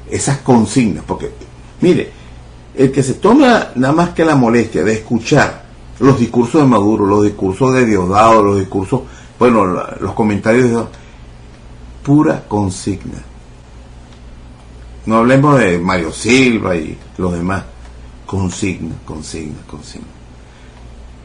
esas 0.09 0.39
consignas, 0.39 1.03
porque, 1.07 1.32
mire, 1.82 2.12
el 2.76 2.91
que 2.91 3.03
se 3.03 3.16
toma 3.16 3.70
nada 3.76 3.93
más 3.93 4.09
que 4.09 4.26
la 4.26 4.36
molestia 4.36 4.84
de 4.84 4.93
escuchar 4.93 5.66
los 5.99 6.20
discursos 6.20 6.62
de 6.62 6.68
Maduro, 6.68 7.05
los 7.05 7.24
discursos 7.24 7.74
de 7.74 7.86
Diosdado, 7.86 8.43
los 8.43 8.59
discursos, 8.59 9.01
bueno, 9.38 9.66
los 9.66 10.14
comentarios 10.14 10.70
de 10.70 10.84
pura 12.03 12.43
consigna. 12.47 13.22
No 15.05 15.18
hablemos 15.18 15.59
de 15.59 15.80
Mario 15.80 16.12
Silva 16.12 16.76
y 16.76 16.97
los 17.18 17.34
demás. 17.34 17.64
Consigna, 18.26 18.95
consigna, 19.05 19.57
consigna. 19.68 20.07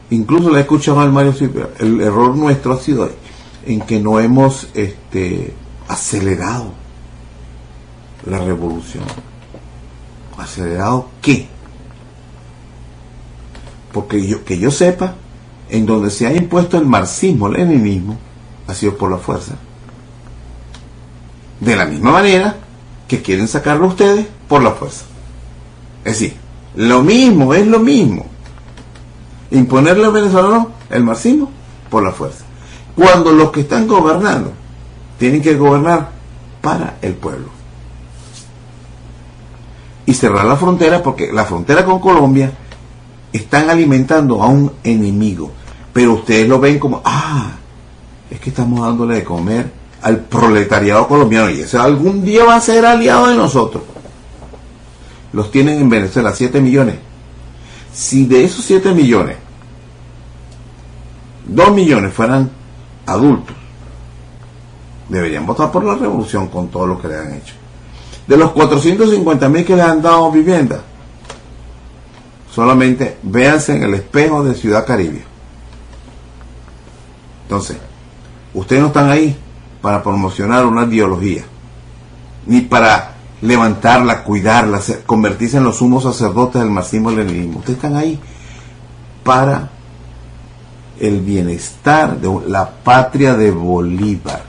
Incluso 0.09 0.49
le 0.49 0.57
he 0.57 0.61
escuchado 0.61 0.99
al 0.99 1.11
Mario 1.11 1.33
Silva. 1.33 1.69
El 1.79 2.01
error 2.01 2.35
nuestro 2.35 2.73
ha 2.73 2.79
sido 2.79 3.09
en 3.67 3.81
que 3.81 3.99
no 3.99 4.19
hemos 4.21 4.69
este, 4.73 5.53
acelerado 5.89 6.71
la 8.25 8.39
revolución. 8.39 9.03
¿Acelerado 10.37 11.09
qué? 11.21 11.47
Porque 13.91 14.25
yo, 14.25 14.45
que 14.45 14.57
yo 14.57 14.71
sepa, 14.71 15.15
en 15.69 15.85
donde 15.85 16.11
se 16.11 16.25
ha 16.25 16.33
impuesto 16.33 16.77
el 16.77 16.85
marxismo, 16.85 17.47
el 17.47 17.53
leninismo, 17.53 18.17
ha 18.67 18.73
sido 18.73 18.97
por 18.97 19.11
la 19.11 19.17
fuerza. 19.17 19.55
De 21.59 21.75
la 21.75 21.85
misma 21.85 22.11
manera 22.11 22.55
que 23.05 23.21
quieren 23.21 23.49
sacarlo 23.49 23.87
ustedes 23.87 24.27
por 24.47 24.63
la 24.63 24.71
fuerza. 24.71 25.03
Es 26.05 26.19
decir, 26.19 26.37
lo 26.75 27.03
mismo, 27.03 27.53
es 27.53 27.67
lo 27.67 27.79
mismo. 27.79 28.25
Imponerle 29.51 30.03
a 30.03 30.05
los 30.05 30.13
venezolanos 30.13 30.67
el 30.89 31.03
marxismo 31.03 31.51
por 31.89 32.03
la 32.03 32.13
fuerza. 32.13 32.46
Cuando 32.97 33.31
los 33.31 33.51
que 33.51 33.59
están 33.61 33.87
gobernando 33.87 34.51
tienen 35.19 35.39
que 35.39 35.53
gobernar 35.53 36.09
para 36.61 36.97
el 36.99 37.13
pueblo. 37.13 37.49
Y 40.07 40.15
cerrar 40.15 40.45
la 40.45 40.55
frontera 40.55 41.03
porque 41.03 41.31
la 41.31 41.45
frontera 41.45 41.85
con 41.85 41.99
Colombia 41.99 42.51
están 43.31 43.69
alimentando 43.69 44.41
a 44.41 44.47
un 44.47 44.71
enemigo. 44.83 45.51
Pero 45.93 46.13
ustedes 46.13 46.49
lo 46.49 46.59
ven 46.59 46.79
como, 46.79 47.03
ah, 47.05 47.51
es 48.31 48.39
que 48.39 48.49
estamos 48.49 48.81
dándole 48.81 49.17
de 49.17 49.23
comer 49.23 49.71
al 50.01 50.21
proletariado 50.21 51.07
colombiano 51.07 51.51
y 51.51 51.61
ese 51.61 51.77
algún 51.77 52.25
día 52.25 52.45
va 52.45 52.55
a 52.55 52.61
ser 52.61 52.83
aliado 52.83 53.27
de 53.27 53.35
nosotros. 53.35 53.83
Los 55.33 55.51
tienen 55.51 55.81
en 55.81 55.89
Venezuela 55.89 56.33
7 56.33 56.59
millones. 56.61 56.95
Si 57.93 58.25
de 58.25 58.43
esos 58.43 58.65
7 58.65 58.91
millones, 58.95 59.37
2 61.45 61.71
millones 61.73 62.11
fueran 62.11 62.57
adultos, 63.07 63.55
deberían 65.09 65.45
votar 65.45 65.71
por 65.71 65.83
la 65.83 65.95
revolución 65.95 66.47
con 66.47 66.67
todo 66.67 66.85
lo 66.85 67.01
que 67.01 67.07
le 67.07 67.17
han 67.17 67.33
hecho. 67.33 67.55
De 68.27 68.37
los 68.37 68.51
450 68.51 69.49
mil 69.49 69.65
que 69.65 69.75
le 69.75 69.81
han 69.81 70.01
dado 70.01 70.31
vivienda, 70.31 70.81
solamente 72.53 73.17
véanse 73.23 73.75
en 73.75 73.83
el 73.83 73.93
espejo 73.95 74.43
de 74.43 74.53
Ciudad 74.53 74.85
Caribe. 74.85 75.23
Entonces, 77.43 77.77
ustedes 78.53 78.81
no 78.81 78.87
están 78.87 79.09
ahí 79.09 79.37
para 79.81 80.03
promocionar 80.03 80.65
una 80.65 80.83
ideología, 80.83 81.45
ni 82.45 82.61
para 82.61 83.13
levantarla, 83.41 84.23
cuidarla, 84.23 84.81
convertirse 85.05 85.57
en 85.57 85.63
los 85.63 85.77
sumos 85.77 86.03
sacerdotes 86.03 86.61
del 86.61 86.71
marxismo-leninismo. 86.71 87.59
Ustedes 87.59 87.77
están 87.77 87.95
ahí 87.95 88.19
para 89.23 89.69
el 90.99 91.21
bienestar 91.21 92.19
de 92.19 92.29
la 92.47 92.69
patria 92.69 93.35
de 93.35 93.51
Bolívar, 93.51 94.43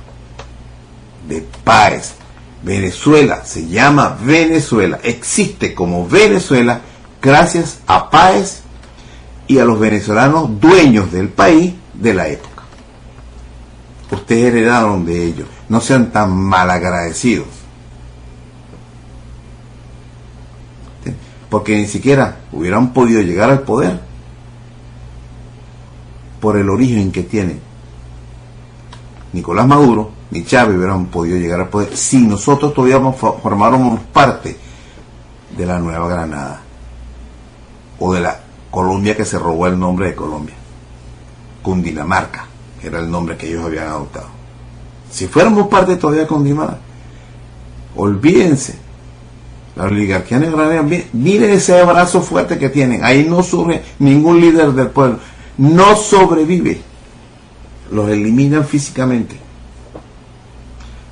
de 1.28 1.46
Páez. 1.64 2.14
Venezuela 2.62 3.44
se 3.44 3.68
llama 3.68 4.18
Venezuela, 4.20 4.98
existe 5.02 5.74
como 5.74 6.08
Venezuela 6.08 6.80
gracias 7.22 7.80
a 7.86 8.10
Páez 8.10 8.62
y 9.46 9.58
a 9.58 9.64
los 9.64 9.78
venezolanos 9.78 10.60
dueños 10.60 11.12
del 11.12 11.28
país 11.28 11.74
de 11.94 12.14
la 12.14 12.28
época 12.28 12.58
ustedes 14.14 14.52
heredaron 14.52 15.04
de 15.04 15.24
ellos. 15.24 15.48
No 15.68 15.80
sean 15.80 16.10
tan 16.10 16.34
malagradecidos. 16.34 17.46
Porque 21.48 21.76
ni 21.76 21.86
siquiera 21.86 22.40
hubieran 22.52 22.92
podido 22.92 23.22
llegar 23.22 23.50
al 23.50 23.60
poder 23.60 24.00
por 26.40 26.56
el 26.56 26.68
origen 26.68 27.12
que 27.12 27.22
tienen. 27.22 27.60
Nicolás 29.32 29.66
Maduro 29.66 30.10
ni 30.30 30.44
Chávez 30.44 30.76
hubieran 30.76 31.06
podido 31.06 31.36
llegar 31.36 31.60
al 31.60 31.68
poder 31.68 31.96
si 31.96 32.26
nosotros 32.26 32.74
todavía 32.74 33.00
formáramos 33.12 34.00
parte 34.12 34.56
de 35.56 35.66
la 35.66 35.78
Nueva 35.78 36.08
Granada 36.08 36.60
o 37.98 38.12
de 38.12 38.20
la 38.20 38.40
Colombia 38.70 39.16
que 39.16 39.24
se 39.24 39.38
robó 39.38 39.66
el 39.66 39.78
nombre 39.78 40.08
de 40.08 40.14
Colombia, 40.14 40.54
Cundinamarca 41.62 42.46
era 42.82 43.00
el 43.00 43.10
nombre 43.10 43.36
que 43.36 43.48
ellos 43.48 43.64
habían 43.64 43.88
adoptado. 43.88 44.28
Si 45.10 45.26
fuéramos 45.26 45.68
parte 45.68 45.96
todavía 45.96 46.26
con 46.26 46.44
Dimar, 46.44 46.78
olvídense. 47.96 48.78
La 49.74 49.84
oligarquía 49.84 50.38
negra, 50.38 50.82
miren 51.12 51.50
ese 51.50 51.80
abrazo 51.80 52.20
fuerte 52.20 52.58
que 52.58 52.68
tienen. 52.68 53.04
Ahí 53.04 53.24
no 53.28 53.42
surge 53.42 53.82
ningún 54.00 54.40
líder 54.40 54.72
del 54.72 54.88
pueblo. 54.88 55.20
No 55.58 55.96
sobrevive. 55.96 56.80
Los 57.92 58.10
eliminan 58.10 58.64
físicamente. 58.64 59.38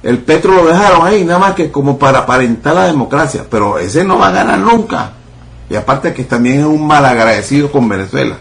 El 0.03 0.18
Petro 0.18 0.55
lo 0.55 0.66
dejaron 0.66 1.07
ahí, 1.07 1.24
nada 1.24 1.38
más 1.38 1.55
que 1.55 1.70
como 1.70 1.99
para 1.99 2.20
aparentar 2.20 2.74
la 2.74 2.86
democracia. 2.86 3.44
Pero 3.51 3.78
ese 3.78 4.05
no 4.05 4.18
va 4.18 4.28
a 4.28 4.32
ganar 4.32 4.59
nunca. 4.59 5.12
Y 5.68 5.74
aparte 5.74 6.14
que 6.14 6.24
también 6.24 6.61
es 6.61 6.66
un 6.66 6.86
malagradecido 6.86 7.70
con 7.72 7.88
Venezuela 7.88 8.38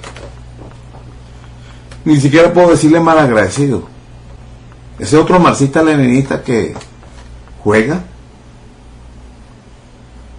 ni 2.05 2.17
siquiera 2.17 2.53
puedo 2.53 2.69
decirle 2.69 2.99
mal 2.99 3.17
agradecido. 3.17 3.83
Ese 4.97 5.17
otro 5.17 5.39
marxista 5.39 5.83
leninista 5.83 6.41
que 6.41 6.73
juega 7.63 7.99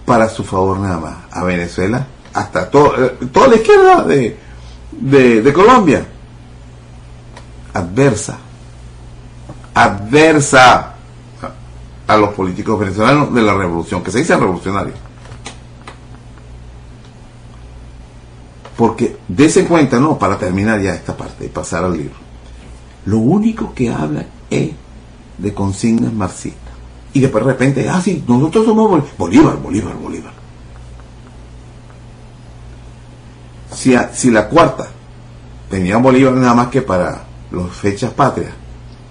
para 0.05 0.29
su 0.29 0.43
favor 0.43 0.79
nada 0.79 0.99
más 0.99 1.15
a 1.29 1.43
Venezuela, 1.43 2.07
hasta 2.33 2.71
todo, 2.71 3.05
eh, 3.05 3.17
toda 3.31 3.49
la 3.49 3.55
izquierda 3.55 4.03
de, 4.03 4.39
de 4.99 5.53
Colombia, 5.53 6.05
adversa, 7.73 8.37
adversa 9.73 10.93
a 12.07 12.17
los 12.17 12.33
políticos 12.33 12.79
venezolanos 12.79 13.33
de 13.33 13.41
la 13.41 13.53
revolución, 13.53 14.01
que 14.01 14.11
se 14.11 14.19
dice 14.19 14.35
revolucionario. 14.35 14.93
Porque 18.75 19.17
dése 19.27 19.65
cuenta, 19.65 19.99
no, 19.99 20.17
para 20.17 20.37
terminar 20.37 20.79
ya 20.81 20.93
esta 20.93 21.17
parte 21.17 21.45
y 21.45 21.49
pasar 21.49 21.83
al 21.83 21.97
libro. 21.97 22.15
Lo 23.05 23.17
único 23.17 23.73
que 23.73 23.89
habla 23.89 24.25
es 24.49 24.71
de 25.37 25.53
consignas 25.53 26.13
marxistas. 26.13 26.73
Y 27.13 27.19
después 27.19 27.43
de 27.43 27.51
repente, 27.51 27.89
ah, 27.89 28.01
sí, 28.01 28.23
nosotros 28.27 28.65
somos 28.65 29.03
Bolívar, 29.17 29.57
Bolívar, 29.57 29.95
Bolívar. 29.95 30.33
Si, 33.77 34.31
la 34.31 34.49
cuarta 34.49 34.87
tenía 35.69 35.97
Bolívar 35.97 36.33
nada 36.33 36.55
más 36.55 36.67
que 36.69 36.81
para 36.81 37.25
las 37.51 37.71
fechas 37.71 38.11
patrias, 38.11 38.51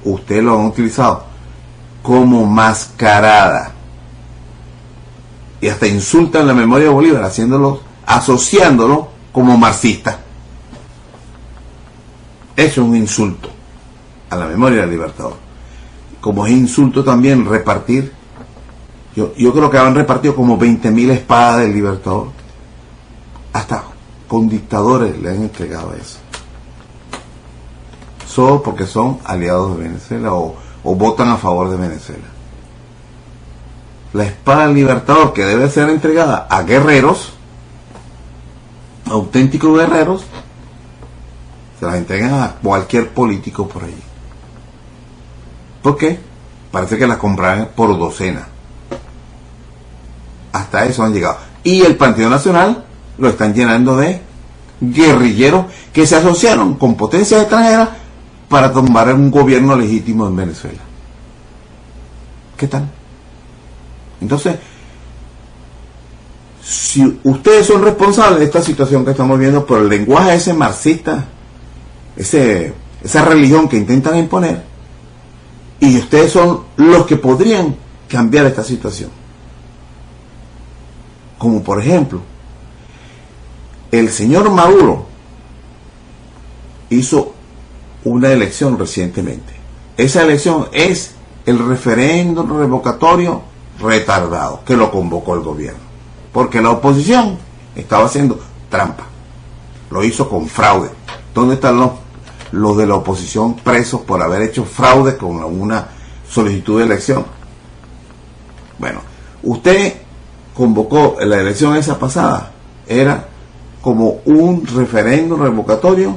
ustedes 0.05 0.43
lo 0.43 0.59
han 0.59 0.67
utilizado 0.67 1.25
como 2.03 2.45
mascarada. 2.45 3.71
Y 5.61 5.69
hasta 5.69 5.87
insultan 5.87 6.49
la 6.49 6.53
memoria 6.53 6.89
de 6.89 6.93
Bolívar, 6.93 7.23
haciéndolo, 7.23 7.81
asociándolo 8.07 9.09
como 9.31 9.57
marxista. 9.57 10.19
Eso 12.57 12.83
es 12.83 12.89
un 12.89 12.97
insulto 12.97 13.49
a 14.31 14.37
la 14.37 14.47
memoria 14.47 14.81
del 14.81 14.91
libertador. 14.91 15.37
Como 16.21 16.45
es 16.45 16.53
insulto 16.53 17.05
también 17.05 17.47
repartir, 17.47 18.13
yo, 19.15 19.33
yo 19.37 19.53
creo 19.53 19.71
que 19.71 19.79
han 19.79 19.95
repartido 19.95 20.35
como 20.35 20.59
20.000 20.59 21.11
espadas 21.11 21.61
del 21.61 21.73
libertador. 21.73 22.29
Hasta 23.53 23.96
con 24.29 24.49
dictadores 24.49 25.19
le 25.19 25.31
han 25.31 25.43
entregado 25.43 25.95
eso. 25.95 26.19
Solo 28.27 28.63
porque 28.63 28.87
son 28.87 29.19
aliados 29.25 29.77
de 29.77 29.85
Venezuela 29.85 30.33
o, 30.35 30.57
votan 30.83 31.29
a 31.29 31.37
favor 31.37 31.71
de 31.71 31.77
Venezuela. 31.77 32.27
La 34.13 34.25
espada 34.25 34.69
libertador 34.69 35.33
que 35.33 35.45
debe 35.45 35.69
ser 35.69 35.91
entregada 35.91 36.47
a 36.49 36.63
guerreros 36.63 37.33
auténticos 39.11 39.79
guerreros 39.79 40.25
se 41.79 41.87
las 41.87 41.97
entregan 41.97 42.35
a 42.35 42.53
cualquier 42.63 43.11
político 43.11 43.69
por 43.69 43.85
allí. 43.85 44.03
¿Por 45.83 45.97
qué? 45.97 46.19
Parece 46.73 46.99
que 46.99 47.07
las 47.07 47.19
compraron 47.19 47.69
por 47.75 47.97
docena. 47.99 48.49
Hasta 50.53 50.87
eso 50.87 51.03
han 51.03 51.13
llegado. 51.13 51.39
Y 51.63 51.83
el 51.83 51.97
Partido 51.97 52.31
Nacional 52.31 52.86
lo 53.19 53.29
están 53.29 53.55
llenando 53.55 53.97
de 53.97 54.21
guerrilleros 54.81 55.67
que 55.93 56.07
se 56.07 56.17
asociaron 56.17 56.75
con 56.75 56.97
potencias 56.97 57.43
extranjeras 57.43 57.89
para 58.49 58.73
tomar 58.73 59.13
un 59.15 59.31
gobierno 59.31 59.75
legítimo 59.77 60.27
en 60.27 60.37
Venezuela. 60.37 60.81
¿Qué 62.57 62.69
tal? 62.69 62.89
Entonces, 64.21 64.57
si 66.63 67.21
ustedes 67.25 67.67
son 67.67 67.83
responsables 67.83 68.39
de 68.39 68.45
esta 68.47 68.63
situación 68.63 69.05
que 69.05 69.13
estamos 69.13 69.39
viendo 69.39 69.65
por 69.67 69.81
el 69.81 69.89
lenguaje 69.89 70.35
ese 70.35 70.53
marxista, 70.53 71.27
ese, 72.17 72.73
esa 73.03 73.25
religión 73.25 73.69
que 73.69 73.77
intentan 73.77 74.19
imponer, 74.19 74.63
y 75.79 75.99
ustedes 75.99 76.33
son 76.33 76.65
los 76.77 77.07
que 77.07 77.17
podrían 77.17 77.77
cambiar 78.09 78.47
esta 78.47 78.65
situación. 78.65 79.11
Como 81.39 81.63
por 81.63 81.81
ejemplo, 81.81 82.23
el 83.93 84.11
señor 84.11 84.51
Maduro 84.51 85.07
hizo 86.91 87.35
una 88.05 88.31
elección 88.33 88.79
recientemente. 88.79 89.55
Esa 89.97 90.23
elección 90.23 90.69
es 90.73 91.15
el 91.47 91.59
referéndum 91.67 92.59
revocatorio 92.59 93.43
retardado 93.81 94.61
que 94.65 94.77
lo 94.77 94.91
convocó 94.91 95.35
el 95.35 95.41
gobierno. 95.41 95.81
Porque 96.33 96.61
la 96.61 96.71
oposición 96.71 97.39
estaba 97.75 98.07
haciendo 98.07 98.39
trampa. 98.69 99.05
Lo 99.91 100.05
hizo 100.05 100.29
con 100.29 100.49
fraude. 100.49 100.91
¿Dónde 101.35 101.55
están 101.55 101.79
los, 101.79 101.93
los 102.53 102.77
de 102.77 102.87
la 102.87 102.97
oposición 102.97 103.57
presos 103.57 104.03
por 104.03 104.23
haber 104.23 104.43
hecho 104.43 104.65
fraude 104.65 105.17
con 105.17 105.43
una 105.43 105.89
solicitud 106.29 106.79
de 106.79 106.87
elección? 106.87 107.25
Bueno, 108.79 109.01
usted 109.43 109.95
convocó 110.55 111.17
la 111.21 111.41
elección 111.41 111.77
esa 111.77 111.99
pasada. 111.99 112.53
Era 112.87 113.29
como 113.87 114.21
un 114.25 114.67
referéndum 114.67 115.41
revocatorio 115.41 116.17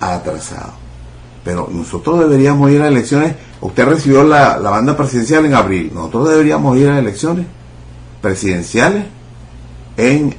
atrasado. 0.00 0.72
Pero 1.44 1.68
nosotros 1.70 2.18
deberíamos 2.20 2.70
ir 2.70 2.80
a 2.80 2.88
elecciones. 2.88 3.34
Usted 3.60 3.84
recibió 3.84 4.24
la, 4.24 4.56
la 4.56 4.70
banda 4.70 4.96
presidencial 4.96 5.44
en 5.44 5.52
abril. 5.52 5.90
Nosotros 5.92 6.30
deberíamos 6.30 6.78
ir 6.78 6.88
a 6.88 6.98
elecciones 6.98 7.44
presidenciales 8.22 9.04
en 9.98 10.34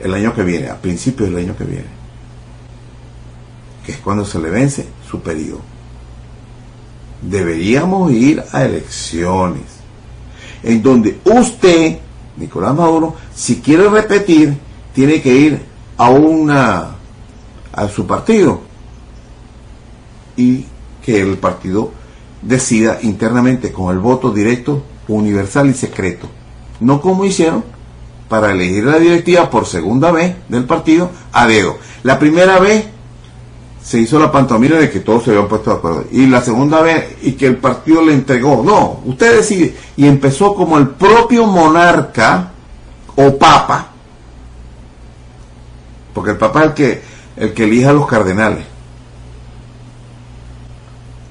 el 0.00 0.14
año 0.14 0.32
que 0.32 0.44
viene, 0.44 0.70
a 0.70 0.80
principios 0.80 1.30
del 1.30 1.38
año 1.38 1.56
que 1.56 1.64
viene, 1.64 1.88
que 3.84 3.90
es 3.90 3.98
cuando 3.98 4.24
se 4.24 4.38
le 4.38 4.50
vence 4.50 4.86
su 5.10 5.20
periodo. 5.20 5.62
Deberíamos 7.22 8.12
ir 8.12 8.40
a 8.52 8.64
elecciones 8.64 9.64
en 10.62 10.80
donde 10.80 11.18
usted, 11.24 11.98
Nicolás 12.36 12.72
Maduro, 12.72 13.16
si 13.34 13.56
quiere 13.56 13.88
repetir, 13.88 14.64
tiene 14.96 15.20
que 15.20 15.34
ir 15.34 15.62
a 15.98 16.08
una 16.08 16.96
a 17.70 17.88
su 17.88 18.06
partido 18.06 18.62
y 20.38 20.64
que 21.04 21.20
el 21.20 21.36
partido 21.36 21.90
decida 22.40 22.98
internamente 23.02 23.72
con 23.72 23.94
el 23.94 23.98
voto 24.00 24.30
directo, 24.30 24.82
universal 25.08 25.68
y 25.68 25.74
secreto. 25.74 26.28
No 26.80 27.02
como 27.02 27.26
hicieron 27.26 27.62
para 28.30 28.52
elegir 28.52 28.84
la 28.84 28.98
directiva 28.98 29.50
por 29.50 29.66
segunda 29.66 30.10
vez 30.12 30.34
del 30.48 30.64
partido 30.64 31.10
a 31.30 31.46
dedo. 31.46 31.76
La 32.02 32.18
primera 32.18 32.58
vez 32.58 32.86
se 33.82 34.00
hizo 34.00 34.18
la 34.18 34.32
pantomima 34.32 34.76
de 34.76 34.90
que 34.90 35.00
todos 35.00 35.24
se 35.24 35.30
habían 35.32 35.46
puesto 35.46 35.72
de 35.72 35.76
acuerdo. 35.76 36.04
Y 36.10 36.26
la 36.26 36.40
segunda 36.40 36.80
vez, 36.80 37.18
y 37.20 37.32
que 37.32 37.48
el 37.48 37.58
partido 37.58 38.02
le 38.02 38.14
entregó. 38.14 38.62
No, 38.64 39.00
usted 39.04 39.36
decide. 39.36 39.76
Y 39.98 40.06
empezó 40.06 40.54
como 40.54 40.78
el 40.78 40.88
propio 40.88 41.46
monarca 41.46 42.52
o 43.14 43.36
papa, 43.36 43.90
porque 46.16 46.32
el 46.32 46.38
papa 46.38 46.60
es 46.60 46.66
el 46.66 46.74
que, 46.74 47.02
el 47.36 47.54
que 47.54 47.64
elija 47.64 47.90
a 47.90 47.92
los 47.92 48.06
cardenales 48.06 48.64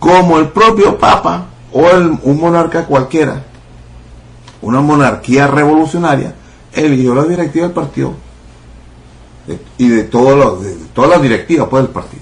como 0.05 0.37
el 0.37 0.49
propio 0.49 0.99
Papa 0.99 1.47
o 1.73 1.81
un 2.21 2.39
monarca 2.39 2.85
cualquiera, 2.85 3.43
una 4.61 4.79
monarquía 4.79 5.47
revolucionaria, 5.47 6.35
eligió 6.71 7.15
la 7.15 7.23
directiva 7.23 7.65
del 7.65 7.73
partido 7.73 8.13
y 9.79 9.87
de, 9.87 10.03
todo 10.03 10.57
de 10.57 10.75
todas 10.93 11.09
las 11.09 11.23
directivas 11.23 11.67
pues, 11.69 11.83
del 11.85 11.91
partido. 11.91 12.21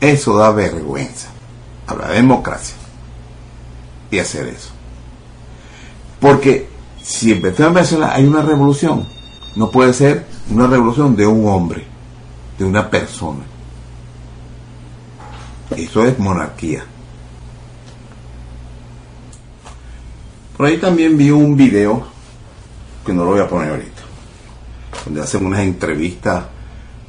Eso 0.00 0.34
da 0.38 0.50
vergüenza 0.50 1.28
a 1.86 1.94
la 1.94 2.08
democracia 2.08 2.76
y 4.10 4.18
hacer 4.18 4.48
eso. 4.48 4.70
Porque 6.20 6.70
si 7.02 7.32
en 7.32 7.42
Venezuela 7.42 8.14
hay 8.14 8.24
una 8.24 8.40
revolución, 8.40 9.06
no 9.56 9.70
puede 9.70 9.92
ser 9.92 10.24
una 10.50 10.66
revolución 10.66 11.14
de 11.16 11.26
un 11.26 11.46
hombre, 11.46 11.84
de 12.58 12.64
una 12.64 12.88
persona 12.88 13.44
eso 15.76 16.04
es 16.04 16.18
monarquía. 16.18 16.84
Por 20.56 20.66
ahí 20.66 20.78
también 20.78 21.16
vi 21.16 21.30
un 21.30 21.56
video, 21.56 22.02
que 23.04 23.12
no 23.12 23.24
lo 23.24 23.30
voy 23.30 23.40
a 23.40 23.48
poner 23.48 23.70
ahorita, 23.70 24.02
donde 25.04 25.22
hacen 25.22 25.46
unas 25.46 25.60
entrevistas 25.60 26.44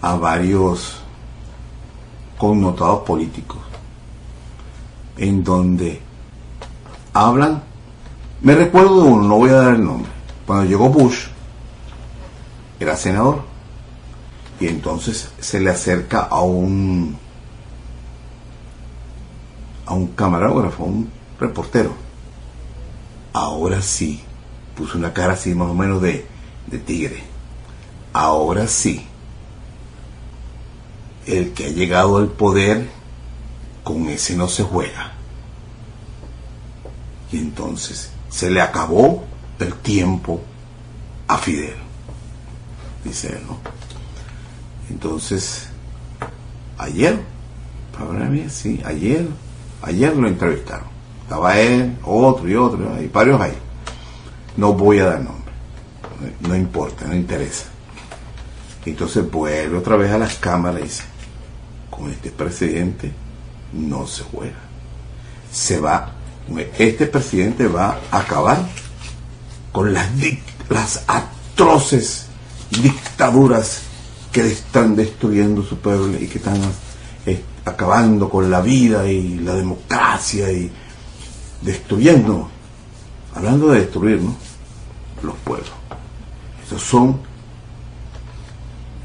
a 0.01 0.15
varios 0.15 1.01
connotados 2.37 3.01
políticos, 3.01 3.59
en 5.17 5.43
donde 5.43 6.01
hablan, 7.13 7.63
me 8.41 8.55
recuerdo 8.55 9.03
de 9.03 9.09
uno, 9.09 9.27
no 9.27 9.37
voy 9.37 9.49
a 9.49 9.53
dar 9.53 9.75
el 9.75 9.83
nombre, 9.83 10.11
cuando 10.45 10.65
llegó 10.65 10.89
Bush, 10.89 11.25
era 12.79 12.95
senador, 12.95 13.43
y 14.59 14.67
entonces 14.67 15.29
se 15.39 15.59
le 15.59 15.69
acerca 15.69 16.19
a 16.19 16.41
un 16.41 17.17
a 19.85 19.93
un 19.93 20.07
camarógrafo, 20.07 20.83
a 20.83 20.87
un 20.87 21.09
reportero. 21.39 21.93
Ahora 23.33 23.81
sí, 23.81 24.21
puso 24.75 24.97
una 24.97 25.13
cara 25.13 25.33
así 25.33 25.55
más 25.55 25.69
o 25.69 25.73
menos 25.73 26.01
de, 26.01 26.25
de 26.67 26.77
tigre. 26.77 27.23
Ahora 28.13 28.67
sí, 28.67 29.05
el 31.25 31.53
que 31.53 31.65
ha 31.65 31.69
llegado 31.69 32.17
al 32.17 32.27
poder, 32.27 32.87
con 33.83 34.07
ese 34.09 34.35
no 34.35 34.47
se 34.47 34.63
juega. 34.63 35.13
Y 37.31 37.37
entonces 37.37 38.11
se 38.29 38.51
le 38.51 38.61
acabó 38.61 39.23
el 39.59 39.73
tiempo 39.73 40.41
a 41.27 41.37
Fidel, 41.37 41.75
dice 43.09 43.39
¿no? 43.47 43.57
Entonces, 44.89 45.67
ayer, 46.77 47.19
para 47.97 48.25
mí, 48.25 48.45
sí, 48.49 48.81
ayer 48.85 49.27
Ayer 49.81 50.15
lo 50.15 50.27
entrevistaron. 50.27 50.87
Estaba 51.23 51.57
él, 51.57 51.97
otro 52.03 52.49
y 52.49 52.55
otro, 52.55 53.01
y 53.01 53.07
varios 53.07 53.39
ahí. 53.39 53.53
No 54.57 54.73
voy 54.73 54.99
a 54.99 55.05
dar 55.05 55.21
nombre. 55.21 55.51
No 56.41 56.55
importa, 56.55 57.05
no 57.05 57.15
interesa. 57.15 57.65
Entonces 58.85 59.29
vuelve 59.29 59.77
otra 59.77 59.95
vez 59.95 60.11
a 60.11 60.17
las 60.17 60.35
cámaras 60.35 60.81
y 60.81 60.83
dice, 60.83 61.03
con 61.89 62.09
este 62.09 62.31
presidente 62.31 63.11
no 63.71 64.07
se 64.07 64.23
juega. 64.23 64.57
Se 65.51 65.79
va, 65.79 66.13
este 66.77 67.05
presidente 67.05 67.67
va 67.67 67.99
a 68.11 68.19
acabar 68.19 68.57
con 69.71 69.93
las, 69.93 70.09
las 70.69 71.03
atroces 71.07 72.25
dictaduras 72.69 73.81
que 74.31 74.41
están 74.47 74.95
destruyendo 74.95 75.63
su 75.63 75.77
pueblo 75.77 76.17
y 76.19 76.27
que 76.27 76.37
están 76.37 76.59
acabando 77.65 78.29
con 78.29 78.49
la 78.49 78.61
vida 78.61 79.07
y 79.07 79.39
la 79.39 79.55
democracia 79.55 80.51
y 80.51 80.71
destruyendo, 81.61 82.49
hablando 83.35 83.69
de 83.69 83.81
destruir, 83.81 84.21
Los 85.21 85.35
pueblos. 85.43 85.71
Esos 86.65 86.81
son 86.81 87.19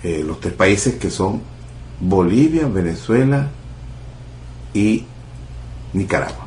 eh, 0.03 0.23
los 0.25 0.39
tres 0.39 0.55
países 0.55 0.95
que 0.95 1.11
son 1.11 1.43
Bolivia, 1.99 2.69
Venezuela 2.69 3.49
y 4.73 5.05
Nicaragua. 5.93 6.47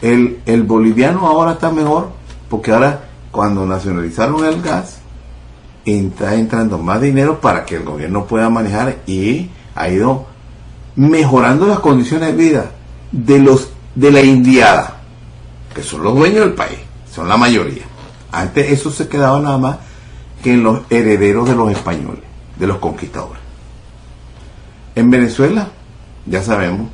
El, 0.00 0.40
el 0.46 0.62
boliviano 0.62 1.26
ahora 1.26 1.52
está 1.52 1.72
mejor 1.72 2.12
porque 2.48 2.72
ahora 2.72 3.08
cuando 3.32 3.66
nacionalizaron 3.66 4.44
el 4.44 4.62
gas, 4.62 4.99
está 5.84 6.34
entrando 6.34 6.78
más 6.78 7.00
dinero 7.00 7.40
para 7.40 7.64
que 7.64 7.76
el 7.76 7.84
gobierno 7.84 8.26
pueda 8.26 8.50
manejar 8.50 8.98
y 9.06 9.50
ha 9.74 9.88
ido 9.88 10.26
mejorando 10.96 11.66
las 11.66 11.80
condiciones 11.80 12.28
de 12.30 12.36
vida 12.36 12.70
de 13.12 13.38
los 13.38 13.70
de 13.94 14.10
la 14.12 14.20
indiada, 14.20 15.00
que 15.74 15.82
son 15.82 16.02
los 16.04 16.14
dueños 16.14 16.40
del 16.40 16.54
país, 16.54 16.78
son 17.12 17.28
la 17.28 17.36
mayoría. 17.36 17.82
Antes 18.30 18.70
eso 18.70 18.90
se 18.90 19.08
quedaba 19.08 19.40
nada 19.40 19.58
más 19.58 19.76
que 20.42 20.52
en 20.52 20.62
los 20.62 20.80
herederos 20.90 21.48
de 21.48 21.56
los 21.56 21.70
españoles, 21.70 22.22
de 22.56 22.66
los 22.66 22.78
conquistadores. 22.78 23.42
En 24.94 25.10
Venezuela, 25.10 25.68
ya 26.26 26.42
sabemos 26.42 26.88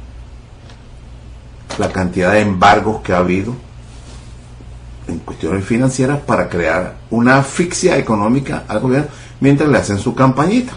la 1.78 1.92
cantidad 1.92 2.32
de 2.32 2.40
embargos 2.40 3.02
que 3.02 3.12
ha 3.12 3.18
habido 3.18 3.54
en 5.08 5.18
cuestiones 5.20 5.64
financieras 5.64 6.20
para 6.20 6.48
crear 6.48 6.96
una 7.10 7.38
asfixia 7.38 7.96
económica 7.96 8.64
al 8.68 8.80
gobierno 8.80 9.08
mientras 9.40 9.68
le 9.68 9.78
hacen 9.78 9.98
su 9.98 10.14
campañita 10.14 10.72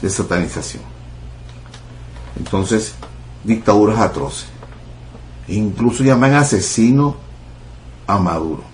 de 0.00 0.10
satanización. 0.10 0.82
Entonces, 2.36 2.94
dictaduras 3.44 3.98
atroces. 3.98 4.46
Incluso 5.48 6.02
llaman 6.02 6.34
asesino 6.34 7.16
a 8.06 8.18
Maduro. 8.18 8.64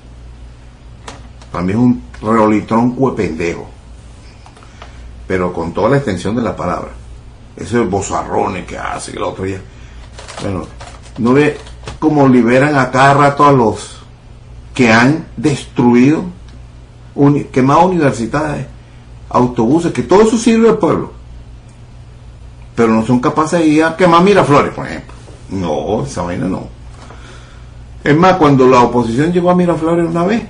También 1.52 1.78
un 1.78 2.02
reolitronco 2.20 3.10
de 3.10 3.16
pendejo. 3.16 3.68
Pero 5.26 5.52
con 5.52 5.72
toda 5.72 5.90
la 5.90 5.96
extensión 5.96 6.34
de 6.36 6.42
la 6.42 6.56
palabra. 6.56 6.90
Esos 7.56 7.88
bozarrones 7.90 8.66
que 8.66 8.78
hace 8.78 9.12
el 9.12 9.22
otro 9.22 9.44
día. 9.44 9.60
Bueno, 10.42 10.66
no 11.18 11.32
ve 11.32 11.58
cómo 11.98 12.28
liberan 12.28 12.76
a 12.76 12.90
cada 12.90 13.14
rato 13.14 13.44
a 13.44 13.52
los 13.52 13.97
que 14.78 14.92
han 14.92 15.26
destruido, 15.36 16.22
quemado 17.50 17.86
universidades, 17.86 18.64
autobuses, 19.28 19.92
que 19.92 20.04
todo 20.04 20.22
eso 20.22 20.38
sirve 20.38 20.68
al 20.68 20.78
pueblo. 20.78 21.10
Pero 22.76 22.92
no 22.92 23.04
son 23.04 23.18
capaces 23.18 23.58
de 23.58 23.66
ir 23.66 23.82
a 23.82 23.96
quemar 23.96 24.22
Miraflores, 24.22 24.72
por 24.72 24.86
ejemplo. 24.86 25.14
No, 25.50 26.04
esa 26.04 26.22
vaina 26.22 26.46
no. 26.46 26.68
Es 28.04 28.16
más, 28.16 28.36
cuando 28.36 28.68
la 28.68 28.82
oposición 28.82 29.32
llegó 29.32 29.50
a 29.50 29.56
Miraflores 29.56 30.08
una 30.08 30.22
vez, 30.22 30.44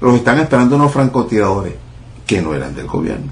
los 0.00 0.14
están 0.14 0.38
esperando 0.38 0.76
unos 0.76 0.90
francotiradores 0.90 1.74
que 2.26 2.40
no 2.40 2.54
eran 2.54 2.74
del 2.74 2.86
gobierno. 2.86 3.30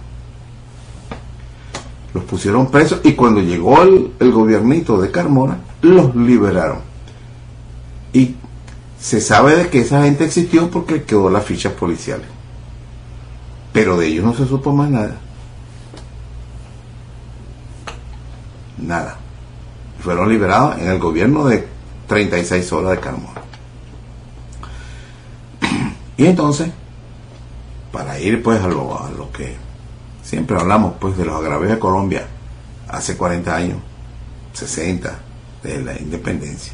Los 2.13 2.25
pusieron 2.25 2.71
presos 2.71 3.01
y 3.05 3.13
cuando 3.13 3.41
llegó 3.41 3.83
el, 3.85 4.13
el 4.21 4.33
gobiernito 4.33 5.01
de 5.01 5.11
Carmona, 5.11 5.61
los 5.81 6.15
liberaron. 6.15 6.81
Se 9.07 9.21
sabe 9.21 9.55
de 9.55 9.71
que 9.71 9.83
esa 9.83 10.03
gente 10.03 10.25
existió 10.25 10.69
porque 10.69 11.05
quedó 11.05 11.31
las 11.31 11.45
fichas 11.45 11.73
policiales. 11.75 12.27
Pero 13.73 13.97
de 13.97 14.09
ellos 14.09 14.25
no 14.25 14.35
se 14.35 14.49
supo 14.49 14.73
más 14.73 14.91
nada. 14.91 15.17
Nada. 18.79 19.17
Fueron 20.01 20.29
liberados 20.29 20.81
en 20.81 20.89
el 20.89 20.99
gobierno 20.99 21.47
de 21.47 21.69
36 22.09 22.73
horas 22.73 22.91
de 22.91 22.99
Carmona. 22.99 23.43
Y 26.17 26.27
entonces, 26.27 26.73
para 27.93 28.19
ir 28.19 28.43
pues 28.43 28.61
a 28.61 28.67
lo, 28.67 29.01
a 29.01 29.09
lo 29.13 29.31
que 29.31 29.55
siempre 30.25 30.59
hablamos 30.59 30.95
pues 30.99 31.17
de 31.17 31.27
los 31.27 31.37
agravios 31.37 31.71
de 31.71 31.79
Colombia 31.79 32.27
hace 32.89 33.17
40 33.17 33.55
años, 33.55 33.79
60, 34.53 35.17
de 35.63 35.81
la 35.81 35.97
independencia, 35.97 36.73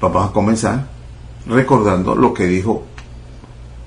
vamos 0.00 0.28
a 0.28 0.32
comenzar 0.32 0.97
recordando 1.48 2.14
lo 2.14 2.34
que 2.34 2.46
dijo 2.46 2.84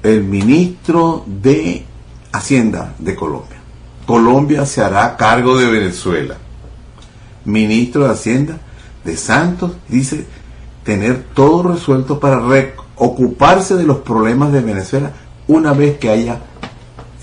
el 0.04 0.24
ministro 0.24 1.24
de 1.28 1.86
Hacienda 2.32 2.96
de 2.98 3.16
Colombia. 3.16 3.58
Colombia 4.06 4.66
se 4.66 4.82
hará 4.82 5.16
cargo 5.16 5.58
de 5.58 5.70
Venezuela. 5.70 6.38
Ministro 7.46 8.06
de 8.06 8.12
Hacienda 8.12 8.58
de 9.04 9.16
Santos 9.18 9.72
dice 9.88 10.26
tener 10.84 11.24
todo 11.34 11.74
resuelto 11.74 12.20
para 12.20 12.42
ocuparse 12.96 13.76
de 13.76 13.84
los 13.84 14.00
problemas 14.00 14.52
de 14.52 14.62
Venezuela 14.62 15.12
una 15.48 15.74
vez 15.74 15.98
que 15.98 16.10
haya 16.10 16.40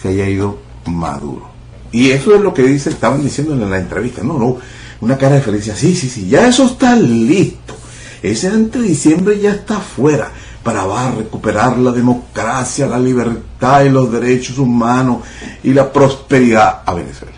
se 0.00 0.08
haya 0.08 0.28
ido 0.28 0.58
Maduro. 0.86 1.48
Y 1.90 2.10
eso 2.10 2.34
es 2.34 2.40
lo 2.40 2.54
que 2.54 2.62
dice, 2.62 2.90
estaban 2.90 3.22
diciendo 3.22 3.54
en 3.54 3.68
la 3.70 3.78
entrevista. 3.78 4.22
No, 4.22 4.38
no, 4.38 4.56
una 5.00 5.16
cara 5.16 5.36
de 5.36 5.40
felicidad. 5.40 5.76
Sí, 5.76 5.94
sí, 5.94 6.08
sí, 6.08 6.28
ya 6.28 6.46
eso 6.46 6.64
está 6.66 6.94
listo. 6.96 7.74
Ese 8.22 8.48
ante 8.48 8.80
diciembre 8.80 9.38
ya 9.38 9.52
está 9.52 9.78
fuera 9.78 10.30
para 10.62 10.84
va 10.84 11.08
a 11.08 11.12
recuperar 11.12 11.78
la 11.78 11.92
democracia, 11.92 12.86
la 12.86 12.98
libertad 12.98 13.84
y 13.84 13.90
los 13.90 14.10
derechos 14.10 14.58
humanos 14.58 15.22
y 15.62 15.72
la 15.72 15.92
prosperidad 15.92 16.82
a 16.84 16.94
Venezuela. 16.94 17.36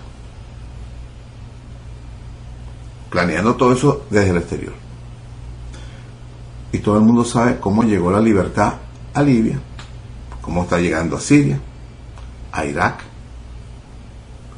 Planeando 3.11 3.55
todo 3.57 3.73
eso 3.73 4.07
desde 4.11 4.31
el 4.31 4.37
exterior 4.39 4.73
y 6.73 6.79
todo 6.79 6.97
el 6.97 7.03
mundo 7.03 7.25
sabe 7.25 7.59
cómo 7.59 7.83
llegó 7.83 8.11
la 8.11 8.21
libertad 8.21 8.75
a 9.13 9.23
Libia, 9.23 9.59
cómo 10.41 10.63
está 10.63 10.79
llegando 10.79 11.17
a 11.17 11.21
Siria, 11.21 11.61
a 12.53 12.65
Irak, 12.65 13.03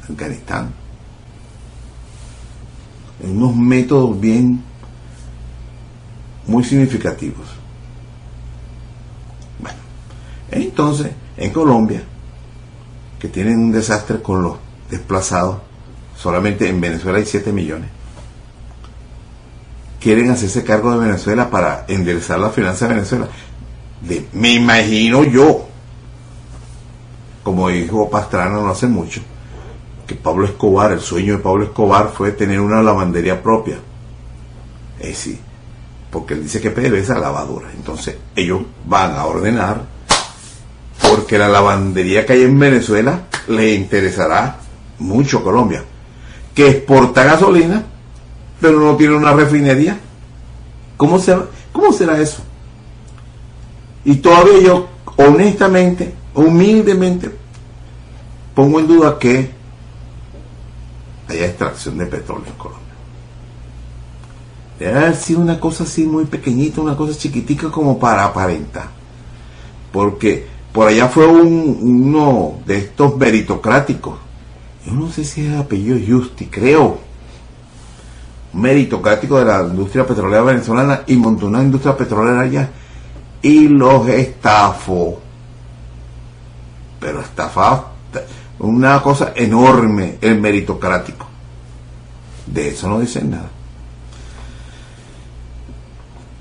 a 0.01 0.11
Afganistán. 0.11 0.71
En 3.21 3.37
unos 3.37 3.55
métodos 3.55 4.19
bien 4.19 4.63
muy 6.47 6.63
significativos. 6.63 7.47
Bueno, 9.59 9.77
entonces, 10.51 11.11
en 11.37 11.51
Colombia, 11.51 12.03
que 13.19 13.27
tienen 13.27 13.57
un 13.57 13.71
desastre 13.71 14.21
con 14.21 14.41
los 14.41 14.57
desplazados, 14.89 15.57
solamente 16.15 16.67
en 16.67 16.81
Venezuela 16.81 17.17
hay 17.17 17.25
7 17.25 17.51
millones 17.51 17.89
quieren 20.03 20.29
hacerse 20.29 20.65
cargo 20.65 20.91
de 20.91 21.07
Venezuela 21.07 21.49
para 21.49 21.85
enderezar 21.87 22.37
la 22.37 22.49
finanza 22.49 22.87
de 22.87 22.95
Venezuela. 22.95 23.29
me 24.33 24.51
imagino 24.51 25.23
yo, 25.23 25.65
como 27.41 27.69
dijo 27.69 28.09
Pastrana 28.09 28.57
no 28.57 28.67
hace 28.67 28.87
mucho, 28.87 29.21
que 30.05 30.15
Pablo 30.15 30.45
Escobar, 30.45 30.91
el 30.91 30.99
sueño 30.99 31.37
de 31.37 31.39
Pablo 31.43 31.63
Escobar 31.63 32.11
fue 32.13 32.33
tener 32.33 32.59
una 32.59 32.83
lavandería 32.83 33.41
propia. 33.41 33.77
Eh, 34.99 35.13
sí, 35.13 35.39
porque 36.13 36.35
él 36.35 36.43
dice 36.43 36.61
que 36.61 36.69
PDVSA 36.69 37.17
lavadora. 37.17 37.69
Entonces 37.75 38.15
ellos 38.35 38.61
van 38.85 39.15
a 39.15 39.25
ordenar, 39.25 39.81
porque 41.09 41.37
la 41.37 41.49
lavandería 41.49 42.25
que 42.25 42.33
hay 42.33 42.43
en 42.43 42.57
Venezuela 42.57 43.23
le 43.49 43.73
interesará 43.73 44.59
mucho 44.99 45.39
a 45.39 45.43
Colombia, 45.43 45.83
que 46.53 46.69
exporta 46.69 47.23
gasolina 47.23 47.87
pero 48.63 48.79
no 48.79 48.95
tiene 48.95 49.15
una 49.17 49.33
refinería. 49.33 49.99
¿Cómo 50.95 51.19
será, 51.19 51.43
cómo 51.73 51.91
será 51.91 52.17
eso? 52.21 52.41
Y 54.05 54.15
todavía 54.15 54.61
yo, 54.61 54.87
honestamente, 55.17 56.13
humildemente, 56.33 57.29
pongo 58.55 58.79
en 58.79 58.87
duda 58.87 59.19
que 59.19 59.51
haya 61.27 61.45
extracción 61.45 61.97
de 61.97 62.05
petróleo 62.05 62.47
en 62.47 62.53
Colombia. 62.53 62.82
Haber 64.87 65.15
sido 65.15 65.39
una 65.39 65.59
cosa 65.59 65.83
así 65.83 66.05
muy 66.05 66.25
pequeñita, 66.25 66.81
una 66.81 66.95
cosa 66.95 67.17
chiquitica 67.17 67.69
como 67.69 67.99
para 67.99 68.25
aparentar. 68.25 68.87
Porque 69.91 70.47
por 70.71 70.87
allá 70.87 71.07
fue 71.07 71.27
un, 71.27 71.77
uno 71.81 72.55
de 72.65 72.79
estos 72.79 73.15
meritocráticos. 73.17 74.15
Yo 74.85 74.93
no 74.93 75.09
sé 75.11 75.23
si 75.23 75.45
es 75.45 75.55
apellido 75.55 75.97
Justi, 76.05 76.47
creo 76.47 77.13
meritocrático 78.53 79.39
de 79.39 79.45
la 79.45 79.63
industria 79.63 80.05
petrolera 80.05 80.43
venezolana 80.43 81.01
y 81.07 81.15
montó 81.15 81.47
una 81.47 81.61
industria 81.63 81.97
petrolera 81.97 82.41
allá 82.41 82.69
y 83.41 83.67
los 83.67 84.07
estafó. 84.07 85.19
Pero 86.99 87.21
estafado, 87.21 87.87
una 88.59 89.01
cosa 89.01 89.33
enorme 89.35 90.17
el 90.21 90.39
meritocrático. 90.39 91.27
De 92.45 92.69
eso 92.69 92.87
no 92.87 92.99
dicen 92.99 93.31
nada. 93.31 93.49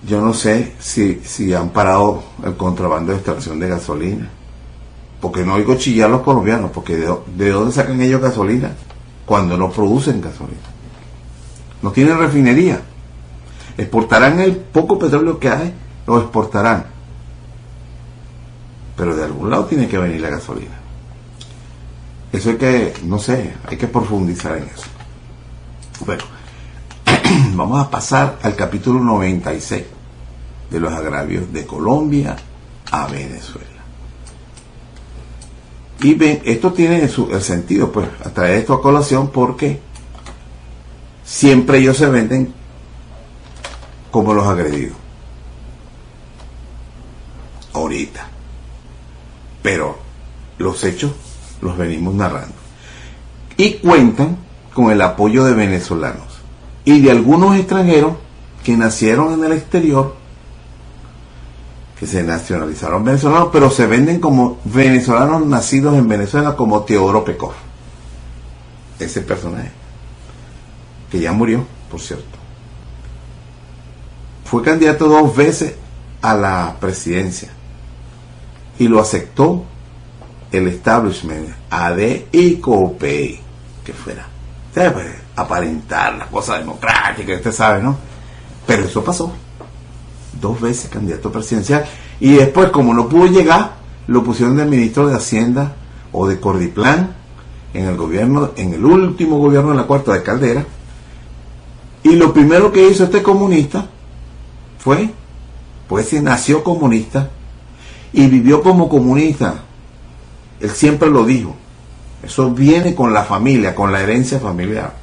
Yo 0.07 0.21
no 0.21 0.35
sé 0.35 0.73
si, 0.79 1.21
si 1.25 1.55
han 1.55 1.71
parado 1.71 2.23
el 2.45 2.57
contrabando 2.57 3.13
de 3.13 3.19
extracción 3.19 3.59
de 3.61 3.69
gasolina. 3.69 4.31
Porque 5.21 5.45
no 5.45 5.55
oigo 5.55 5.77
chillar 5.77 6.11
los 6.11 6.23
colombianos, 6.23 6.73
porque 6.73 6.97
de, 6.97 7.15
de 7.37 7.51
dónde 7.51 7.73
sacan 7.73 8.01
ellos 8.01 8.21
gasolina 8.21 8.73
cuando 9.25 9.57
no 9.57 9.71
producen 9.71 10.21
gasolina 10.21 10.73
no 11.83 11.91
tienen 11.91 12.19
refinería. 12.19 12.81
Exportarán 13.77 14.41
el 14.41 14.57
poco 14.57 14.99
petróleo 14.99 15.39
que 15.39 15.49
hay, 15.49 15.75
lo 16.07 16.21
exportarán. 16.21 16.87
Pero 18.97 19.17
de 19.17 19.25
algún 19.25 19.51
lado 19.51 19.67
tiene 19.67 19.89
que 19.89 19.99
venir 19.99 20.21
la 20.21 20.31
gasolina. 20.31 20.79
Eso 22.33 22.51
hay 22.51 22.57
que, 22.57 22.95
no 23.05 23.19
sé, 23.19 23.55
hay 23.67 23.77
que 23.77 23.89
profundizar 23.89 24.57
en 24.57 24.65
eso. 24.65 24.87
Bueno, 26.07 26.23
vamos 27.57 27.85
a 27.85 27.91
pasar 27.91 28.39
al 28.43 28.57
capítulo 28.57 29.01
96 29.01 29.85
de 30.71 30.81
los 30.81 30.93
agravios 30.93 31.53
de 31.53 31.67
Colombia 31.67 32.37
a 32.91 33.07
Venezuela. 33.07 33.69
Y 36.01 36.17
esto 36.51 36.73
tiene 36.73 37.03
el 37.03 37.43
sentido, 37.43 37.93
pues, 37.93 38.09
a 38.25 38.31
traer 38.31 38.59
esto 38.59 38.75
a 38.75 38.83
colación 38.83 39.31
porque 39.31 39.81
siempre 41.25 41.79
ellos 41.79 41.97
se 41.97 42.07
venden 42.07 42.53
como 44.11 44.35
los 44.35 44.47
agredidos. 44.47 44.97
Ahorita. 47.73 48.27
Pero 49.63 49.97
los 50.59 50.83
hechos 50.83 51.13
los 51.61 51.77
venimos 51.79 52.15
narrando. 52.15 52.55
Y 53.57 53.75
cuentan 53.75 54.39
con 54.75 54.91
el 54.91 55.01
apoyo 55.03 55.45
de 55.45 55.55
venezolanos 55.55 56.32
y 56.85 57.01
de 57.01 57.11
algunos 57.11 57.57
extranjeros 57.57 58.15
que 58.65 58.77
nacieron 58.77 59.35
en 59.35 59.45
el 59.45 59.53
exterior, 59.53 60.17
que 61.99 62.07
se 62.07 62.23
nacionalizaron 62.23 63.05
venezolanos, 63.05 63.51
pero 63.53 63.71
se 63.71 63.87
venden 63.87 64.21
como 64.21 64.59
venezolanos 64.65 65.47
nacidos 65.47 65.97
en 65.97 66.09
Venezuela, 66.09 66.57
como 66.57 66.83
Teodoro 66.83 67.25
Pecor. 67.25 67.55
Ese 68.99 69.21
personaje 69.21 69.71
que 71.11 71.21
ya 71.21 71.33
murió, 71.33 71.65
por 71.91 72.01
cierto. 72.01 72.39
Fue 74.45 74.63
candidato 74.63 75.09
dos 75.09 75.37
veces 75.37 75.75
a 76.23 76.35
la 76.35 76.77
presidencia 76.81 77.51
y 78.79 78.89
lo 78.89 79.01
aceptó 79.01 79.65
el 80.51 80.69
establishment, 80.69 81.51
AD 81.71 81.99
y 82.33 82.57
COPEI, 82.57 83.41
que 83.85 83.93
fuera. 83.93 84.27
Aparentar 85.37 86.17
la 86.17 86.27
cosa 86.27 86.59
democrática, 86.59 87.35
usted 87.35 87.53
sabe, 87.53 87.83
¿no? 87.83 87.97
Pero 88.67 88.85
eso 88.85 89.03
pasó. 89.03 89.33
Dos 90.41 90.61
veces 90.61 90.91
candidato 90.91 91.31
presidencial. 91.31 91.85
Y 92.21 92.35
después, 92.35 92.71
como 92.71 92.95
no 92.95 93.09
pudo 93.09 93.27
llegar, 93.27 93.73
lo 94.07 94.23
pusieron 94.23 94.57
de 94.57 94.65
ministro 94.65 95.09
de 95.09 95.17
Hacienda 95.17 95.73
o 96.13 96.27
de 96.27 96.41
Cordiplan 96.41 97.15
en 97.75 97.87
el 97.87 97.97
gobierno, 97.97 98.51
en 98.57 98.75
el 98.75 98.85
último 98.85 99.39
gobierno 99.39 99.71
de 99.71 99.77
la 99.77 99.85
cuarta 99.85 100.13
de 100.13 100.23
Caldera. 100.23 100.65
Y 102.03 102.17
lo 102.17 102.33
primero 102.33 102.73
que 102.73 102.89
hizo 102.89 103.05
este 103.05 103.23
comunista 103.23 103.87
fue, 104.79 105.11
pues 105.89 106.09
si 106.09 106.21
nació 106.21 106.65
comunista 106.65 107.31
y 108.13 108.27
vivió 108.27 108.63
como 108.63 108.89
comunista. 108.89 109.63
Él 110.61 110.71
siempre 110.71 111.11
lo 111.11 111.25
dijo. 111.25 111.57
Eso 112.23 112.51
viene 112.51 112.95
con 112.95 113.13
la 113.13 113.25
familia, 113.25 113.75
con 113.75 113.91
la 113.93 114.01
herencia 114.01 114.39
familiar. 114.39 115.02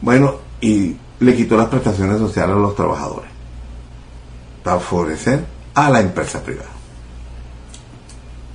Bueno, 0.00 0.36
y 0.60 0.96
le 1.20 1.36
quitó 1.36 1.56
las 1.56 1.68
prestaciones 1.68 2.18
sociales 2.18 2.56
a 2.56 2.58
los 2.58 2.74
trabajadores 2.74 3.30
para 4.62 4.80
favorecer 4.80 5.44
a 5.74 5.90
la 5.90 6.00
empresa 6.00 6.42
privada. 6.42 6.70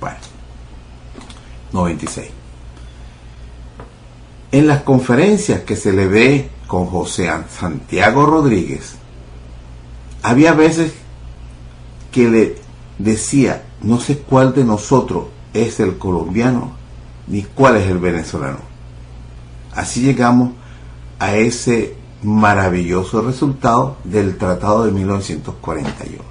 Bueno, 0.00 0.16
96. 1.72 2.30
En 4.52 4.66
las 4.66 4.82
conferencias 4.82 5.62
que 5.62 5.76
se 5.76 5.92
le 5.92 6.06
ve 6.06 6.50
con 6.66 6.86
José 6.86 7.30
Santiago 7.48 8.24
Rodríguez, 8.26 8.94
había 10.22 10.52
veces 10.52 10.92
que 12.12 12.28
le 12.28 12.56
decía, 12.98 13.64
no 13.82 13.98
sé 14.00 14.18
cuál 14.18 14.54
de 14.54 14.64
nosotros 14.64 15.26
es 15.52 15.80
el 15.80 15.98
colombiano 15.98 16.72
ni 17.26 17.42
cuál 17.42 17.76
es 17.76 17.88
el 17.88 17.98
venezolano. 17.98 18.58
Así 19.74 20.02
llegamos 20.02 20.52
a 21.18 21.36
ese 21.36 21.96
maravilloso 22.22 23.22
resultado 23.22 23.96
del 24.04 24.36
Tratado 24.36 24.86
de 24.86 24.92
1941. 24.92 26.22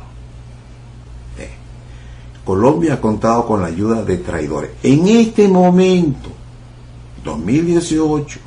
Eh, 1.38 1.50
Colombia 2.44 2.96
ha 2.96 3.02
contado 3.02 3.46
con 3.46 3.62
la 3.62 3.68
ayuda 3.68 4.04
de 4.04 4.18
traidores. 4.18 4.72
En 4.82 5.08
este 5.08 5.48
momento, 5.48 6.30
2018, 7.24 8.40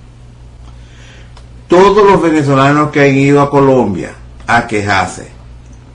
todos 1.68 2.10
los 2.10 2.22
venezolanos 2.22 2.90
que 2.90 3.00
han 3.00 3.16
ido 3.16 3.40
a 3.40 3.50
Colombia 3.50 4.14
a 4.46 4.66
quejarse 4.66 5.28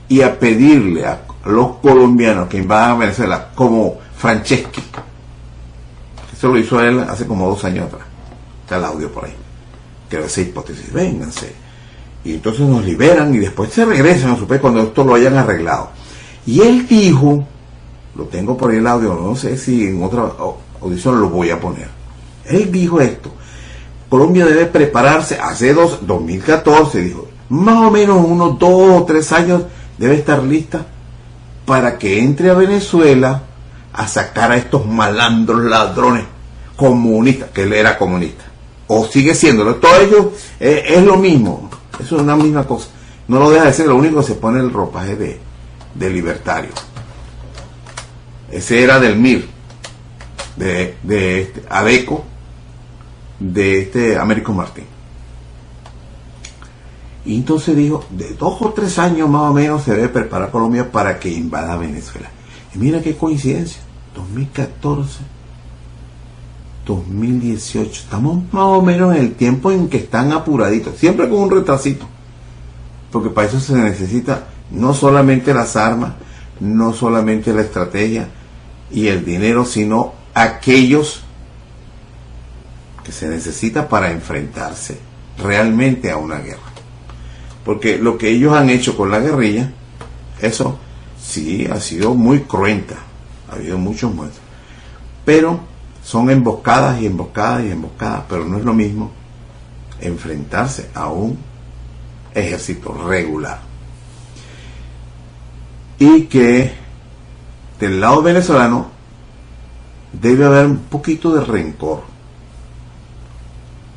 y 0.08 0.20
a 0.20 0.38
pedirle 0.38 1.06
a 1.06 1.22
los 1.46 1.76
colombianos 1.76 2.48
que 2.48 2.58
invadan 2.58 2.98
Venezuela, 2.98 3.48
como 3.54 3.98
Franceschi, 4.16 4.82
eso 6.32 6.48
lo 6.48 6.58
hizo 6.58 6.80
él 6.80 7.00
hace 7.00 7.26
como 7.26 7.48
dos 7.48 7.64
años 7.64 7.86
atrás, 7.86 8.06
está 8.62 8.76
el 8.76 8.84
audio 8.84 9.10
por 9.10 9.24
ahí, 9.24 9.34
que 10.18 10.26
esa 10.26 10.40
hipótesis, 10.40 10.92
vénganse, 10.92 11.52
y 12.24 12.34
entonces 12.34 12.60
nos 12.60 12.84
liberan 12.84 13.34
y 13.34 13.38
después 13.38 13.72
se 13.72 13.84
regresan 13.84 14.32
a 14.32 14.36
su 14.36 14.46
país 14.46 14.60
cuando 14.60 14.82
esto 14.82 15.04
lo 15.04 15.14
hayan 15.14 15.36
arreglado. 15.36 15.90
Y 16.46 16.60
él 16.60 16.86
dijo, 16.86 17.46
lo 18.14 18.24
tengo 18.24 18.56
por 18.56 18.70
ahí 18.70 18.76
el 18.76 18.86
audio, 18.86 19.14
no 19.14 19.34
sé 19.34 19.56
si 19.56 19.86
en 19.86 20.02
otra 20.02 20.32
audición 20.80 21.20
lo 21.20 21.30
voy 21.30 21.50
a 21.50 21.60
poner. 21.60 21.88
Él 22.44 22.70
dijo 22.70 23.00
esto, 23.00 23.32
Colombia 24.08 24.44
debe 24.44 24.66
prepararse, 24.66 25.38
hace 25.38 25.72
dos, 25.72 26.06
2014 26.06 27.00
dijo, 27.00 27.28
más 27.48 27.76
o 27.76 27.90
menos 27.90 28.24
unos 28.24 28.58
dos 28.58 29.00
o 29.00 29.04
tres 29.04 29.32
años 29.32 29.62
debe 29.96 30.16
estar 30.16 30.42
lista 30.42 30.86
para 31.64 31.98
que 31.98 32.22
entre 32.22 32.50
a 32.50 32.54
Venezuela 32.54 33.42
a 33.92 34.06
sacar 34.06 34.52
a 34.52 34.56
estos 34.56 34.86
malandros 34.86 35.62
ladrones 35.64 36.24
comunistas, 36.76 37.50
que 37.50 37.62
él 37.62 37.72
era 37.72 37.98
comunista, 37.98 38.44
o 38.86 39.06
sigue 39.06 39.34
siéndolo, 39.34 39.76
todo 39.76 40.00
ello 40.00 40.32
eh, 40.60 40.84
es 40.86 41.02
lo 41.04 41.16
mismo, 41.16 41.70
eso 42.00 42.16
es 42.16 42.22
una 42.22 42.36
misma 42.36 42.64
cosa. 42.66 42.88
No 43.28 43.38
lo 43.38 43.50
deja 43.50 43.66
de 43.66 43.72
ser, 43.72 43.86
lo 43.86 43.96
único 43.96 44.20
que 44.20 44.26
se 44.26 44.34
pone 44.34 44.60
el 44.60 44.72
ropaje 44.72 45.16
de, 45.16 45.40
de 45.94 46.10
libertario. 46.10 46.70
Ese 48.50 48.82
era 48.82 49.00
del 49.00 49.16
MIR, 49.16 49.46
de, 50.56 50.96
de 51.02 51.40
este, 51.40 51.62
Adeco, 51.68 52.24
de 53.38 53.80
este 53.80 54.18
Américo 54.18 54.52
Martín. 54.52 54.84
Y 57.24 57.36
entonces 57.36 57.76
dijo, 57.76 58.04
de 58.10 58.34
dos 58.34 58.60
o 58.60 58.72
tres 58.72 58.98
años 58.98 59.28
más 59.28 59.50
o 59.50 59.54
menos 59.54 59.84
se 59.84 59.94
debe 59.94 60.08
preparar 60.08 60.50
Colombia 60.50 60.90
para 60.90 61.18
que 61.18 61.30
invada 61.30 61.76
Venezuela. 61.76 62.30
Y 62.74 62.78
mira 62.78 63.00
qué 63.00 63.16
coincidencia, 63.16 63.80
2014, 64.14 65.20
2018, 66.86 67.90
estamos 67.90 68.42
más 68.52 68.64
o 68.64 68.82
menos 68.82 69.14
en 69.14 69.22
el 69.22 69.34
tiempo 69.34 69.70
en 69.70 69.88
que 69.88 69.98
están 69.98 70.32
apuraditos, 70.32 70.96
siempre 70.96 71.28
con 71.28 71.40
un 71.40 71.50
retrasito, 71.50 72.06
porque 73.10 73.30
para 73.30 73.48
eso 73.48 73.60
se 73.60 73.74
necesita 73.74 74.48
no 74.70 74.94
solamente 74.94 75.54
las 75.54 75.76
armas, 75.76 76.14
no 76.60 76.92
solamente 76.92 77.52
la 77.52 77.62
estrategia 77.62 78.28
y 78.90 79.08
el 79.08 79.24
dinero, 79.24 79.64
sino 79.64 80.14
aquellos 80.34 81.22
que 83.04 83.12
se 83.12 83.28
necesita 83.28 83.88
para 83.88 84.10
enfrentarse 84.10 84.98
realmente 85.38 86.10
a 86.10 86.16
una 86.16 86.38
guerra. 86.38 86.60
Porque 87.64 87.98
lo 87.98 88.18
que 88.18 88.30
ellos 88.30 88.54
han 88.54 88.70
hecho 88.70 88.96
con 88.96 89.10
la 89.10 89.20
guerrilla, 89.20 89.72
eso 90.40 90.78
sí 91.22 91.66
ha 91.70 91.80
sido 91.80 92.14
muy 92.14 92.40
cruenta. 92.40 92.96
Ha 93.50 93.54
habido 93.54 93.78
muchos 93.78 94.12
muertos. 94.12 94.40
Pero 95.24 95.60
son 96.02 96.30
emboscadas 96.30 97.00
y 97.00 97.06
emboscadas 97.06 97.64
y 97.64 97.70
emboscadas. 97.70 98.24
Pero 98.28 98.44
no 98.44 98.58
es 98.58 98.64
lo 98.64 98.74
mismo 98.74 99.10
enfrentarse 100.00 100.90
a 100.94 101.08
un 101.08 101.38
ejército 102.34 102.92
regular. 102.92 103.60
Y 105.98 106.24
que 106.24 106.72
del 107.78 108.00
lado 108.00 108.22
venezolano 108.22 108.90
debe 110.12 110.44
haber 110.44 110.66
un 110.66 110.78
poquito 110.78 111.34
de 111.34 111.44
rencor 111.44 112.02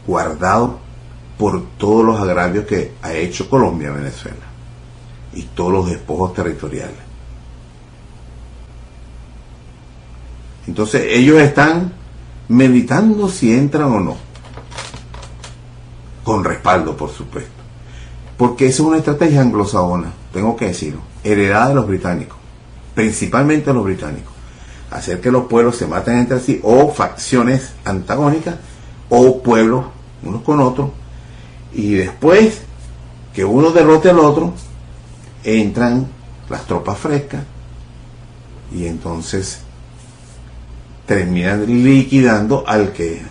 guardado 0.05 0.79
por 1.37 1.65
todos 1.77 2.05
los 2.05 2.19
agravios 2.19 2.65
que 2.65 2.93
ha 3.01 3.13
hecho 3.13 3.49
Colombia 3.49 3.89
a 3.89 3.93
Venezuela 3.93 4.45
y 5.33 5.43
todos 5.43 5.71
los 5.71 5.89
despojos 5.89 6.33
territoriales. 6.33 7.05
Entonces 10.67 11.05
ellos 11.09 11.39
están 11.41 11.93
meditando 12.47 13.29
si 13.29 13.53
entran 13.53 13.91
o 13.91 13.99
no, 13.99 14.17
con 16.23 16.43
respaldo 16.43 16.95
por 16.95 17.09
supuesto, 17.09 17.51
porque 18.37 18.67
es 18.67 18.79
una 18.79 18.97
estrategia 18.97 19.41
anglosajona, 19.41 20.11
tengo 20.33 20.55
que 20.55 20.67
decirlo, 20.67 21.01
heredada 21.23 21.69
de 21.69 21.75
los 21.75 21.87
británicos, 21.87 22.37
principalmente 22.93 23.67
de 23.67 23.73
los 23.73 23.83
británicos, 23.83 24.33
hacer 24.91 25.21
que 25.21 25.31
los 25.31 25.45
pueblos 25.45 25.75
se 25.75 25.87
maten 25.87 26.17
entre 26.17 26.39
sí 26.39 26.59
o 26.63 26.91
facciones 26.91 27.73
antagónicas 27.83 28.55
o 29.09 29.41
pueblos 29.41 29.85
unos 30.23 30.41
con 30.41 30.59
otros 30.59 30.89
y 31.73 31.93
después 31.93 32.61
que 33.33 33.43
uno 33.43 33.71
derrote 33.71 34.09
al 34.09 34.19
otro, 34.19 34.53
entran 35.43 36.07
las 36.49 36.65
tropas 36.65 36.97
frescas 36.97 37.43
y 38.73 38.85
entonces 38.85 39.59
terminan 41.05 41.65
liquidando 41.65 42.63
al 42.67 42.91
que 42.91 43.21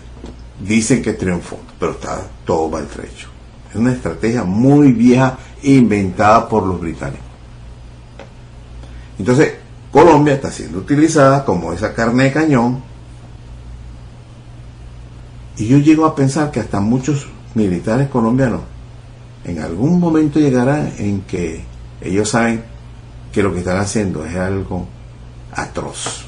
dicen 0.59 1.01
que 1.01 1.13
triunfó, 1.13 1.59
pero 1.79 1.93
está 1.93 2.21
todo 2.45 2.69
maltrecho. 2.69 3.27
Es 3.69 3.75
una 3.75 3.91
estrategia 3.91 4.43
muy 4.43 4.91
vieja 4.91 5.37
inventada 5.63 6.47
por 6.47 6.65
los 6.65 6.79
británicos. 6.79 7.25
Entonces, 9.17 9.55
Colombia 9.91 10.33
está 10.33 10.51
siendo 10.51 10.79
utilizada 10.79 11.45
como 11.45 11.71
esa 11.71 11.93
carne 11.93 12.25
de 12.25 12.31
cañón. 12.33 12.83
Y 15.57 15.67
yo 15.67 15.77
llego 15.77 16.05
a 16.05 16.15
pensar 16.15 16.51
que 16.51 16.59
hasta 16.59 16.81
muchos 16.81 17.27
militares 17.53 18.09
colombianos, 18.09 18.61
en 19.45 19.59
algún 19.59 19.99
momento 19.99 20.39
llegará 20.39 20.89
en 20.97 21.21
que 21.21 21.63
ellos 22.01 22.29
saben 22.29 22.63
que 23.31 23.41
lo 23.41 23.53
que 23.53 23.59
están 23.59 23.77
haciendo 23.77 24.25
es 24.25 24.35
algo 24.35 24.85
atroz, 25.53 26.25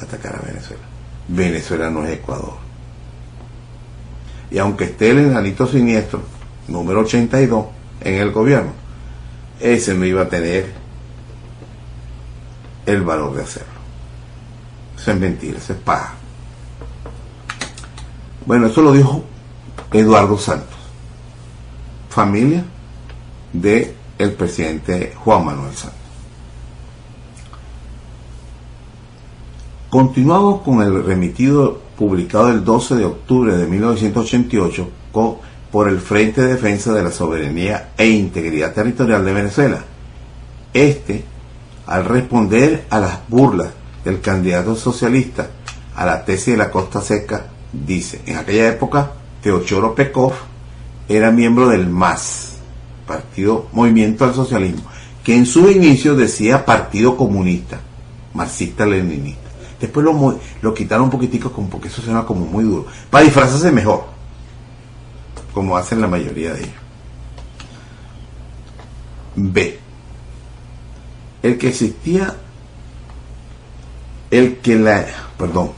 atacar 0.00 0.36
a 0.36 0.46
Venezuela. 0.46 0.82
Venezuela 1.28 1.90
no 1.90 2.04
es 2.04 2.14
Ecuador. 2.14 2.54
Y 4.50 4.58
aunque 4.58 4.84
esté 4.84 5.10
el 5.10 5.18
enanito 5.18 5.66
siniestro, 5.66 6.22
número 6.68 7.00
82, 7.00 7.66
en 8.00 8.14
el 8.14 8.32
gobierno, 8.32 8.72
ese 9.60 9.94
no 9.94 10.04
iba 10.04 10.22
a 10.22 10.28
tener 10.28 10.72
el 12.86 13.02
valor 13.02 13.34
de 13.34 13.42
hacerlo. 13.42 13.78
Eso 14.96 15.12
es 15.12 15.18
mentira, 15.18 15.58
eso 15.58 15.72
es 15.72 15.78
paja. 15.78 16.14
Bueno, 18.46 18.66
eso 18.68 18.80
lo 18.80 18.92
dijo 18.92 19.24
Eduardo 19.92 20.38
Santos, 20.38 20.78
familia 22.08 22.64
de 23.52 23.94
el 24.18 24.32
presidente 24.32 25.12
Juan 25.16 25.44
Manuel 25.44 25.74
Santos. 25.74 25.97
Continuamos 29.90 30.60
con 30.60 30.82
el 30.82 31.02
remitido 31.02 31.80
publicado 31.96 32.50
el 32.50 32.62
12 32.62 32.96
de 32.96 33.04
octubre 33.06 33.56
de 33.56 33.66
1988 33.66 34.86
por 35.72 35.88
el 35.88 35.98
Frente 35.98 36.42
de 36.42 36.48
Defensa 36.48 36.92
de 36.92 37.02
la 37.02 37.10
Soberanía 37.10 37.92
e 37.96 38.06
Integridad 38.06 38.74
Territorial 38.74 39.24
de 39.24 39.32
Venezuela. 39.32 39.82
Este, 40.74 41.24
al 41.86 42.04
responder 42.04 42.84
a 42.90 43.00
las 43.00 43.26
burlas 43.28 43.70
del 44.04 44.20
candidato 44.20 44.76
socialista 44.76 45.48
a 45.96 46.04
la 46.04 46.22
tesis 46.22 46.52
de 46.52 46.58
la 46.58 46.70
Costa 46.70 47.00
Seca, 47.00 47.46
dice, 47.72 48.20
en 48.26 48.36
aquella 48.36 48.68
época, 48.68 49.12
Teochoro 49.42 49.94
Pekov 49.94 50.34
era 51.08 51.30
miembro 51.30 51.70
del 51.70 51.88
MAS, 51.88 52.58
Partido 53.06 53.68
Movimiento 53.72 54.26
al 54.26 54.34
Socialismo, 54.34 54.82
que 55.24 55.34
en 55.34 55.46
su 55.46 55.70
inicio 55.70 56.14
decía 56.14 56.66
Partido 56.66 57.16
Comunista, 57.16 57.80
marxista-leninista. 58.34 59.47
Después 59.80 60.04
lo, 60.04 60.38
lo 60.60 60.74
quitaron 60.74 61.04
un 61.04 61.10
poquitico 61.10 61.52
como 61.52 61.68
porque 61.68 61.88
eso 61.88 62.02
suena 62.02 62.24
como 62.24 62.46
muy 62.46 62.64
duro. 62.64 62.86
Para 63.10 63.24
disfrazarse 63.24 63.70
mejor. 63.70 64.04
Como 65.52 65.76
hacen 65.76 66.00
la 66.00 66.08
mayoría 66.08 66.52
de 66.54 66.60
ellos. 66.60 66.74
B. 69.36 69.78
El 71.42 71.58
que 71.58 71.68
existía. 71.68 72.34
El 74.30 74.58
que 74.58 74.76
la. 74.76 75.06
Perdón. 75.36 75.70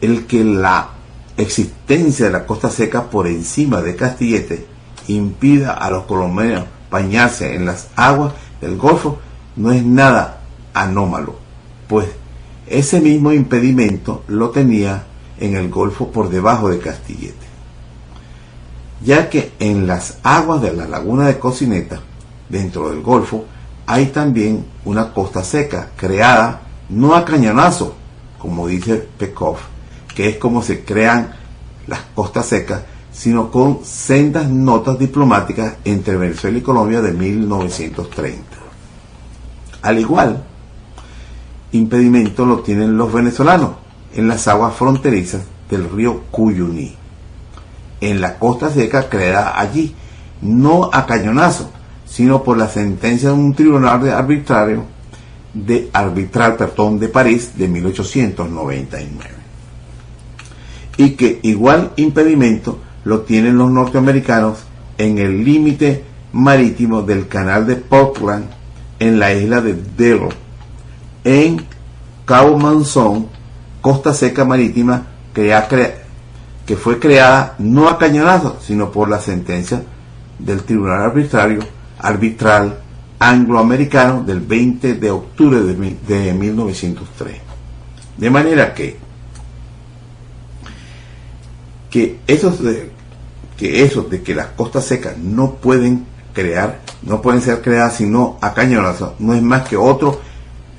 El 0.00 0.26
que 0.26 0.44
la 0.44 0.90
existencia 1.36 2.26
de 2.26 2.32
la 2.32 2.46
costa 2.46 2.70
seca 2.70 3.08
por 3.10 3.26
encima 3.28 3.80
de 3.80 3.94
Castillete 3.94 4.66
impida 5.06 5.72
a 5.72 5.90
los 5.90 6.04
colombianos 6.04 6.64
bañarse 6.90 7.54
en 7.54 7.66
las 7.66 7.88
aguas 7.96 8.32
del 8.60 8.76
Golfo 8.76 9.18
no 9.56 9.72
es 9.72 9.84
nada 9.84 10.40
anómalo, 10.74 11.36
pues 11.88 12.08
ese 12.70 13.00
mismo 13.00 13.32
impedimento 13.32 14.24
lo 14.28 14.50
tenía 14.50 15.04
en 15.38 15.56
el 15.56 15.70
Golfo 15.70 16.10
por 16.10 16.28
debajo 16.28 16.68
de 16.68 16.78
Castillete, 16.78 17.46
ya 19.04 19.30
que 19.30 19.52
en 19.58 19.86
las 19.86 20.18
aguas 20.22 20.62
de 20.62 20.72
la 20.72 20.86
laguna 20.86 21.26
de 21.26 21.38
Cocineta, 21.38 22.00
dentro 22.48 22.90
del 22.90 23.02
Golfo, 23.02 23.44
hay 23.86 24.06
también 24.06 24.64
una 24.84 25.12
costa 25.12 25.42
seca 25.42 25.90
creada 25.96 26.62
no 26.88 27.14
a 27.14 27.24
cañonazo, 27.24 27.94
como 28.38 28.66
dice 28.66 28.96
Pekov, 29.18 29.56
que 30.14 30.28
es 30.28 30.36
como 30.36 30.62
se 30.62 30.84
crean 30.84 31.34
las 31.86 32.00
costas 32.14 32.46
secas, 32.46 32.82
sino 33.12 33.50
con 33.50 33.80
sendas 33.84 34.48
notas 34.48 34.98
diplomáticas 34.98 35.74
entre 35.84 36.16
Venezuela 36.16 36.58
y 36.58 36.62
Colombia 36.62 37.00
de 37.00 37.12
1930. 37.12 38.42
Al 39.82 39.98
igual 39.98 40.44
impedimento 41.72 42.46
lo 42.46 42.60
tienen 42.60 42.96
los 42.96 43.12
venezolanos 43.12 43.72
en 44.14 44.28
las 44.28 44.48
aguas 44.48 44.74
fronterizas 44.74 45.42
del 45.70 45.90
río 45.90 46.22
Cuyuní, 46.30 46.94
en 48.00 48.20
la 48.20 48.38
costa 48.38 48.70
seca 48.70 49.08
creada 49.08 49.58
allí, 49.58 49.94
no 50.40 50.90
a 50.92 51.06
cañonazo, 51.06 51.70
sino 52.06 52.42
por 52.42 52.56
la 52.56 52.68
sentencia 52.68 53.28
de 53.28 53.34
un 53.34 53.54
tribunal 53.54 54.02
de 54.02 54.12
arbitrario 54.12 54.84
de 55.52 55.90
arbitral 55.92 56.56
perdón, 56.56 56.98
de 56.98 57.08
París 57.08 57.52
de 57.56 57.68
1899. 57.68 59.34
Y 60.96 61.10
que 61.10 61.40
igual 61.42 61.92
impedimento 61.96 62.78
lo 63.04 63.20
tienen 63.20 63.56
los 63.56 63.70
norteamericanos 63.70 64.58
en 64.98 65.18
el 65.18 65.44
límite 65.44 66.04
marítimo 66.32 67.02
del 67.02 67.28
canal 67.28 67.66
de 67.66 67.76
Portland 67.76 68.46
en 68.98 69.18
la 69.18 69.32
isla 69.32 69.60
de 69.60 69.74
Delaware 69.96 70.47
en 71.28 71.66
Cabo 72.24 72.58
Manzón, 72.58 73.28
costa 73.82 74.14
seca 74.14 74.46
marítima, 74.46 75.08
que, 75.34 76.76
fue 76.76 76.98
creada 76.98 77.54
no 77.58 77.88
a 77.88 77.98
cañonazo, 77.98 78.58
sino 78.62 78.90
por 78.90 79.10
la 79.10 79.20
sentencia 79.20 79.82
del 80.38 80.62
Tribunal 80.62 81.02
Arbitrario, 81.02 81.60
Arbitral 81.98 82.80
Angloamericano 83.18 84.22
del 84.22 84.40
20 84.40 84.94
de 84.94 85.10
octubre 85.10 85.60
de, 85.60 86.32
1903. 86.32 87.36
De 88.16 88.30
manera 88.30 88.72
que, 88.72 88.96
que 91.90 92.20
esos 92.26 92.62
de, 92.62 92.90
que 93.58 93.84
esos 93.84 94.08
de 94.08 94.22
que 94.22 94.34
las 94.34 94.46
costas 94.48 94.84
secas 94.84 95.18
no 95.18 95.56
pueden 95.56 96.06
crear, 96.32 96.80
no 97.02 97.20
pueden 97.20 97.42
ser 97.42 97.60
creadas 97.60 97.96
sino 97.96 98.38
a 98.40 98.54
cañonazo, 98.54 99.14
no 99.18 99.34
es 99.34 99.42
más 99.42 99.68
que 99.68 99.76
otro 99.76 100.27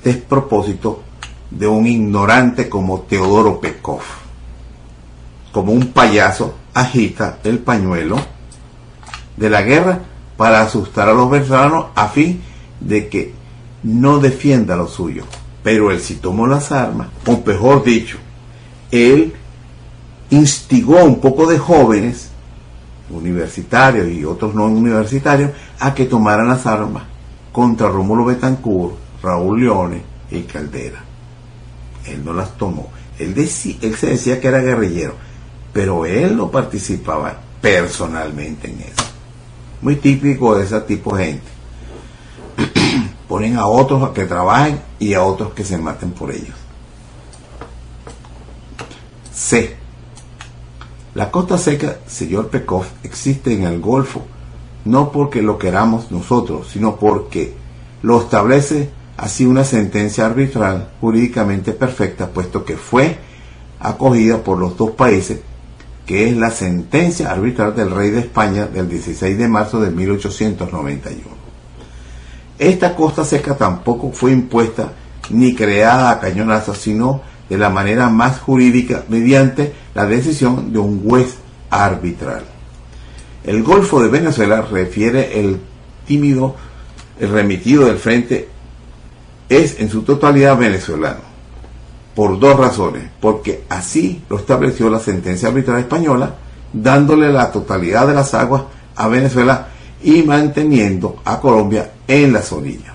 despropósito 0.04 1.04
de 1.50 1.68
un 1.68 1.88
ignorante 1.88 2.70
como 2.70 3.02
Teodoro 3.02 3.60
Pekov. 3.60 4.02
Como 5.52 5.72
un 5.72 5.88
payaso 5.88 6.56
agita 6.74 7.40
el 7.44 7.60
pañuelo 7.60 8.18
de 9.36 9.50
la 9.50 9.62
guerra 9.62 10.00
para 10.38 10.62
asustar 10.62 11.10
a 11.10 11.14
los 11.14 11.30
venezolanos 11.30 11.88
a 11.96 12.08
fin 12.08 12.42
de 12.80 13.08
que 13.10 13.34
no 13.84 14.20
defienda 14.20 14.76
lo 14.76 14.88
suyo. 14.88 15.24
Pero 15.64 15.92
él 15.92 16.00
sí 16.00 16.16
tomó 16.16 16.48
las 16.48 16.72
armas, 16.72 17.08
o 17.26 17.42
mejor 17.46 17.84
dicho, 17.84 18.18
él 18.92 19.34
instigó 20.30 21.00
a 21.00 21.04
un 21.04 21.20
poco 21.20 21.48
de 21.48 21.58
jóvenes, 21.58 22.30
universitarios 23.10 24.08
y 24.08 24.24
otros 24.24 24.54
no 24.54 24.66
universitarios, 24.66 25.52
a 25.80 25.94
que 25.94 26.06
tomaran 26.06 26.48
las 26.48 26.66
armas 26.66 27.04
contra 27.52 27.90
Rómulo 27.90 28.26
Betancourt, 28.26 28.96
Raúl 29.22 29.62
Leone 29.62 30.02
y 30.32 30.42
Caldera. 30.44 31.04
Él 32.06 32.24
no 32.24 32.34
las 32.34 32.58
tomó. 32.58 32.90
Él, 33.18 33.36
se 33.48 34.08
decía 34.08 34.40
que 34.40 34.48
era 34.48 34.60
guerrillero, 34.60 35.14
pero 35.74 36.06
él 36.06 36.38
no 36.38 36.50
participaba 36.50 37.40
personalmente 37.62 38.70
en 38.70 38.80
eso. 38.82 39.04
Muy 39.82 39.98
típico 39.98 40.58
de 40.58 40.66
ese 40.66 40.80
tipo 40.82 41.16
de 41.16 41.26
gente. 41.26 41.48
Ponen 43.28 43.58
a 43.58 43.68
otros 43.68 44.04
a 44.04 44.14
que 44.14 44.26
trabajen 44.26 44.82
y 45.00 45.14
a 45.14 45.24
otros 45.24 45.54
que 45.54 45.64
se 45.64 45.78
maten 45.78 46.12
por 46.12 46.32
ellos. 46.32 46.56
C. 49.34 49.76
La 51.16 51.32
costa 51.32 51.58
seca, 51.58 51.98
señor 52.08 52.50
Pekov, 52.50 52.86
existe 53.04 53.54
en 53.54 53.64
el 53.64 53.80
Golfo, 53.82 54.26
no 54.86 55.12
porque 55.12 55.42
lo 55.42 55.58
queramos 55.58 56.12
nosotros, 56.12 56.70
sino 56.72 56.96
porque 56.96 57.54
lo 58.02 58.22
establece 58.22 58.90
así 59.20 59.46
una 59.46 59.66
sentencia 59.66 60.26
arbitral 60.26 60.92
jurídicamente 61.02 61.74
perfecta, 61.74 62.28
puesto 62.28 62.64
que 62.64 62.78
fue 62.78 63.18
acogida 63.80 64.44
por 64.44 64.58
los 64.58 64.78
dos 64.78 64.92
países, 64.92 65.42
que 66.06 66.30
es 66.30 66.38
la 66.38 66.52
sentencia 66.52 67.30
arbitral 67.30 67.76
del 67.76 67.92
rey 67.92 68.12
de 68.12 68.22
España 68.22 68.66
del 68.68 68.88
16 68.88 69.38
de 69.38 69.48
marzo 69.48 69.82
de 69.82 69.92
1891. 69.92 71.22
Esta 72.58 72.96
costa 72.96 73.26
seca 73.26 73.58
tampoco 73.58 74.12
fue 74.12 74.32
impuesta 74.32 74.94
ni 75.30 75.54
creada 75.54 76.12
a 76.12 76.20
cañonazos, 76.20 76.78
sino 76.78 77.22
de 77.50 77.58
la 77.58 77.70
manera 77.70 78.10
más 78.10 78.40
jurídica 78.40 79.04
mediante 79.10 79.74
la 79.96 80.06
decisión 80.06 80.72
de 80.72 80.80
un 80.80 81.04
juez 81.04 81.36
arbitral. 81.70 82.44
El 83.44 83.64
Golfo 83.64 84.02
de 84.02 84.08
Venezuela 84.08 84.62
refiere 84.62 85.40
el 85.40 85.60
tímido 86.08 86.56
el 87.20 87.30
remitido 87.30 87.86
del 87.86 87.98
Frente 87.98 88.48
es 89.50 89.80
en 89.80 89.90
su 89.90 90.04
totalidad 90.04 90.58
venezolano, 90.58 91.22
por 92.16 92.40
dos 92.40 92.56
razones, 92.56 93.10
porque 93.20 93.64
así 93.70 94.22
lo 94.30 94.38
estableció 94.38 94.90
la 94.90 95.00
sentencia 95.00 95.50
arbitral 95.50 95.80
española, 95.80 96.36
dándole 96.72 97.34
la 97.34 97.52
totalidad 97.52 98.08
de 98.08 98.14
las 98.14 98.34
aguas 98.34 98.64
a 98.96 99.08
Venezuela 99.08 99.68
y 100.04 100.22
manteniendo 100.24 101.18
a 101.26 101.40
Colombia 101.40 101.92
en 102.08 102.32
las 102.32 102.52
orillas, 102.54 102.94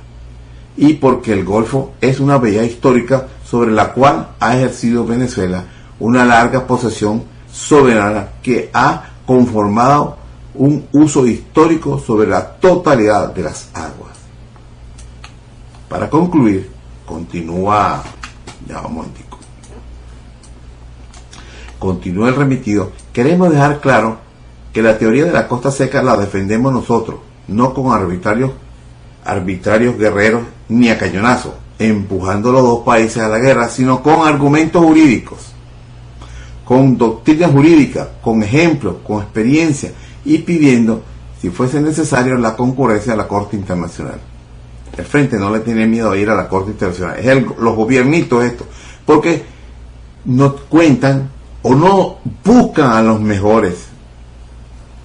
y 0.76 0.94
porque 0.94 1.32
el 1.32 1.44
Golfo 1.44 1.94
es 2.01 2.20
una 2.20 2.39
bella 2.39 2.62
histórica 2.62 3.26
sobre 3.44 3.72
la 3.72 3.93
cual 3.93 4.28
ha 4.40 4.56
ejercido 4.56 5.05
Venezuela 5.05 5.64
una 6.01 6.24
larga 6.24 6.66
posesión 6.66 7.24
soberana 7.51 8.28
que 8.43 8.70
ha 8.72 9.10
conformado 9.26 10.18
un 10.55 10.86
uso 10.93 11.26
histórico 11.26 11.98
sobre 11.98 12.28
la 12.28 12.44
totalidad 12.44 13.32
de 13.32 13.43
las 13.43 13.68
aguas. 13.74 14.14
Para 15.89 16.09
concluir, 16.11 16.70
continúa, 17.06 18.02
ya 18.66 18.81
un 18.82 18.94
momentico, 18.94 19.39
continúa 21.78 22.28
el 22.28 22.36
remitido, 22.36 22.93
queremos 23.12 23.51
dejar 23.51 23.81
claro 23.81 24.19
que 24.73 24.82
la 24.82 24.98
teoría 24.98 25.24
de 25.24 25.32
la 25.32 25.47
costa 25.47 25.70
seca 25.70 26.02
la 26.02 26.16
defendemos 26.16 26.73
nosotros, 26.73 27.20
no 27.47 27.74
con 27.74 27.93
arbitrarios, 27.93 28.52
arbitrarios 29.24 29.97
guerreros 29.97 30.43
ni 30.69 30.89
a 30.89 30.98
cañonazo, 30.98 31.55
empujando 31.78 32.51
los 32.51 32.62
dos 32.62 32.81
países 32.85 33.23
a 33.23 33.28
la 33.28 33.39
guerra, 33.39 33.69
sino 33.69 34.02
con 34.02 34.27
argumentos 34.27 34.82
jurídicos, 34.82 35.52
con 36.65 36.97
doctrina 36.97 37.48
jurídica, 37.48 38.09
con 38.23 38.43
ejemplos, 38.43 38.97
con 39.06 39.23
experiencia 39.23 39.93
y 40.24 40.39
pidiendo, 40.39 41.02
si 41.40 41.51
fuese 41.51 41.81
necesario, 41.81 42.36
la 42.36 42.56
concurrencia 42.56 43.12
a 43.12 43.16
la 43.16 43.28
Corte 43.28 43.56
Internacional. 43.56 44.20
El 44.97 45.05
frente 45.05 45.39
no 45.39 45.51
le 45.51 45.61
tiene 45.61 45.87
miedo 45.87 46.11
a 46.11 46.16
ir 46.16 46.31
a 46.31 46.35
la 46.35 46.49
Corte 46.49 46.71
Internacional. 46.71 47.19
Es 47.19 47.43
los 47.59 47.75
gobiernitos 47.75 48.45
esto. 48.45 48.66
Porque 49.05 49.45
no 50.25 50.55
cuentan 50.57 51.31
o 51.62 51.75
no 51.75 52.19
buscan 52.45 52.93
a 52.93 53.03
los 53.03 53.21
mejores 53.21 53.87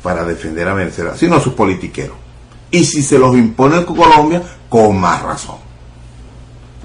para 0.03 0.23
defender 0.23 0.67
a 0.67 0.73
Venezuela, 0.73 1.15
sino 1.15 1.35
a 1.35 1.41
sus 1.41 1.53
politiqueros. 1.53 2.15
Y 2.71 2.83
si 2.85 3.01
se 3.01 3.17
los 3.17 3.35
impone 3.35 3.83
con 3.85 3.95
Colombia, 3.95 4.43
con 4.69 4.99
más 4.99 5.21
razón. 5.23 5.57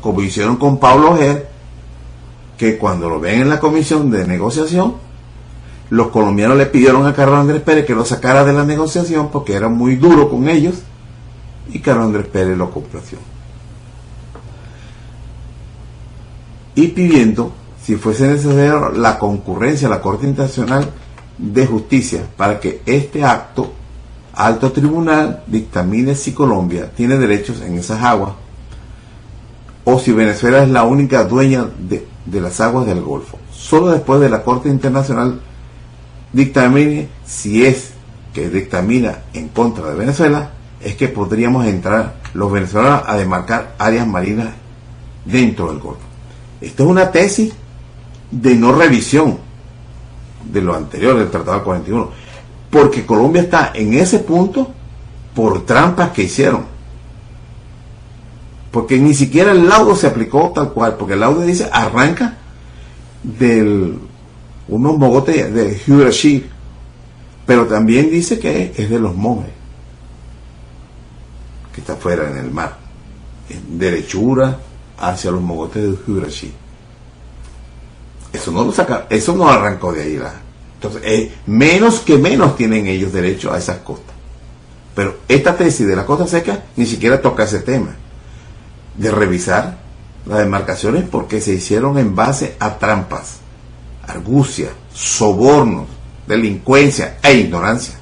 Como 0.01 0.22
hicieron 0.22 0.56
con 0.56 0.78
Pablo 0.78 1.12
Ojeda, 1.12 1.43
que 2.56 2.78
cuando 2.78 3.09
lo 3.09 3.20
ven 3.20 3.43
en 3.43 3.48
la 3.48 3.60
comisión 3.60 4.10
de 4.10 4.26
negociación, 4.26 4.94
los 5.90 6.09
colombianos 6.09 6.56
le 6.56 6.66
pidieron 6.66 7.06
a 7.06 7.14
Carlos 7.14 7.40
Andrés 7.40 7.62
Pérez 7.62 7.85
que 7.85 7.94
lo 7.94 8.05
sacara 8.05 8.44
de 8.44 8.52
la 8.52 8.64
negociación 8.64 9.28
porque 9.31 9.55
era 9.55 9.68
muy 9.68 9.97
duro 9.97 10.31
con 10.31 10.48
ellos 10.48 10.82
y 11.72 11.78
Carlos 11.80 12.06
Andrés 12.06 12.26
Pérez 12.26 12.56
lo 12.56 12.70
complació. 12.70 13.18
Y 16.74 16.88
pidiendo, 16.88 17.52
si 17.82 17.96
fuese 17.96 18.26
necesario, 18.26 18.90
la 18.90 19.18
concurrencia 19.18 19.86
a 19.86 19.90
la 19.90 20.00
Corte 20.00 20.26
Internacional 20.26 20.90
de 21.38 21.66
Justicia 21.66 22.26
para 22.36 22.58
que 22.58 22.82
este 22.86 23.24
acto, 23.24 23.72
alto 24.34 24.72
tribunal, 24.72 25.44
dictamine 25.46 26.14
si 26.14 26.32
Colombia 26.32 26.90
tiene 26.94 27.16
derechos 27.16 27.60
en 27.60 27.78
esas 27.78 28.02
aguas 28.02 28.32
o 29.84 29.98
si 29.98 30.12
Venezuela 30.12 30.62
es 30.62 30.68
la 30.70 30.84
única 30.84 31.24
dueña 31.24 31.66
de, 31.78 32.06
de 32.24 32.40
las 32.40 32.60
aguas 32.60 32.86
del 32.86 33.02
Golfo. 33.02 33.38
Solo 33.52 33.90
después 33.90 34.20
de 34.20 34.30
la 34.30 34.42
Corte 34.42 34.68
Internacional 34.68 35.40
dictamine 36.32 37.08
si 37.24 37.64
es 37.64 37.90
que 38.32 38.50
dictamina 38.50 39.20
en 39.32 39.48
contra 39.48 39.90
de 39.90 39.94
Venezuela, 39.94 40.50
es 40.85 40.97
que 40.97 41.09
podríamos 41.09 41.66
entrar 41.66 42.16
los 42.35 42.52
venezolanos 42.52 43.02
a 43.06 43.16
demarcar 43.16 43.74
áreas 43.78 44.06
marinas 44.06 44.48
dentro 45.24 45.69
del 45.69 45.78
Golfo. 45.78 46.02
Esta 46.61 46.82
es 46.82 46.89
una 46.89 47.11
tesis 47.11 47.52
de 48.31 48.55
no 48.55 48.73
revisión 48.73 49.39
de 50.44 50.61
lo 50.61 50.74
anterior 50.74 51.16
del 51.19 51.31
Tratado 51.31 51.65
41, 51.65 52.11
porque 52.70 53.06
Colombia 53.06 53.43
está 53.43 53.73
en 53.74 53.94
ese 53.94 54.19
punto 54.19 54.73
por 55.35 55.65
trampas 55.65 56.11
que 56.11 56.24
hicieron. 56.24 56.65
Porque 58.70 58.98
ni 58.98 59.15
siquiera 59.15 59.52
el 59.52 59.69
laudo 59.69 59.94
se 59.94 60.09
aplicó 60.09 60.52
tal 60.55 60.73
cual, 60.73 60.97
porque 60.97 61.15
el 61.15 61.20
laudo 61.20 61.43
dice 61.43 61.69
arranca 61.73 62.39
del 63.23 63.98
unos 64.66 64.98
mogotes 64.98 65.52
de 65.52 65.81
Hiroshima, 65.86 66.47
pero 67.47 67.66
también 67.66 68.11
dice 68.11 68.39
que 68.39 68.73
es 68.77 68.90
de 68.90 68.98
los 68.98 69.15
monjes, 69.15 69.52
que 71.74 71.80
está 71.80 71.96
fuera 71.96 72.30
en 72.30 72.36
el 72.36 72.51
mar, 72.51 72.76
en 73.48 73.78
derechura 73.78 74.59
hacia 74.98 75.30
los 75.30 75.42
mogotes 75.42 75.82
de 75.82 76.12
Hiroshima. 76.12 76.52
Eso 78.32 78.51
no 78.52 78.64
lo 78.64 78.72
saca, 78.72 79.06
eso 79.10 79.34
no 79.34 79.48
arrancó 79.48 79.92
de 79.92 80.02
ahí. 80.02 80.16
La, 80.16 80.34
entonces, 80.74 81.02
eh, 81.05 81.34
menos 81.46 82.01
que 82.01 82.18
menos 82.18 82.56
tienen 82.56 82.86
ellos 82.86 83.12
derecho 83.12 83.52
a 83.52 83.59
esas 83.59 83.78
costas. 83.78 84.14
Pero 84.94 85.18
esta 85.28 85.56
tesis 85.56 85.86
de 85.86 85.96
la 85.96 86.06
costa 86.06 86.26
seca 86.26 86.64
ni 86.76 86.86
siquiera 86.86 87.20
toca 87.20 87.44
ese 87.44 87.60
tema 87.60 87.96
de 88.96 89.10
revisar 89.10 89.78
las 90.26 90.38
demarcaciones 90.38 91.05
porque 91.10 91.40
se 91.40 91.55
hicieron 91.55 91.98
en 91.98 92.14
base 92.14 92.56
a 92.60 92.78
trampas 92.78 93.38
argucia, 94.06 94.70
sobornos, 94.92 95.86
delincuencia 96.26 97.18
e 97.22 97.34
ignorancia. 97.34 97.94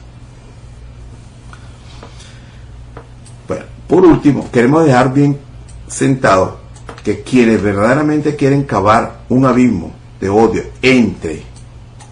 Bueno, 3.49 3.65
por 3.89 4.05
último, 4.05 4.51
queremos 4.51 4.85
dejar 4.85 5.13
bien 5.13 5.39
sentado 5.87 6.59
que 7.05 7.23
quienes 7.23 7.63
verdaderamente 7.63 8.37
quieren 8.37 8.65
cavar 8.65 9.23
un 9.29 9.45
abismo 9.45 9.93
de 10.21 10.29
odio 10.29 10.63
entre 10.81 11.43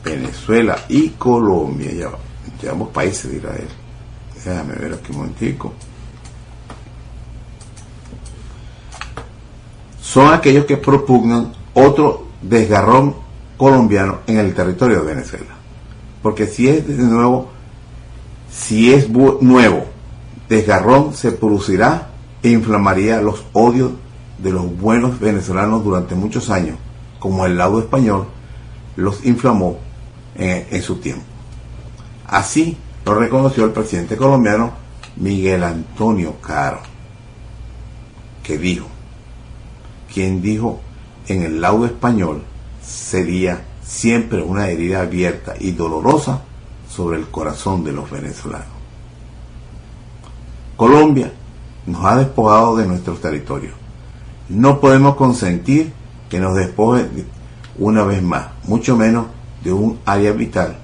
Venezuela 0.05 0.79
y 0.89 1.11
Colombia, 1.11 1.93
ya, 1.93 2.11
ya 2.63 2.73
ambos 2.73 2.89
países 2.89 3.31
de 3.31 3.37
Israel. 3.37 3.69
Déjame 4.35 4.75
ver 4.75 4.95
aquí 4.95 5.13
un 5.13 5.19
momentico. 5.19 5.73
Son 10.01 10.33
aquellos 10.33 10.65
que 10.65 10.77
propugnan 10.77 11.53
otro 11.75 12.27
desgarrón 12.43 13.15
colombiano 13.57 14.21
en 14.27 14.39
el 14.39 14.55
territorio 14.55 15.01
de 15.01 15.15
Venezuela. 15.15 15.55
Porque 16.23 16.47
si 16.47 16.69
es 16.69 16.87
de 16.87 16.97
nuevo, 16.97 17.49
si 18.51 18.93
es 18.93 19.09
nuevo, 19.09 19.87
desgarrón 20.51 21.15
se 21.15 21.31
producirá 21.31 22.09
e 22.43 22.51
inflamaría 22.51 23.23
los 23.23 23.45
odios 23.53 23.93
de 24.39 24.51
los 24.51 24.77
buenos 24.79 25.21
venezolanos 25.21 25.85
durante 25.85 26.17
muchos 26.17 26.51
años, 26.51 26.77
como 27.21 27.47
el 27.47 27.57
lado 27.57 27.79
español 27.79 28.27
los 28.97 29.25
inflamó 29.25 29.79
en, 30.35 30.67
en 30.71 30.83
su 30.83 30.97
tiempo. 30.97 31.23
Así 32.27 32.77
lo 33.07 33.15
reconoció 33.15 33.65
el 33.65 33.71
presidente 33.71 34.17
colombiano 34.17 34.73
Miguel 35.17 35.63
Antonio 35.63 36.35
Caro, 36.41 36.81
que 38.43 38.59
dijo, 38.59 38.89
quien 40.13 40.43
dijo 40.43 40.81
en 41.29 41.43
el 41.43 41.61
laudo 41.61 41.87
español 41.87 42.43
sería 42.85 43.65
siempre 43.85 44.43
una 44.43 44.69
herida 44.69 45.03
abierta 45.03 45.55
y 45.61 45.71
dolorosa 45.71 46.43
sobre 46.89 47.19
el 47.19 47.29
corazón 47.29 47.85
de 47.85 47.93
los 47.93 48.11
venezolanos. 48.11 48.80
Colombia 50.81 51.31
nos 51.85 52.03
ha 52.07 52.17
despojado 52.17 52.75
de 52.75 52.87
nuestros 52.87 53.21
territorios. 53.21 53.75
No 54.49 54.81
podemos 54.81 55.15
consentir 55.15 55.93
que 56.31 56.41
nos 56.41 56.57
despoje 56.57 57.07
una 57.79 58.03
vez 58.03 58.23
más, 58.23 58.47
mucho 58.65 58.97
menos 58.97 59.27
de 59.63 59.75
un 59.75 59.99
área 60.07 60.33
vital 60.33 60.79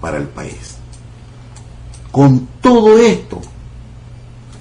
para 0.00 0.16
el 0.16 0.24
país. 0.24 0.76
Con 2.10 2.48
todo 2.62 2.96
esto, 2.96 3.42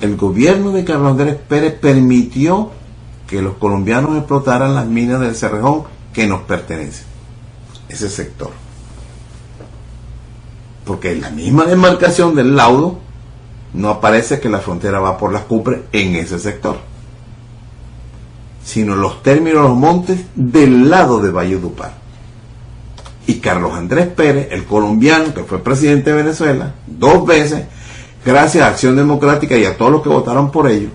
el 0.01 0.17
gobierno 0.17 0.71
de 0.71 0.83
Carlos 0.83 1.11
Andrés 1.11 1.37
Pérez 1.47 1.79
permitió 1.79 2.71
que 3.29 3.41
los 3.41 3.53
colombianos 3.53 4.17
explotaran 4.17 4.75
las 4.75 4.87
minas 4.87 5.21
del 5.21 5.37
Cerrejón 5.37 5.83
que 6.11 6.27
nos 6.27 6.41
pertenece, 6.41 7.05
ese 7.87 8.09
sector. 8.09 8.51
Porque 10.83 11.15
la 11.15 11.29
misma 11.29 11.63
demarcación 11.63 12.35
del 12.35 12.57
laudo 12.57 13.04
no 13.75 13.89
aparece 13.89 14.39
que 14.39 14.49
la 14.49 14.59
frontera 14.59 14.99
va 14.99 15.17
por 15.17 15.31
las 15.31 15.43
cumbres 15.43 15.81
en 15.91 16.15
ese 16.15 16.39
sector, 16.39 16.77
sino 18.63 18.95
los 18.95 19.21
términos 19.21 19.63
de 19.63 19.69
los 19.69 19.77
montes 19.77 20.19
del 20.35 20.89
lado 20.89 21.19
de 21.19 21.31
Valledupar. 21.31 21.93
Y 23.27 23.35
Carlos 23.35 23.73
Andrés 23.73 24.07
Pérez, 24.07 24.49
el 24.51 24.65
colombiano 24.65 25.33
que 25.33 25.43
fue 25.43 25.59
presidente 25.59 26.11
de 26.11 26.23
Venezuela 26.23 26.73
dos 26.85 27.25
veces, 27.25 27.65
gracias 28.23 28.63
a 28.63 28.67
Acción 28.67 28.95
Democrática 28.95 29.57
y 29.57 29.65
a 29.65 29.77
todos 29.77 29.91
los 29.91 30.01
que 30.01 30.09
votaron 30.09 30.51
por 30.51 30.69
ello, 30.69 30.89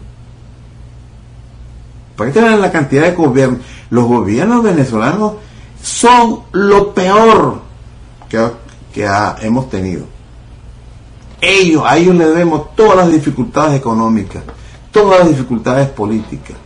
para 2.17 2.31
que 2.31 2.41
tengan 2.41 2.61
la 2.61 2.71
cantidad 2.71 3.03
de 3.03 3.13
gobiernos 3.13 3.61
los 3.91 4.07
gobiernos 4.07 4.63
venezolanos 4.63 5.35
son 5.83 6.41
lo 6.53 6.95
peor 6.95 7.61
que, 8.29 9.09
hemos 9.43 9.69
tenido. 9.69 10.07
Ellos, 11.41 11.83
a 11.87 11.97
ellos 11.97 12.15
le 12.15 12.27
debemos 12.27 12.75
todas 12.75 12.97
las 12.97 13.13
dificultades 13.13 13.79
económicas, 13.79 14.43
todas 14.91 15.21
las 15.21 15.29
dificultades 15.29 15.89
políticas. 15.89 16.57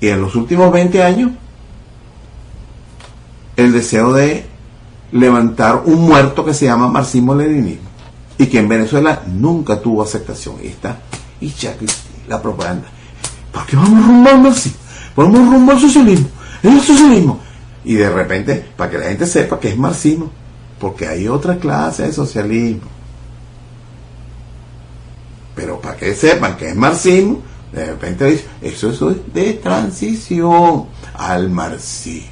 Y 0.00 0.08
en 0.08 0.20
los 0.20 0.34
últimos 0.34 0.72
20 0.72 1.02
años, 1.02 1.30
el 3.56 3.72
deseo 3.72 4.12
de 4.12 4.46
levantar 5.12 5.82
un 5.84 6.02
muerto 6.02 6.44
que 6.44 6.54
se 6.54 6.66
llama 6.66 6.88
marxismo-leninismo 6.88 7.88
y 8.36 8.46
que 8.46 8.58
en 8.58 8.68
Venezuela 8.68 9.22
nunca 9.26 9.80
tuvo 9.80 10.02
aceptación. 10.02 10.56
Y 10.62 10.68
está 10.68 10.98
y 11.40 11.52
la 12.28 12.40
propaganda. 12.40 12.88
¿Para 13.52 13.66
qué 13.66 13.76
vamos 13.76 14.06
rumbo 14.06 14.30
al 14.30 14.42
marxismo? 14.42 14.78
Vamos 15.16 15.38
rumbo 15.38 15.72
al 15.72 15.80
socialismo. 15.80 16.28
El 16.62 16.80
socialismo. 16.80 17.40
Y 17.84 17.94
de 17.94 18.10
repente, 18.10 18.64
para 18.76 18.90
que 18.90 18.98
la 18.98 19.04
gente 19.06 19.26
sepa 19.26 19.60
que 19.60 19.68
es 19.68 19.76
marxismo, 19.76 20.30
porque 20.84 21.08
hay 21.08 21.28
otra 21.28 21.56
clase 21.56 22.02
de 22.02 22.12
socialismo. 22.12 22.90
Pero 25.54 25.80
para 25.80 25.96
que 25.96 26.14
sepan 26.14 26.58
que 26.58 26.68
es 26.68 26.76
marxismo, 26.76 27.40
de 27.72 27.86
repente 27.86 28.26
dice, 28.26 28.44
eso, 28.60 28.90
eso 28.90 29.10
es 29.10 29.16
de 29.32 29.54
transición 29.54 30.84
al 31.14 31.48
marxismo, 31.48 32.28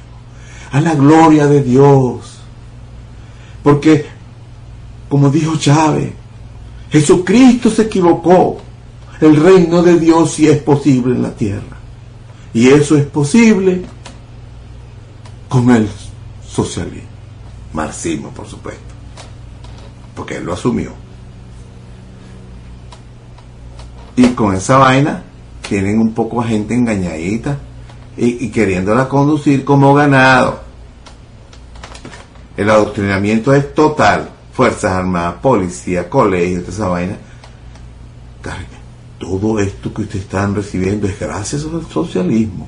a 0.71 0.81
la 0.81 0.93
gloria 0.93 1.47
de 1.47 1.63
Dios. 1.63 2.41
Porque, 3.63 4.05
como 5.09 5.31
dijo 5.31 5.57
Chávez, 5.57 6.11
Jesucristo 6.91 7.71
se 7.71 7.81
equivocó 7.81 8.61
el 9.19 9.35
reino 9.35 9.81
de 9.81 9.99
Dios 9.99 10.33
sí 10.33 10.47
es 10.47 10.61
posible 10.61 11.15
en 11.15 11.23
la 11.23 11.31
tierra. 11.31 11.79
Y 12.53 12.67
eso 12.67 12.95
es 12.95 13.05
posible 13.05 13.81
con 15.49 15.71
el 15.71 15.89
socialismo. 16.47 17.12
Marxismo, 17.73 18.29
por 18.29 18.47
supuesto. 18.47 18.93
Porque 20.15 20.37
él 20.37 20.45
lo 20.45 20.53
asumió. 20.53 20.91
Y 24.15 24.27
con 24.29 24.55
esa 24.55 24.77
vaina 24.77 25.23
tienen 25.67 25.99
un 25.99 26.13
poco 26.13 26.41
a 26.41 26.45
gente 26.45 26.75
engañadita 26.75 27.57
y, 28.15 28.49
queriéndola 28.49 29.09
conducir 29.09 29.65
como 29.65 29.93
ganado. 29.93 30.61
El 32.55 32.69
adoctrinamiento 32.69 33.53
es 33.53 33.73
total. 33.73 34.29
Fuerzas 34.53 34.91
Armadas, 34.91 35.35
policía, 35.41 36.07
colegios, 36.07 36.61
toda 36.61 36.73
esa 36.73 36.87
vaina. 36.87 37.17
Todo 39.17 39.57
esto 39.59 39.91
que 39.91 40.03
ustedes 40.03 40.25
están 40.25 40.53
recibiendo 40.53 41.07
es 41.07 41.19
gracias 41.19 41.63
al 41.63 41.87
socialismo. 41.87 42.67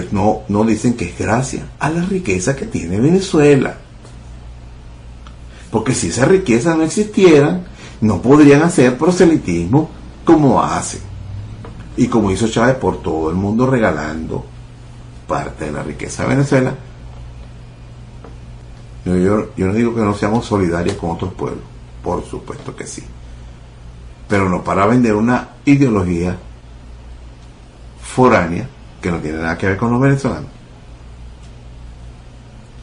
Pero 0.00 0.08
no, 0.12 0.42
no 0.48 0.64
dicen 0.64 0.94
que 0.94 1.06
es 1.06 1.18
gracias 1.18 1.62
a 1.78 1.90
la 1.90 2.02
riqueza 2.02 2.56
que 2.56 2.66
tiene 2.66 2.98
Venezuela. 2.98 3.76
Porque 5.70 5.94
si 5.94 6.08
esa 6.08 6.24
riqueza 6.24 6.74
no 6.74 6.84
existiera, 6.84 7.60
no 8.00 8.22
podrían 8.22 8.62
hacer 8.62 8.96
proselitismo 8.96 9.90
como 10.24 10.62
hacen. 10.62 11.02
Y 11.96 12.08
como 12.08 12.30
hizo 12.30 12.48
Chávez 12.48 12.76
por 12.76 13.02
todo 13.02 13.28
el 13.28 13.36
mundo 13.36 13.66
regalando 13.66 14.44
parte 15.26 15.66
de 15.66 15.72
la 15.72 15.82
riqueza 15.82 16.22
de 16.22 16.30
Venezuela. 16.30 16.74
Yo, 19.04 19.16
yo, 19.16 19.66
no 19.66 19.74
digo 19.74 19.94
que 19.94 20.00
no 20.00 20.14
seamos 20.14 20.46
solidarios 20.46 20.96
con 20.96 21.10
otros 21.10 21.32
pueblos, 21.34 21.64
por 22.02 22.24
supuesto 22.24 22.74
que 22.74 22.86
sí. 22.86 23.02
Pero 24.28 24.48
no 24.48 24.64
para 24.64 24.86
vender 24.86 25.14
una 25.14 25.48
ideología 25.64 26.38
foránea 28.02 28.66
que 29.00 29.10
no 29.10 29.18
tiene 29.18 29.38
nada 29.38 29.56
que 29.56 29.66
ver 29.66 29.76
con 29.76 29.92
los 29.92 30.00
venezolanos. 30.00 30.50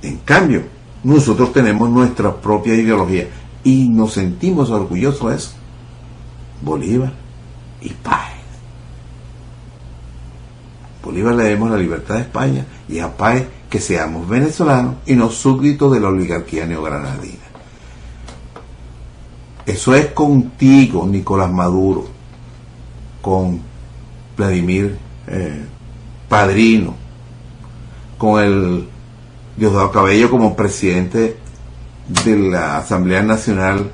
En 0.02 0.18
cambio, 0.18 0.64
nosotros 1.04 1.54
tenemos 1.54 1.90
nuestra 1.90 2.36
propia 2.36 2.76
ideología 2.76 3.28
y 3.64 3.90
nos 3.90 4.14
sentimos 4.14 4.70
orgullosos 4.70 5.30
de 5.30 5.36
eso. 5.36 5.52
Bolívar 6.62 7.14
y 7.82 7.90
Páez. 7.90 8.38
Bolívar 11.04 11.36
le 11.36 11.44
demos 11.46 11.70
la 11.72 11.78
libertad 11.78 12.16
de 12.16 12.22
España 12.22 12.66
y 12.90 13.00
a 13.00 13.16
Páez 13.16 13.48
que 13.70 13.80
seamos 13.80 14.28
venezolanos 14.28 14.96
y 15.06 15.16
no 15.16 15.30
súbditos 15.30 15.92
de 15.94 16.00
la 16.00 16.08
oligarquía 16.08 16.66
neogranadina. 16.66 17.44
Eso 19.66 19.94
es 19.94 20.08
contigo, 20.08 21.06
Nicolás 21.06 21.52
Maduro, 21.52 22.06
con 23.22 23.60
Vladimir 24.38 24.98
eh, 25.28 25.66
Padrino, 26.30 26.96
con 28.18 28.44
el 28.44 28.88
Diosdado 29.56 29.92
Cabello 29.92 30.30
como 30.30 30.56
presidente 30.56 31.38
de 32.24 32.38
la 32.38 32.78
Asamblea 32.78 33.24
Nacional 33.24 33.92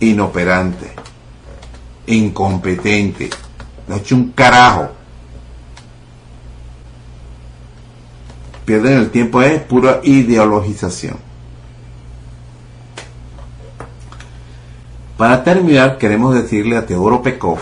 inoperante, 0.00 0.92
incompetente, 2.06 3.30
ha 3.90 3.96
hecho 3.96 4.16
un 4.16 4.30
carajo. 4.32 4.90
Pierden 8.64 8.98
el 8.98 9.10
tiempo, 9.10 9.42
es 9.42 9.60
pura 9.62 10.00
ideologización. 10.02 11.16
Para 15.16 15.44
terminar, 15.44 15.98
queremos 15.98 16.34
decirle 16.34 16.76
a 16.76 16.86
Teodoro 16.86 17.22
Pekov 17.22 17.60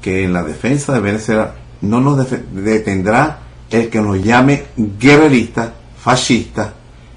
que 0.00 0.24
en 0.24 0.32
la 0.32 0.42
defensa 0.42 0.92
de 0.92 1.00
Venezuela 1.00 1.54
no 1.82 2.00
nos 2.00 2.26
detendrá 2.52 3.40
el 3.70 3.90
que 3.90 4.00
nos 4.00 4.22
llame 4.22 4.66
guerreristas, 4.76 5.70
fascistas, 6.00 6.72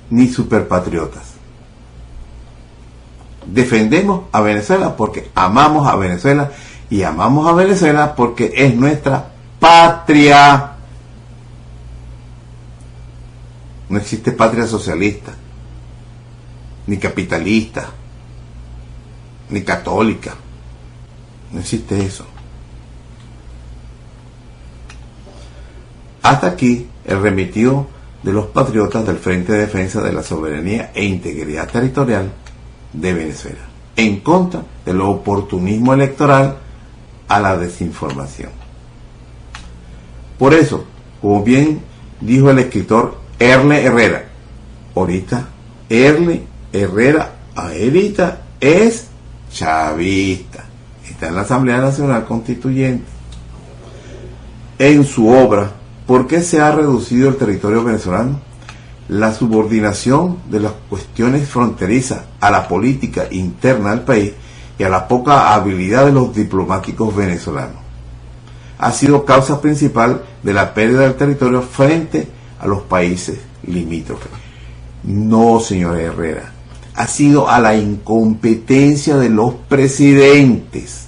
ni 0.10 0.28
superpatriotas. 0.28 1.36
Defendemos 3.46 4.24
a 4.32 4.42
Venezuela 4.42 4.96
porque 4.96 5.30
amamos 5.36 5.88
a 5.88 5.96
Venezuela 5.96 6.52
y 6.90 7.04
amamos 7.04 7.48
a 7.48 7.54
Venezuela 7.54 8.16
porque 8.16 8.52
es 8.56 8.76
nuestra 8.76 9.30
patria. 9.60 10.72
No 13.88 14.00
existe 14.00 14.32
patria 14.32 14.66
socialista, 14.66 15.32
ni 16.88 16.98
capitalista, 16.98 17.88
ni 19.50 19.62
católica. 19.62 20.34
No 21.52 21.60
existe 21.60 22.04
eso. 22.04 22.26
Hasta 26.26 26.48
aquí 26.48 26.88
el 27.06 27.22
remitido 27.22 27.86
de 28.24 28.34
los 28.34 28.48
patriotas 28.48 29.06
del 29.06 29.18
Frente 29.18 29.54
de 29.54 29.60
Defensa 29.60 30.02
de 30.02 30.12
la 30.12 30.24
Soberanía 30.24 30.90
e 30.96 31.06
Integridad 31.06 31.70
Territorial 31.70 32.32
de 32.94 33.14
Venezuela, 33.14 33.60
en 33.96 34.22
contra 34.22 34.64
del 34.84 35.02
oportunismo 35.02 35.94
electoral 35.94 36.58
a 37.28 37.40
la 37.40 37.56
desinformación. 37.56 38.50
Por 40.40 40.56
eso, 40.56 40.86
como 41.22 41.44
bien 41.44 41.82
dijo 42.20 42.50
el 42.50 42.58
escritor 42.58 43.20
Erle 43.38 43.84
Herrera, 43.84 44.26
ahorita 44.96 45.48
Erle 45.90 46.42
Herrera 46.74 47.36
ahorita 47.54 48.42
es 48.60 49.10
chavista, 49.52 50.66
está 51.08 51.28
en 51.28 51.36
la 51.36 51.42
Asamblea 51.42 51.78
Nacional 51.78 52.26
Constituyente. 52.26 53.06
En 54.80 55.06
su 55.06 55.30
obra 55.30 55.85
¿Por 56.08 56.28
qué 56.28 56.42
se 56.42 56.62
ha 56.62 56.72
reducido 56.72 57.30
el 57.30 57.38
territorio 57.38 57.84
venezolano? 57.84 58.40
La 59.10 59.34
subordinación 59.34 60.38
de 60.50 60.60
las 60.60 60.74
cuestiones 60.90 61.48
fronterizas 61.48 62.26
a 62.40 62.52
la 62.52 62.68
política 62.68 63.28
interna 63.32 63.92
del 63.92 64.02
país 64.02 64.34
y 64.78 64.84
a 64.84 64.90
la 64.90 65.08
poca 65.08 65.54
habilidad 65.54 66.06
de 66.06 66.12
los 66.12 66.36
diplomáticos 66.36 67.16
venezolanos 67.16 67.86
ha 68.78 68.92
sido 68.92 69.26
causa 69.26 69.62
principal 69.62 70.24
de 70.44 70.54
la 70.54 70.74
pérdida 70.74 71.02
del 71.02 71.16
territorio 71.16 71.62
frente 71.62 72.28
a 72.60 72.68
los 72.68 72.82
países 72.84 73.40
limítrofes. 73.64 74.32
No, 75.04 75.60
señor 75.60 75.98
Herrera, 76.00 76.52
ha 76.96 77.08
sido 77.08 77.50
a 77.50 77.60
la 77.60 77.76
incompetencia 77.76 79.18
de 79.18 79.30
los 79.30 79.54
presidentes, 79.54 81.08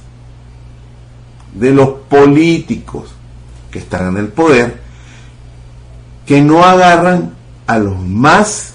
de 1.54 1.72
los 1.72 1.90
políticos 2.10 3.14
que 3.72 3.80
están 3.80 4.10
en 4.10 4.18
el 4.18 4.28
poder 4.30 4.87
que 6.28 6.42
no 6.42 6.64
agarran 6.64 7.34
a 7.66 7.80
los 7.80 7.98
más 7.98 8.74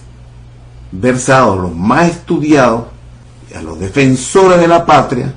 versados, 0.91 1.61
los 1.61 1.77
más 1.77 2.09
estudiados, 2.09 2.87
a 3.55 3.61
los 3.61 3.79
defensores 3.79 4.59
de 4.59 4.67
la 4.67 4.87
patria, 4.87 5.35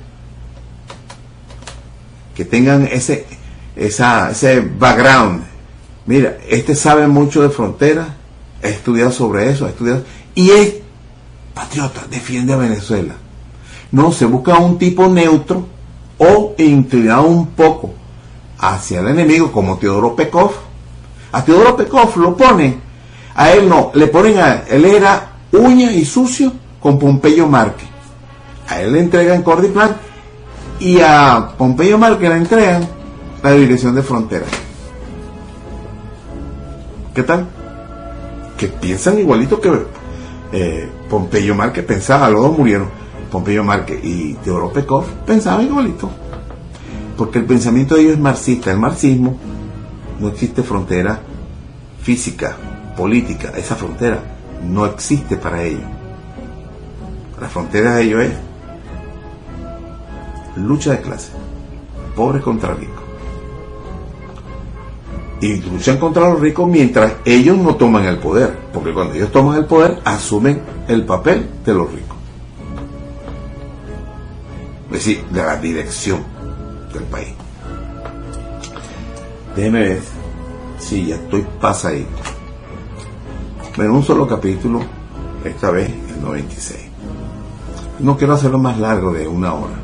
que 2.34 2.46
tengan 2.46 2.88
ese, 2.90 3.26
ese 3.76 4.60
background. 4.60 5.44
Mira, 6.06 6.38
este 6.48 6.74
sabe 6.74 7.06
mucho 7.06 7.42
de 7.42 7.50
fronteras, 7.50 8.08
ha 8.62 8.68
estudiado 8.68 9.12
sobre 9.12 9.50
eso, 9.50 9.66
ha 9.66 9.70
estudiado, 9.70 10.02
y 10.34 10.50
es 10.50 10.76
patriota, 11.54 12.06
defiende 12.10 12.54
a 12.54 12.56
Venezuela. 12.56 13.14
No, 13.92 14.10
se 14.10 14.24
busca 14.24 14.58
un 14.58 14.78
tipo 14.78 15.06
neutro 15.08 15.66
o 16.16 16.54
inclinado 16.56 17.26
un 17.26 17.48
poco 17.48 17.92
hacia 18.58 19.00
el 19.00 19.08
enemigo, 19.08 19.52
como 19.52 19.76
Teodoro 19.76 20.16
Pekov, 20.16 20.65
a 21.32 21.44
Teodoro 21.44 21.76
Pekov 21.76 22.16
lo 22.16 22.36
pone, 22.36 22.78
a 23.34 23.52
él 23.52 23.68
no, 23.68 23.90
le 23.94 24.06
ponen 24.06 24.38
a 24.38 24.62
él 24.68 24.84
era 24.84 25.32
uña 25.52 25.92
y 25.92 26.04
sucio 26.04 26.52
con 26.80 26.98
Pompeyo 26.98 27.46
Márquez. 27.46 27.88
A 28.68 28.80
él 28.80 28.92
le 28.92 29.00
entregan 29.00 29.42
Cordiplan 29.42 29.96
y 30.80 31.00
a 31.00 31.52
Pompeyo 31.56 31.98
Márquez 31.98 32.30
le 32.30 32.36
entregan 32.36 32.88
la 33.42 33.52
dirección 33.52 33.94
de 33.94 34.02
frontera. 34.02 34.46
¿Qué 37.14 37.22
tal? 37.22 37.46
Que 38.56 38.68
piensan 38.68 39.18
igualito 39.18 39.60
que 39.60 39.70
eh, 40.52 40.88
Pompeyo 41.08 41.54
Márquez 41.54 41.84
pensaba, 41.84 42.28
los 42.30 42.42
dos 42.42 42.58
murieron. 42.58 42.88
Pompeyo 43.30 43.64
Márquez 43.64 43.98
y 44.02 44.34
Teodoro 44.34 44.72
Pekov 44.72 45.04
pensaban 45.26 45.66
igualito. 45.66 46.08
Porque 47.16 47.38
el 47.38 47.44
pensamiento 47.44 47.94
de 47.94 48.02
ellos 48.02 48.12
es 48.14 48.18
marxista. 48.18 48.70
El 48.70 48.78
marxismo 48.78 49.36
no 50.20 50.28
existe 50.28 50.62
frontera 50.62 51.20
física, 52.02 52.56
política, 52.96 53.52
esa 53.56 53.74
frontera 53.74 54.20
no 54.62 54.86
existe 54.86 55.36
para 55.36 55.62
ellos. 55.62 55.82
La 57.40 57.48
frontera 57.48 57.96
de 57.96 58.02
ellos 58.02 58.22
es 58.22 58.32
lucha 60.56 60.92
de 60.92 61.00
clase, 61.00 61.32
pobre 62.14 62.40
contra 62.40 62.74
rico. 62.74 63.02
Y 65.38 65.56
luchan 65.56 65.98
contra 65.98 66.30
los 66.30 66.40
ricos 66.40 66.66
mientras 66.66 67.12
ellos 67.26 67.58
no 67.58 67.76
toman 67.76 68.04
el 68.06 68.18
poder, 68.18 68.56
porque 68.72 68.94
cuando 68.94 69.14
ellos 69.14 69.30
toman 69.30 69.58
el 69.58 69.66
poder 69.66 70.00
asumen 70.04 70.62
el 70.88 71.04
papel 71.04 71.46
de 71.64 71.74
los 71.74 71.92
ricos. 71.92 72.16
Es 74.86 74.92
decir, 74.92 75.24
de 75.26 75.42
la 75.42 75.56
dirección 75.56 76.22
del 76.92 77.02
país. 77.02 77.35
Déjeme 79.56 79.80
ver 79.80 80.00
si 80.78 81.06
ya 81.06 81.16
estoy 81.16 81.46
pasadito. 81.60 82.10
Bueno, 83.76 83.94
un 83.94 84.02
solo 84.02 84.26
capítulo, 84.26 84.80
esta 85.44 85.70
vez 85.70 85.88
el 85.88 86.22
96. 86.22 86.80
No 88.00 88.18
quiero 88.18 88.34
hacerlo 88.34 88.58
más 88.58 88.78
largo 88.78 89.12
de 89.12 89.26
una 89.26 89.54
hora. 89.54 89.74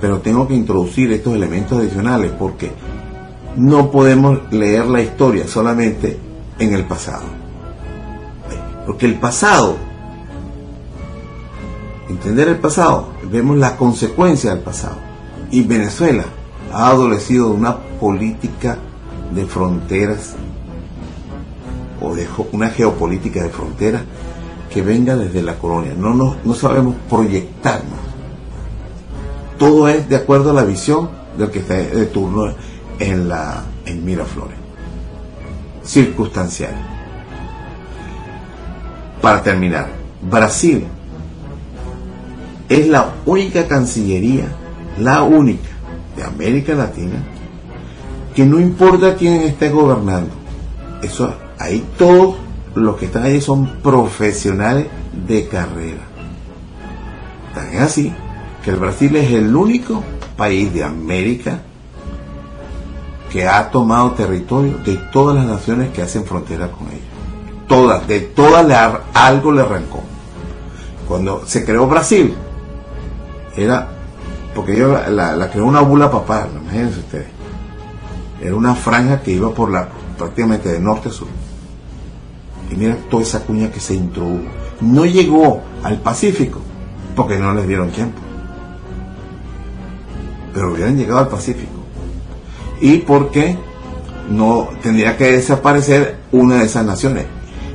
pero 0.00 0.18
tengo 0.18 0.46
que 0.46 0.52
introducir 0.54 1.10
estos 1.12 1.34
elementos 1.34 1.78
adicionales 1.78 2.30
porque 2.38 2.72
no 3.56 3.90
podemos 3.90 4.52
leer 4.52 4.84
la 4.86 5.00
historia 5.00 5.48
solamente 5.48 6.18
en 6.58 6.74
el 6.74 6.84
pasado. 6.84 7.24
Porque 8.84 9.06
el 9.06 9.14
pasado, 9.14 9.76
entender 12.10 12.48
el 12.48 12.58
pasado, 12.58 13.08
vemos 13.30 13.56
la 13.56 13.78
consecuencia 13.78 14.54
del 14.54 14.62
pasado. 14.62 14.96
Y 15.50 15.62
Venezuela 15.62 16.24
ha 16.70 16.88
adolecido 16.88 17.48
de 17.48 17.54
una 17.54 17.78
política 18.00 18.78
de 19.34 19.44
fronteras 19.46 20.34
o 22.00 22.14
de 22.14 22.28
una 22.52 22.68
geopolítica 22.68 23.42
de 23.42 23.48
fronteras 23.48 24.02
que 24.72 24.82
venga 24.82 25.16
desde 25.16 25.42
la 25.42 25.58
colonia. 25.58 25.94
No, 25.96 26.14
no, 26.14 26.36
no 26.44 26.54
sabemos 26.54 26.96
proyectarnos. 27.08 27.98
Todo 29.58 29.88
es 29.88 30.08
de 30.08 30.16
acuerdo 30.16 30.50
a 30.50 30.54
la 30.54 30.64
visión 30.64 31.10
del 31.38 31.50
que 31.50 31.60
está 31.60 31.74
de 31.74 32.06
turno 32.06 32.54
en, 32.98 33.28
la, 33.28 33.64
en 33.86 34.04
Miraflores. 34.04 34.58
Circunstancial. 35.82 36.74
Para 39.20 39.42
terminar, 39.42 39.88
Brasil 40.28 40.86
es 42.68 42.88
la 42.88 43.14
única 43.26 43.66
cancillería, 43.66 44.46
la 44.98 45.22
única 45.22 45.68
de 46.16 46.24
América 46.24 46.74
Latina, 46.74 47.22
que 48.34 48.44
no 48.44 48.60
importa 48.60 49.14
quién 49.14 49.42
esté 49.42 49.70
gobernando, 49.70 50.32
eso 51.02 51.34
ahí 51.58 51.84
todos 51.96 52.36
los 52.74 52.96
que 52.96 53.06
están 53.06 53.24
ahí 53.24 53.40
son 53.40 53.66
profesionales 53.82 54.86
de 55.26 55.46
carrera. 55.46 56.02
Tan 57.54 57.74
es 57.74 57.80
así 57.80 58.12
que 58.64 58.70
el 58.70 58.76
Brasil 58.76 59.14
es 59.16 59.30
el 59.30 59.54
único 59.54 60.02
país 60.36 60.72
de 60.72 60.82
América 60.82 61.60
que 63.30 63.46
ha 63.46 63.70
tomado 63.70 64.12
territorio 64.12 64.78
de 64.78 64.96
todas 65.12 65.36
las 65.36 65.46
naciones 65.46 65.90
que 65.90 66.02
hacen 66.02 66.24
frontera 66.24 66.70
con 66.70 66.86
ellos. 66.88 67.02
Todas, 67.68 68.06
de 68.06 68.20
todas 68.20 68.66
le, 68.66 68.74
algo 68.74 69.52
le 69.52 69.62
arrancó. 69.62 70.02
Cuando 71.08 71.44
se 71.46 71.64
creó 71.64 71.86
Brasil, 71.86 72.34
era, 73.56 73.88
porque 74.54 74.76
yo 74.76 74.96
la, 75.08 75.50
creó 75.50 75.66
una 75.66 75.80
bula 75.80 76.10
papal, 76.10 76.48
imagínense 76.62 77.00
ustedes. 77.00 77.26
Era 78.44 78.54
una 78.54 78.74
franja 78.74 79.22
que 79.22 79.32
iba 79.32 79.54
por 79.54 79.70
la, 79.70 79.88
prácticamente 80.18 80.70
de 80.70 80.78
norte 80.78 81.08
a 81.08 81.12
sur. 81.12 81.28
Y 82.70 82.76
mira 82.76 82.96
toda 83.10 83.22
esa 83.22 83.40
cuña 83.40 83.70
que 83.70 83.80
se 83.80 83.94
introdujo. 83.94 84.44
No 84.82 85.06
llegó 85.06 85.62
al 85.82 85.98
Pacífico, 86.00 86.60
porque 87.16 87.38
no 87.38 87.54
les 87.54 87.66
dieron 87.66 87.90
tiempo. 87.90 88.20
Pero 90.52 90.72
hubieran 90.72 90.98
llegado 90.98 91.20
al 91.20 91.28
Pacífico 91.28 91.72
y 92.82 92.98
porque 92.98 93.56
no 94.30 94.68
tendría 94.82 95.16
que 95.16 95.32
desaparecer 95.32 96.18
una 96.30 96.58
de 96.58 96.66
esas 96.66 96.84
naciones. 96.84 97.24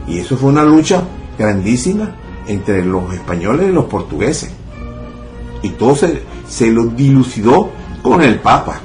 Y 0.07 0.19
eso 0.19 0.37
fue 0.37 0.49
una 0.49 0.63
lucha 0.63 1.01
grandísima 1.37 2.15
entre 2.47 2.85
los 2.85 3.11
españoles 3.11 3.69
y 3.69 3.71
los 3.71 3.85
portugueses. 3.85 4.51
Y 5.63 5.69
todo 5.69 5.95
se, 5.95 6.21
se 6.47 6.67
lo 6.67 6.85
dilucidó 6.85 7.71
con 8.03 8.21
el 8.21 8.39
Papa. 8.39 8.81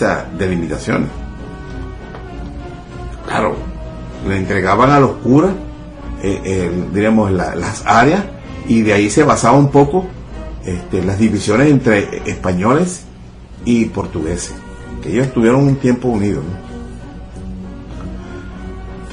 Esa 0.00 0.26
delimitación. 0.38 1.10
Claro, 3.26 3.54
le 4.26 4.38
entregaban 4.38 4.88
a 4.88 4.98
los 4.98 5.10
curas, 5.18 5.50
eh, 6.22 6.70
diríamos, 6.90 7.30
las 7.30 7.82
áreas, 7.84 8.24
y 8.66 8.80
de 8.80 8.94
ahí 8.94 9.10
se 9.10 9.24
basaba 9.24 9.58
un 9.58 9.70
poco 9.70 10.06
este, 10.64 11.02
las 11.04 11.18
divisiones 11.18 11.70
entre 11.70 12.22
españoles 12.24 13.02
y 13.66 13.84
portugueses, 13.84 14.54
que 15.02 15.10
ellos 15.10 15.26
estuvieron 15.26 15.64
un 15.64 15.76
tiempo 15.76 16.08
unidos. 16.08 16.44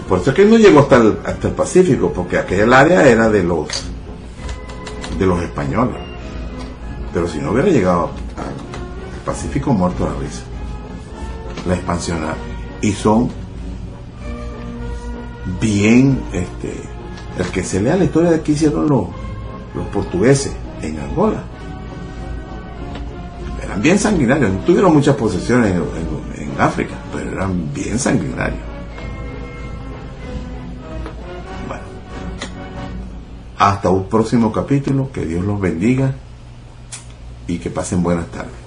Por 0.08 0.20
eso 0.20 0.30
es 0.30 0.38
que 0.38 0.46
no 0.46 0.56
llegó 0.56 0.80
hasta 0.80 0.96
el, 0.96 1.18
hasta 1.26 1.50
el 1.50 1.54
Pacífico, 1.54 2.14
porque 2.16 2.38
aquella 2.38 2.80
área 2.80 3.06
era 3.10 3.30
de 3.30 3.44
los 3.44 3.68
de 5.20 5.26
los 5.26 5.42
españoles. 5.42 5.98
Pero 7.14 7.28
si 7.28 7.40
no 7.40 7.52
hubiera 7.52 7.68
llegado 7.68 8.12
al 8.38 9.26
Pacífico 9.26 9.74
muerto 9.74 10.06
la 10.06 10.18
risa. 10.26 10.44
La 11.68 11.76
expansión 11.76 12.20
y 12.82 12.92
son 12.94 13.30
bien 15.60 16.22
este 16.32 16.74
el 17.38 17.46
que 17.48 17.64
se 17.64 17.82
lea 17.82 17.96
la 17.96 18.06
historia 18.06 18.32
de 18.32 18.42
qué 18.42 18.54
hicieron 18.54 18.88
los, 18.88 19.08
los 19.76 19.86
portugueses 19.88 20.54
en 20.82 21.00
Angola 21.00 21.44
bien 23.82 24.00
sanguinarios. 24.00 24.52
No 24.52 24.60
tuvieron 24.60 24.94
muchas 24.94 25.16
posesiones 25.16 25.74
en, 25.74 26.48
África, 26.60 26.96
pero 27.14 27.32
eran 27.32 27.72
bien 27.72 28.00
sanguinarios. 28.00 28.60
Bueno, 31.68 31.84
hasta 33.60 33.92
un 33.92 34.10
próximo 34.10 34.52
capítulo. 34.52 35.12
Que 35.12 35.24
Dios 35.24 35.46
los 35.46 35.62
bendiga 35.62 36.16
y 37.48 37.60
que 37.60 37.70
pasen 37.70 38.02
buenas 38.02 38.26
tardes. 38.28 38.67